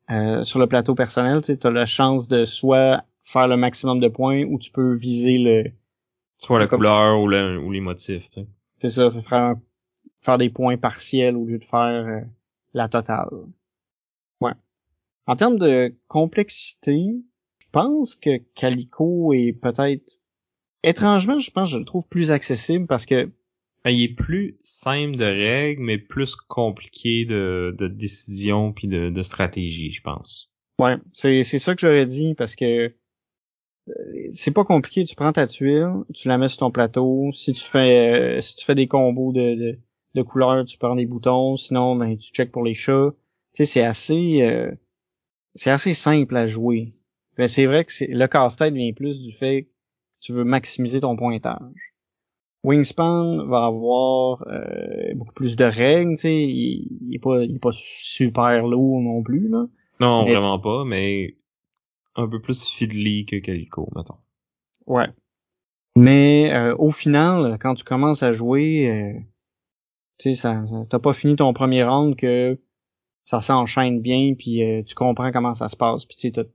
euh, 0.10 0.44
sur 0.44 0.60
le 0.60 0.68
plateau 0.68 0.94
personnel, 0.96 1.40
tu 1.40 1.46
sais, 1.48 1.58
t'as 1.58 1.72
la 1.72 1.86
chance 1.86 2.28
de 2.28 2.44
soit 2.44 3.04
faire 3.24 3.48
le 3.48 3.56
maximum 3.56 4.02
de 4.02 4.10
points 4.10 4.44
ou 4.44 4.60
tu 4.60 4.72
peux 4.72 4.94
viser 4.98 5.38
le... 5.38 5.72
Soit 6.40 6.60
la 6.60 6.68
Comme- 6.68 6.80
couleur 6.80 7.22
ou, 7.22 7.28
le, 7.30 7.58
ou 7.58 7.72
les 7.72 7.80
motifs, 7.80 8.28
tu 8.30 8.42
sais. 8.42 8.48
C'est 8.80 8.90
ça, 8.90 9.12
faire, 9.12 9.34
un- 9.38 9.62
faire 10.22 10.38
des 10.38 10.50
points 10.50 10.78
partiels 10.78 11.38
au 11.38 11.46
lieu 11.46 11.60
de 11.60 11.64
faire 11.64 12.06
euh, 12.06 12.22
la 12.74 12.90
totale. 12.90 13.30
Ouais. 14.42 14.54
En 15.26 15.36
termes 15.36 15.60
de 15.60 15.96
complexité, 16.08 17.00
je 17.60 17.68
pense 17.72 18.16
que 18.16 18.38
Calico 18.56 19.34
est 19.34 19.54
peut-être... 19.54 20.18
Étrangement, 20.84 21.40
je 21.40 21.52
pense 21.52 21.70
que 21.70 21.74
je 21.74 21.80
le 21.80 21.86
trouve 21.86 22.08
plus 22.08 22.32
accessible 22.32 22.88
parce 22.88 23.06
que 23.06 23.32
Ben, 23.84 23.92
il 23.92 24.04
est 24.04 24.16
plus 24.16 24.58
simple 24.62 25.16
de 25.16 25.26
règles, 25.26 25.82
mais 25.82 25.98
plus 25.98 26.36
compliqué 26.36 27.26
de, 27.26 27.76
de 27.78 27.88
décision 27.88 28.74
puis 28.74 28.88
de, 28.88 29.10
de 29.10 29.22
stratégie, 29.22 29.92
je 29.92 30.02
pense. 30.02 30.52
Ouais, 30.80 30.96
c'est 31.14 31.44
ça 31.44 31.74
que 31.74 31.82
j'aurais 31.82 32.06
dit 32.06 32.36
parce 32.36 32.56
que 32.56 32.94
euh, 33.90 34.30
c'est 34.32 34.54
pas 34.54 34.64
compliqué. 34.64 35.04
Tu 35.06 35.16
prends 35.16 35.34
ta 35.34 35.48
tuile, 35.48 35.90
tu 36.14 36.28
la 36.28 36.38
mets 36.38 36.48
sur 36.48 36.60
ton 36.60 36.72
plateau. 36.72 37.32
Si 37.34 37.54
tu 37.54 37.64
fais 37.64 38.38
euh, 38.38 38.42
si 38.42 38.56
tu 38.56 38.66
fais 38.66 38.76
des 38.76 38.88
combos 38.88 39.34
de, 39.34 39.56
de, 39.56 39.80
de 40.14 40.22
couleurs, 40.22 40.64
tu 40.66 40.78
prends 40.78 40.96
des 40.96 41.06
boutons. 41.06 41.56
Sinon, 41.56 41.96
ben 41.96 42.18
tu 42.18 42.32
checkes 42.32 42.52
pour 42.52 42.64
les 42.64 42.76
chats. 42.76 43.14
Sais, 43.58 43.66
c'est 43.66 43.84
assez 43.84 44.42
euh, 44.44 44.72
c'est 45.56 45.72
assez 45.72 45.96
simple 45.96 46.36
à 46.38 46.46
jouer. 46.46 46.94
Mais 47.40 47.48
c'est 47.48 47.66
vrai 47.66 47.86
que 47.86 47.92
le 48.08 48.28
casse-tête 48.28 48.74
vient 48.74 48.94
plus 48.94 49.24
du 49.24 49.32
fait 49.32 49.64
que 49.64 49.70
tu 50.22 50.32
veux 50.32 50.44
maximiser 50.44 51.02
ton 51.02 51.16
pointage. 51.16 51.94
Wingspan 52.64 53.46
va 53.48 53.66
avoir 53.66 54.48
euh, 54.48 55.14
beaucoup 55.16 55.34
plus 55.34 55.56
de 55.56 55.64
règles, 55.64 56.12
tu 56.12 56.22
sais, 56.22 56.36
il, 56.44 57.00
il 57.10 57.16
est 57.16 57.20
pas 57.20 57.44
il 57.44 57.56
est 57.56 57.60
pas 57.60 57.72
super 57.74 58.68
lourd 58.68 59.02
non 59.02 59.24
plus 59.24 59.48
là. 59.50 59.66
Non, 60.00 60.24
Mais- 60.26 60.34
vraiment 60.34 60.60
pas, 60.60 60.84
mais 60.86 61.36
un 62.16 62.28
peu 62.28 62.40
plus 62.40 62.70
fiddly 62.70 63.26
que 63.26 63.38
Calico, 63.38 63.90
mettons. 63.96 64.18
Ouais. 64.86 65.08
Mais 65.96 66.54
euh, 66.54 66.76
au 66.78 66.92
final, 66.92 67.58
quand 67.60 67.74
tu 67.74 67.84
commences 67.84 68.22
à 68.22 68.34
jouer, 68.34 68.88
euh, 68.88 69.20
tu 70.20 70.30
sais, 70.30 70.34
ça, 70.36 70.64
ça- 70.66 70.86
t'as 70.90 71.00
pas 71.00 71.14
fini 71.14 71.36
ton 71.36 71.54
premier 71.54 71.84
round 71.84 72.16
que 72.16 72.60
ça 73.28 73.42
s'enchaîne 73.42 74.00
bien, 74.00 74.36
puis 74.38 74.64
euh, 74.64 74.84
tu 74.84 74.96
comprends 74.96 75.34
comment 75.34 75.54
ça 75.54 75.68
se 75.68 75.76
passe. 75.76 76.06
Puis 76.06 76.16
tu 76.16 76.32
sais, 76.32 76.46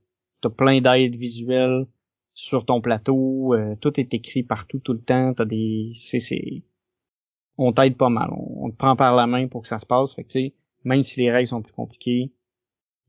t'as, 0.41 0.49
plein 0.49 0.81
d'aides 0.81 1.15
visuelles 1.15 1.85
sur 2.33 2.65
ton 2.65 2.81
plateau, 2.81 3.53
euh, 3.53 3.75
tout 3.79 3.99
est 3.99 4.11
écrit 4.15 4.41
partout 4.41 4.79
tout 4.79 4.93
le 4.93 5.01
temps. 5.01 5.35
T'as 5.35 5.45
des, 5.45 5.91
c'est, 5.93 6.19
c'est, 6.19 6.63
on 7.59 7.73
t'aide 7.73 7.95
pas 7.95 8.09
mal, 8.09 8.29
on, 8.31 8.65
on 8.65 8.71
te 8.71 8.75
prend 8.75 8.95
par 8.95 9.15
la 9.15 9.27
main 9.27 9.47
pour 9.47 9.61
que 9.61 9.67
ça 9.67 9.77
se 9.77 9.85
passe. 9.85 10.15
Fait 10.15 10.23
que 10.23 10.29
tu 10.29 10.39
sais, 10.47 10.53
même 10.83 11.03
si 11.03 11.19
les 11.21 11.31
règles 11.31 11.47
sont 11.47 11.61
plus 11.61 11.73
compliquées, 11.73 12.33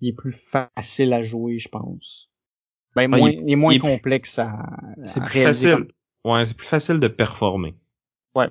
il 0.02 0.10
est 0.10 0.12
plus 0.12 0.32
facile 0.32 1.14
à 1.14 1.22
jouer, 1.22 1.58
je 1.58 1.70
pense. 1.70 2.30
Ben 2.94 3.12
Ah, 3.14 3.16
il 3.16 3.20
moins, 3.22 3.30
est- 3.30 3.42
il, 3.46 3.50
est 3.50 3.56
moins 3.56 3.72
il 3.72 3.76
est 3.76 3.78
plus- 3.80 3.88
complexe 3.88 4.38
à, 4.38 4.58
C'est 5.04 5.22
plus 5.22 5.38
réaliser 5.40 5.70
facile. 5.70 5.88
Ouais, 6.26 6.44
c'est 6.44 6.56
plus 6.56 6.66
facile 6.66 7.00
de 7.00 7.08
performer. 7.08 7.74
Ouais. 8.34 8.48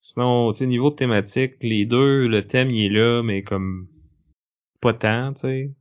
Sinon, 0.00 0.50
tu 0.52 0.58
sais, 0.60 0.66
niveau 0.66 0.90
thématique, 0.90 1.56
les 1.60 1.84
deux, 1.84 2.26
le 2.26 2.46
thème, 2.46 2.70
il 2.70 2.86
est 2.86 2.88
là, 2.88 3.22
mais 3.22 3.42
comme 3.42 3.86
pas 4.84 4.94
tant, 4.94 5.32
tu 5.32 5.40
sais. 5.40 5.74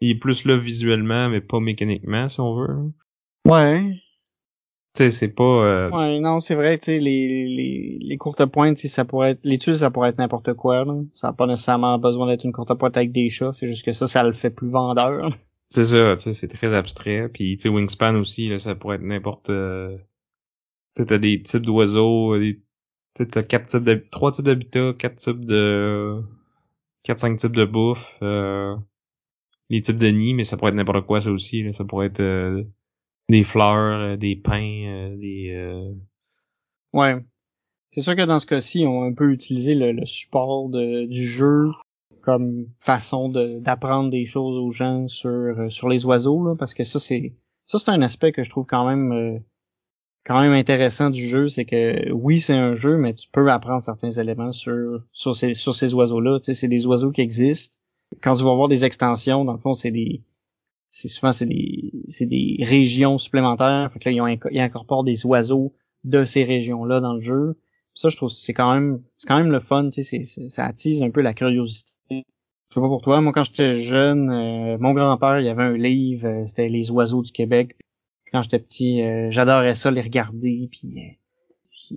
Il 0.00 0.10
est 0.10 0.18
plus 0.20 0.44
là 0.44 0.56
visuellement, 0.58 1.28
mais 1.30 1.40
pas 1.40 1.58
mécaniquement, 1.58 2.28
si 2.28 2.38
on 2.38 2.54
veut. 2.54 2.92
Ouais. 3.46 3.92
Tu 4.94 5.04
sais, 5.04 5.10
c'est 5.10 5.34
pas... 5.34 5.42
euh, 5.42 5.90
Ouais, 5.90 6.20
non, 6.20 6.40
c'est 6.40 6.54
vrai, 6.54 6.78
tu 6.78 6.84
sais, 6.84 6.98
les, 6.98 7.46
les, 7.48 7.98
les 8.00 8.16
courtes 8.18 8.44
pointes, 8.44 8.78
ça 8.78 9.04
pourrait 9.04 9.32
être, 9.32 9.40
les 9.42 9.58
tuiles, 9.58 9.76
ça 9.76 9.90
pourrait 9.90 10.10
être 10.10 10.18
n'importe 10.18 10.52
quoi, 10.54 10.84
là. 10.84 10.94
Ça 11.14 11.28
n'a 11.28 11.32
pas 11.32 11.46
nécessairement 11.46 11.98
besoin 11.98 12.26
d'être 12.26 12.44
une 12.44 12.52
courte 12.52 12.74
pointe 12.74 12.96
avec 12.96 13.12
des 13.12 13.30
chats, 13.30 13.52
c'est 13.52 13.66
juste 13.66 13.84
que 13.84 13.92
ça, 13.92 14.06
ça 14.06 14.22
le 14.22 14.32
fait 14.32 14.50
plus 14.50 14.68
vendeur. 14.68 15.30
C'est 15.70 15.84
ça, 15.84 16.14
tu 16.16 16.22
sais, 16.22 16.32
c'est 16.34 16.48
très 16.48 16.74
abstrait. 16.74 17.28
Puis, 17.28 17.56
tu 17.56 17.62
sais, 17.62 17.68
Wingspan 17.68 18.14
aussi, 18.16 18.46
là, 18.46 18.58
ça 18.58 18.74
pourrait 18.74 18.96
être 18.96 19.02
n'importe... 19.02 19.50
euh, 19.50 19.96
Tu 20.94 21.02
sais, 21.02 21.06
t'as 21.06 21.18
des 21.18 21.42
types 21.42 21.66
d'oiseaux, 21.66 22.38
des... 22.38 22.56
tu 22.56 22.62
sais, 23.16 23.26
t'as 23.26 23.42
quatre 23.42 23.66
types 23.66 24.08
trois 24.10 24.30
types 24.30 24.44
d'habitats, 24.44 24.92
quatre 24.98 25.16
types 25.16 25.44
de... 25.44 26.22
quatre, 27.06 27.18
cinq 27.20 27.38
types 27.38 27.56
de 27.56 27.64
bouffe, 27.64 28.14
euh... 28.22 28.76
les 29.70 29.80
types 29.80 29.96
de 29.98 30.08
nids, 30.08 30.34
mais 30.34 30.44
ça 30.44 30.56
pourrait 30.56 30.70
être 30.70 30.76
n'importe 30.76 31.06
quoi, 31.06 31.20
ça 31.20 31.30
aussi, 31.30 31.62
là. 31.62 31.72
Ça 31.72 31.84
pourrait 31.84 32.08
être 32.08 32.20
euh, 32.20 32.64
des 33.28 33.42
fleurs, 33.44 34.00
euh, 34.00 34.16
des 34.16 34.36
pins, 34.36 34.84
euh, 34.86 35.16
des... 35.16 35.52
euh, 35.54 35.94
Ouais. 36.92 37.16
C'est 37.92 38.00
sûr 38.02 38.16
que 38.16 38.26
dans 38.26 38.38
ce 38.38 38.46
cas-ci, 38.46 38.84
on 38.86 39.02
a 39.02 39.06
un 39.06 39.14
peu 39.14 39.32
utilisé 39.32 39.74
le, 39.74 39.92
le 39.92 40.04
support 40.04 40.68
de, 40.68 41.06
du 41.06 41.24
jeu 41.24 41.70
comme 42.22 42.66
façon 42.80 43.28
d'apprendre 43.28 44.10
des 44.10 44.26
choses 44.26 44.56
aux 44.58 44.70
gens 44.70 45.06
sur 45.06 45.70
sur 45.70 45.88
les 45.88 46.04
oiseaux 46.04 46.44
là, 46.44 46.56
parce 46.56 46.74
que 46.74 46.82
ça 46.82 46.98
c'est 46.98 47.36
ça 47.66 47.78
c'est 47.78 47.90
un 47.92 48.02
aspect 48.02 48.32
que 48.32 48.42
je 48.42 48.50
trouve 48.50 48.66
quand 48.66 48.84
même 48.84 49.40
quand 50.26 50.40
même 50.40 50.52
intéressant 50.52 51.10
du 51.10 51.26
jeu, 51.26 51.48
c'est 51.48 51.64
que 51.64 52.10
oui 52.12 52.40
c'est 52.40 52.54
un 52.54 52.74
jeu, 52.74 52.96
mais 52.96 53.14
tu 53.14 53.28
peux 53.30 53.50
apprendre 53.50 53.82
certains 53.82 54.10
éléments 54.10 54.52
sur 54.52 55.02
sur 55.12 55.36
ces 55.36 55.54
sur 55.54 55.74
ces 55.74 55.94
oiseaux 55.94 56.20
là. 56.20 56.38
Tu 56.40 56.46
sais, 56.46 56.54
c'est 56.54 56.68
des 56.68 56.86
oiseaux 56.86 57.10
qui 57.10 57.20
existent. 57.20 57.78
Quand 58.22 58.34
tu 58.34 58.44
vas 58.44 58.54
voir 58.54 58.68
des 58.68 58.84
extensions, 58.84 59.44
dans 59.44 59.52
le 59.52 59.58
fond 59.58 59.74
c'est 59.74 59.90
des 59.90 60.22
c'est 60.90 61.08
souvent 61.08 61.32
c'est 61.32 61.46
des 61.46 61.92
c'est 62.08 62.26
des 62.26 62.58
régions 62.62 63.18
supplémentaires. 63.18 63.90
Fait 63.92 64.00
que 64.00 64.10
là 64.10 64.38
ils, 64.50 64.60
incorporent 64.60 65.04
des 65.04 65.24
oiseaux 65.26 65.74
de 66.04 66.24
ces 66.24 66.44
régions 66.44 66.84
là 66.84 67.00
dans 67.00 67.14
le 67.14 67.20
jeu 67.20 67.56
ça, 67.96 68.10
je 68.10 68.16
trouve 68.16 68.28
c'est 68.28 68.52
quand 68.52 68.72
même 68.72 69.02
c'est 69.16 69.26
quand 69.26 69.38
même 69.38 69.50
le 69.50 69.60
fun, 69.60 69.88
tu 69.90 70.02
sais, 70.02 70.22
ça 70.24 70.66
attise 70.66 71.02
un 71.02 71.10
peu 71.10 71.22
la 71.22 71.34
curiosité. 71.34 71.98
Je 72.10 72.74
sais 72.74 72.80
pas 72.80 72.88
pour 72.88 73.00
toi, 73.00 73.20
moi 73.22 73.32
quand 73.32 73.44
j'étais 73.44 73.78
jeune, 73.78 74.30
euh, 74.30 74.76
mon 74.78 74.92
grand-père, 74.92 75.40
il 75.40 75.48
avait 75.48 75.62
un 75.62 75.76
livre, 75.76 76.26
euh, 76.26 76.46
c'était 76.46 76.68
Les 76.68 76.90
oiseaux 76.90 77.22
du 77.22 77.32
Québec. 77.32 77.76
Quand 78.32 78.42
j'étais 78.42 78.58
petit, 78.58 79.02
euh, 79.02 79.30
j'adorais 79.30 79.74
ça, 79.74 79.90
les 79.90 80.02
regarder, 80.02 80.68
puis 80.70 81.18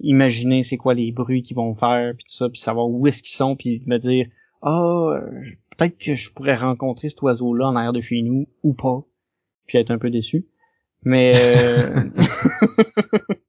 imaginer 0.02 0.62
c'est 0.62 0.78
quoi 0.78 0.94
les 0.94 1.12
bruits 1.12 1.42
qu'ils 1.42 1.58
vont 1.58 1.76
faire, 1.76 2.14
puis 2.16 2.26
tout 2.26 2.36
ça, 2.36 2.50
puis 2.50 2.60
savoir 2.60 2.88
où 2.88 3.08
est-ce 3.08 3.24
qu'ils 3.24 3.36
sont, 3.36 3.56
puis 3.56 3.82
me 3.88 3.98
dire 3.98 4.28
ah 4.62 4.82
oh, 4.82 5.14
peut-être 5.78 5.98
que 5.98 6.16
je 6.16 6.32
pourrais 6.32 6.56
rencontrer 6.56 7.10
cet 7.10 7.22
oiseau-là 7.22 7.68
en 7.68 7.76
arrière 7.76 7.94
de 7.94 8.02
chez 8.02 8.22
nous 8.22 8.48
ou 8.64 8.74
pas, 8.74 9.04
puis 9.66 9.78
être 9.78 9.92
un 9.92 9.98
peu 9.98 10.10
déçu. 10.10 10.48
Mais 11.04 11.34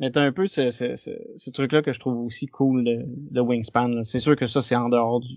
Mais 0.00 0.10
t'as 0.10 0.22
un 0.22 0.32
peu 0.32 0.46
ce, 0.46 0.70
ce, 0.70 0.96
ce, 0.96 1.50
truc-là 1.50 1.82
que 1.82 1.92
je 1.92 2.00
trouve 2.00 2.18
aussi 2.18 2.46
cool 2.46 2.84
de, 2.84 3.04
de 3.06 3.40
Wingspan. 3.40 4.02
C'est 4.04 4.18
sûr 4.18 4.36
que 4.36 4.46
ça, 4.46 4.60
c'est 4.60 4.74
en 4.74 4.88
dehors 4.88 5.20
du, 5.20 5.36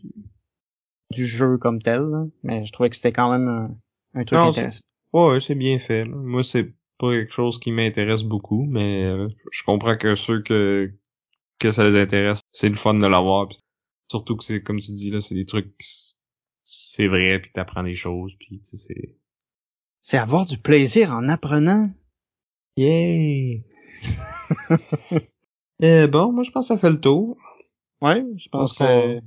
du 1.11 1.25
jeu 1.25 1.57
comme 1.57 1.81
tel, 1.81 2.03
mais 2.43 2.65
je 2.65 2.71
trouvais 2.71 2.89
que 2.89 2.95
c'était 2.95 3.13
quand 3.13 3.31
même 3.31 3.47
un, 3.47 4.19
un 4.19 4.25
truc 4.25 4.39
intéressant. 4.39 4.83
Ouais, 5.13 5.39
c'est 5.39 5.55
bien 5.55 5.79
fait. 5.79 6.05
Moi, 6.05 6.43
c'est 6.43 6.73
pas 6.97 7.11
quelque 7.11 7.33
chose 7.33 7.59
qui 7.59 7.71
m'intéresse 7.71 8.23
beaucoup, 8.23 8.65
mais 8.65 9.05
euh, 9.05 9.27
je 9.51 9.63
comprends 9.63 9.97
que 9.97 10.15
ceux 10.15 10.41
que 10.41 10.91
que 11.59 11.71
ça 11.71 11.89
les 11.89 11.99
intéresse, 11.99 12.41
c'est 12.51 12.69
le 12.69 12.75
fun 12.75 12.93
de 12.93 13.07
l'avoir. 13.07 13.47
Surtout 14.09 14.35
que 14.35 14.43
c'est 14.43 14.61
comme 14.61 14.79
tu 14.79 14.91
dis 14.93 15.09
là, 15.11 15.21
c'est 15.21 15.35
des 15.35 15.45
trucs 15.45 15.73
c'est 16.63 17.07
vrai, 17.07 17.39
puis 17.39 17.51
t'apprends 17.51 17.83
des 17.83 17.95
choses, 17.95 18.35
puis 18.39 18.59
tu 18.59 18.77
sais 18.77 18.77
c'est. 18.77 19.17
C'est 20.01 20.17
avoir 20.17 20.45
du 20.45 20.57
plaisir 20.57 21.11
en 21.11 21.27
apprenant. 21.29 21.89
Yay! 22.77 23.63
eh 25.79 26.07
bon, 26.07 26.31
moi 26.31 26.43
je 26.43 26.51
pense 26.51 26.67
que 26.67 26.75
ça 26.75 26.77
fait 26.79 26.89
le 26.89 27.01
tour. 27.01 27.37
Ouais, 28.01 28.23
je 28.37 28.49
pense 28.49 28.77
que 28.77 29.19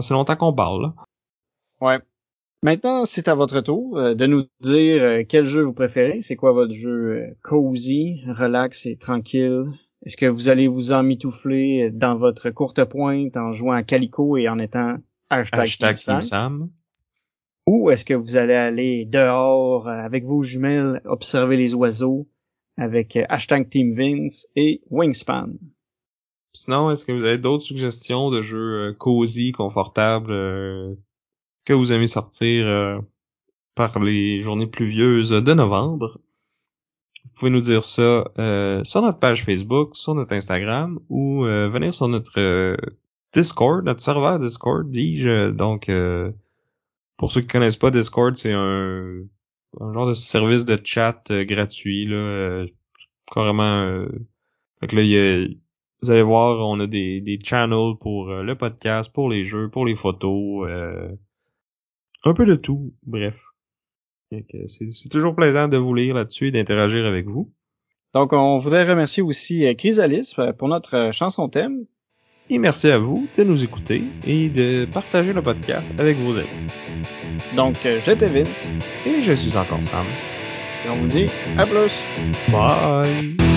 c'est 0.00 0.14
longtemps 0.14 0.36
qu'on 0.36 0.52
parle. 0.52 0.82
Là. 0.82 0.94
Ouais. 1.80 1.98
Maintenant, 2.62 3.04
c'est 3.04 3.28
à 3.28 3.36
votre 3.36 3.60
tour 3.60 3.98
euh, 3.98 4.14
de 4.14 4.26
nous 4.26 4.44
dire 4.60 5.02
euh, 5.02 5.22
quel 5.28 5.44
jeu 5.44 5.62
vous 5.62 5.72
préférez. 5.72 6.22
C'est 6.22 6.34
quoi 6.34 6.52
votre 6.52 6.74
jeu 6.74 6.90
euh, 6.90 7.36
cozy, 7.42 8.20
relax 8.26 8.84
et 8.86 8.96
tranquille? 8.96 9.66
Est-ce 10.04 10.16
que 10.16 10.26
vous 10.26 10.48
allez 10.48 10.66
vous 10.66 10.92
emmitoufler 10.92 11.90
dans 11.92 12.16
votre 12.16 12.50
courte 12.50 12.82
pointe 12.84 13.36
en 13.36 13.52
jouant 13.52 13.72
à 13.72 13.84
Calico 13.84 14.36
et 14.36 14.48
en 14.48 14.58
étant 14.58 14.96
hashtag, 15.30 15.96
Team 15.96 16.22
Sam? 16.22 16.70
Ou 17.66 17.90
est-ce 17.90 18.04
que 18.04 18.14
vous 18.14 18.36
allez 18.36 18.54
aller 18.54 19.04
dehors 19.04 19.88
avec 19.88 20.24
vos 20.24 20.42
jumelles, 20.42 21.00
observer 21.04 21.56
les 21.56 21.74
oiseaux 21.74 22.28
avec 22.76 23.18
hashtag 23.28 23.68
Team 23.68 23.94
Vince 23.94 24.48
et 24.56 24.82
Wingspan? 24.90 25.50
Sinon, 26.54 26.90
est-ce 26.90 27.04
que 27.04 27.12
vous 27.12 27.24
avez 27.24 27.38
d'autres 27.38 27.64
suggestions 27.64 28.30
de 28.30 28.40
jeux 28.40 28.94
cosy, 28.98 29.52
confortables, 29.52 30.96
que 31.68 31.72
vous 31.74 31.92
aimez 31.92 32.06
sortir 32.06 33.00
par 33.74 33.98
les 33.98 34.40
journées 34.40 34.66
pluvieuses 34.66 35.30
de 35.30 35.54
novembre? 35.54 36.18
Vous 37.24 37.30
pouvez 37.40 37.50
nous 37.50 37.60
dire 37.60 37.84
ça 37.84 38.24
sur 38.84 39.02
notre 39.02 39.18
page 39.18 39.44
Facebook, 39.44 39.96
sur 39.96 40.14
notre 40.14 40.32
Instagram 40.32 40.98
ou 41.08 41.42
venir 41.42 41.94
sur 41.94 42.08
notre 42.08 42.76
Discord, 43.32 43.84
notre 43.84 44.00
serveur 44.00 44.38
Discord, 44.38 44.90
dis-je. 44.90 45.50
Donc, 45.50 45.90
pour 47.16 47.32
ceux 47.32 47.42
qui 47.42 47.48
connaissent 47.48 47.76
pas 47.76 47.90
Discord, 47.90 48.34
c'est 48.36 48.52
un 48.52 49.24
un 49.80 49.92
genre 49.92 50.06
de 50.06 50.14
service 50.14 50.64
de 50.64 50.80
chat 50.82 51.22
euh, 51.30 51.44
gratuit 51.44 52.06
là 52.06 52.16
euh, 52.16 52.66
carrément 53.32 53.82
euh, 53.84 54.08
fait 54.80 54.92
là, 54.92 55.02
y 55.02 55.16
a, 55.16 55.46
vous 56.02 56.10
allez 56.10 56.22
voir 56.22 56.66
on 56.66 56.80
a 56.80 56.86
des, 56.86 57.20
des 57.20 57.38
channels 57.42 57.96
pour 58.00 58.28
le 58.28 58.54
podcast 58.54 59.12
pour 59.12 59.28
les 59.28 59.44
jeux 59.44 59.68
pour 59.68 59.84
les 59.84 59.96
photos 59.96 60.68
un 62.28 62.34
peu 62.34 62.46
de 62.46 62.54
tout 62.54 62.94
bref 63.04 63.44
c'est 64.30 65.08
toujours 65.10 65.34
plaisant 65.34 65.68
de 65.68 65.76
vous 65.76 65.94
lire 65.94 66.14
là-dessus 66.14 66.48
et 66.48 66.50
d'interagir 66.50 67.04
avec 67.06 67.26
vous 67.26 67.52
donc 68.14 68.32
on 68.32 68.58
voudrait 68.58 68.88
remercier 68.88 69.22
aussi 69.22 69.64
Chrysalis 69.76 70.34
pour 70.58 70.68
notre 70.68 71.10
chanson 71.12 71.48
thème 71.48 71.86
et 72.50 72.58
merci 72.58 72.90
à 72.90 72.98
vous 72.98 73.26
de 73.36 73.44
nous 73.44 73.62
écouter 73.62 74.02
et 74.26 74.48
de 74.48 74.86
partager 74.86 75.34
le 75.34 75.42
podcast 75.42 75.92
avec 75.98 76.16
vos 76.16 76.34
amis. 76.34 76.48
Donc, 77.54 77.76
euh, 77.84 78.00
j'étais 78.04 78.28
Vince. 78.28 78.70
Et 79.06 79.20
je 79.20 79.32
suis 79.34 79.56
encore 79.58 79.82
Sam. 79.82 80.06
Et 80.86 80.90
on 80.90 80.96
vous 80.96 81.08
dit 81.08 81.26
à 81.58 81.66
plus. 81.66 81.92
Bye. 82.50 83.47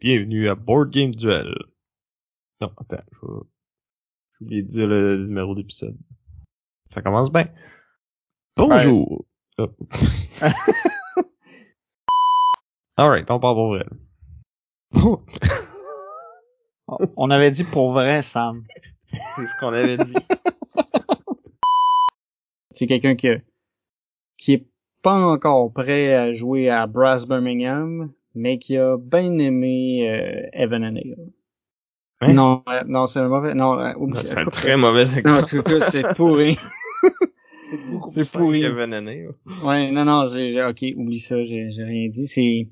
Bienvenue 0.00 0.48
à 0.48 0.54
Board 0.54 0.90
Game 0.90 1.14
Duel. 1.14 1.54
Non, 2.60 2.70
attends, 2.76 3.02
je 3.12 3.26
vais... 3.26 3.32
J'ai 4.38 4.44
oublié 4.44 4.62
de 4.62 4.68
dire 4.68 4.86
le 4.86 5.26
numéro 5.26 5.56
d'épisode. 5.56 5.96
Ça 6.88 7.02
commence 7.02 7.32
bien. 7.32 7.48
Bonjour. 8.56 9.26
Oh. 9.58 9.68
Alright, 12.96 13.28
on 13.30 13.40
part 13.40 13.54
pour 13.54 13.68
vrai. 13.68 13.84
Bon. 14.92 15.24
on 17.16 17.30
avait 17.30 17.50
dit 17.50 17.64
pour 17.64 17.92
vrai, 17.92 18.22
Sam. 18.22 18.64
C'est 19.34 19.46
ce 19.46 19.58
qu'on 19.58 19.72
avait 19.72 19.96
dit. 19.96 20.14
C'est 22.70 22.86
quelqu'un 22.86 23.16
qui, 23.16 23.28
qui 24.36 24.52
est 24.52 24.68
pas 25.02 25.26
encore 25.26 25.72
prêt 25.72 26.14
à 26.14 26.32
jouer 26.32 26.70
à 26.70 26.86
Brass 26.86 27.26
Birmingham, 27.26 28.12
mais 28.34 28.58
qui 28.58 28.76
a 28.76 28.96
bien 28.96 29.38
aimé 29.38 30.08
euh, 30.08 30.48
Evan 30.52 30.84
and 30.84 31.00
hein? 32.20 32.32
Non, 32.32 32.62
euh, 32.68 32.82
non, 32.86 33.06
c'est 33.06 33.20
un 33.20 33.28
mauvais. 33.28 33.54
Non, 33.54 33.78
euh, 33.78 33.92
c'est 34.24 34.38
un 34.38 34.46
très 34.46 34.76
mauvais 34.76 35.18
accent. 35.18 35.40
Non, 35.40 35.80
c'est 35.80 36.14
pourri. 36.14 36.58
c'est 38.08 38.30
pourri. 38.30 38.64
Evan 38.64 38.94
and 38.94 39.32
Ouais, 39.64 39.90
non, 39.90 40.04
non, 40.04 40.26
j'ai, 40.32 40.62
ok, 40.62 40.84
oublie 40.96 41.20
ça, 41.20 41.36
j'ai, 41.44 41.70
j'ai 41.70 41.84
rien 41.84 42.08
dit. 42.08 42.26
C'est, 42.26 42.68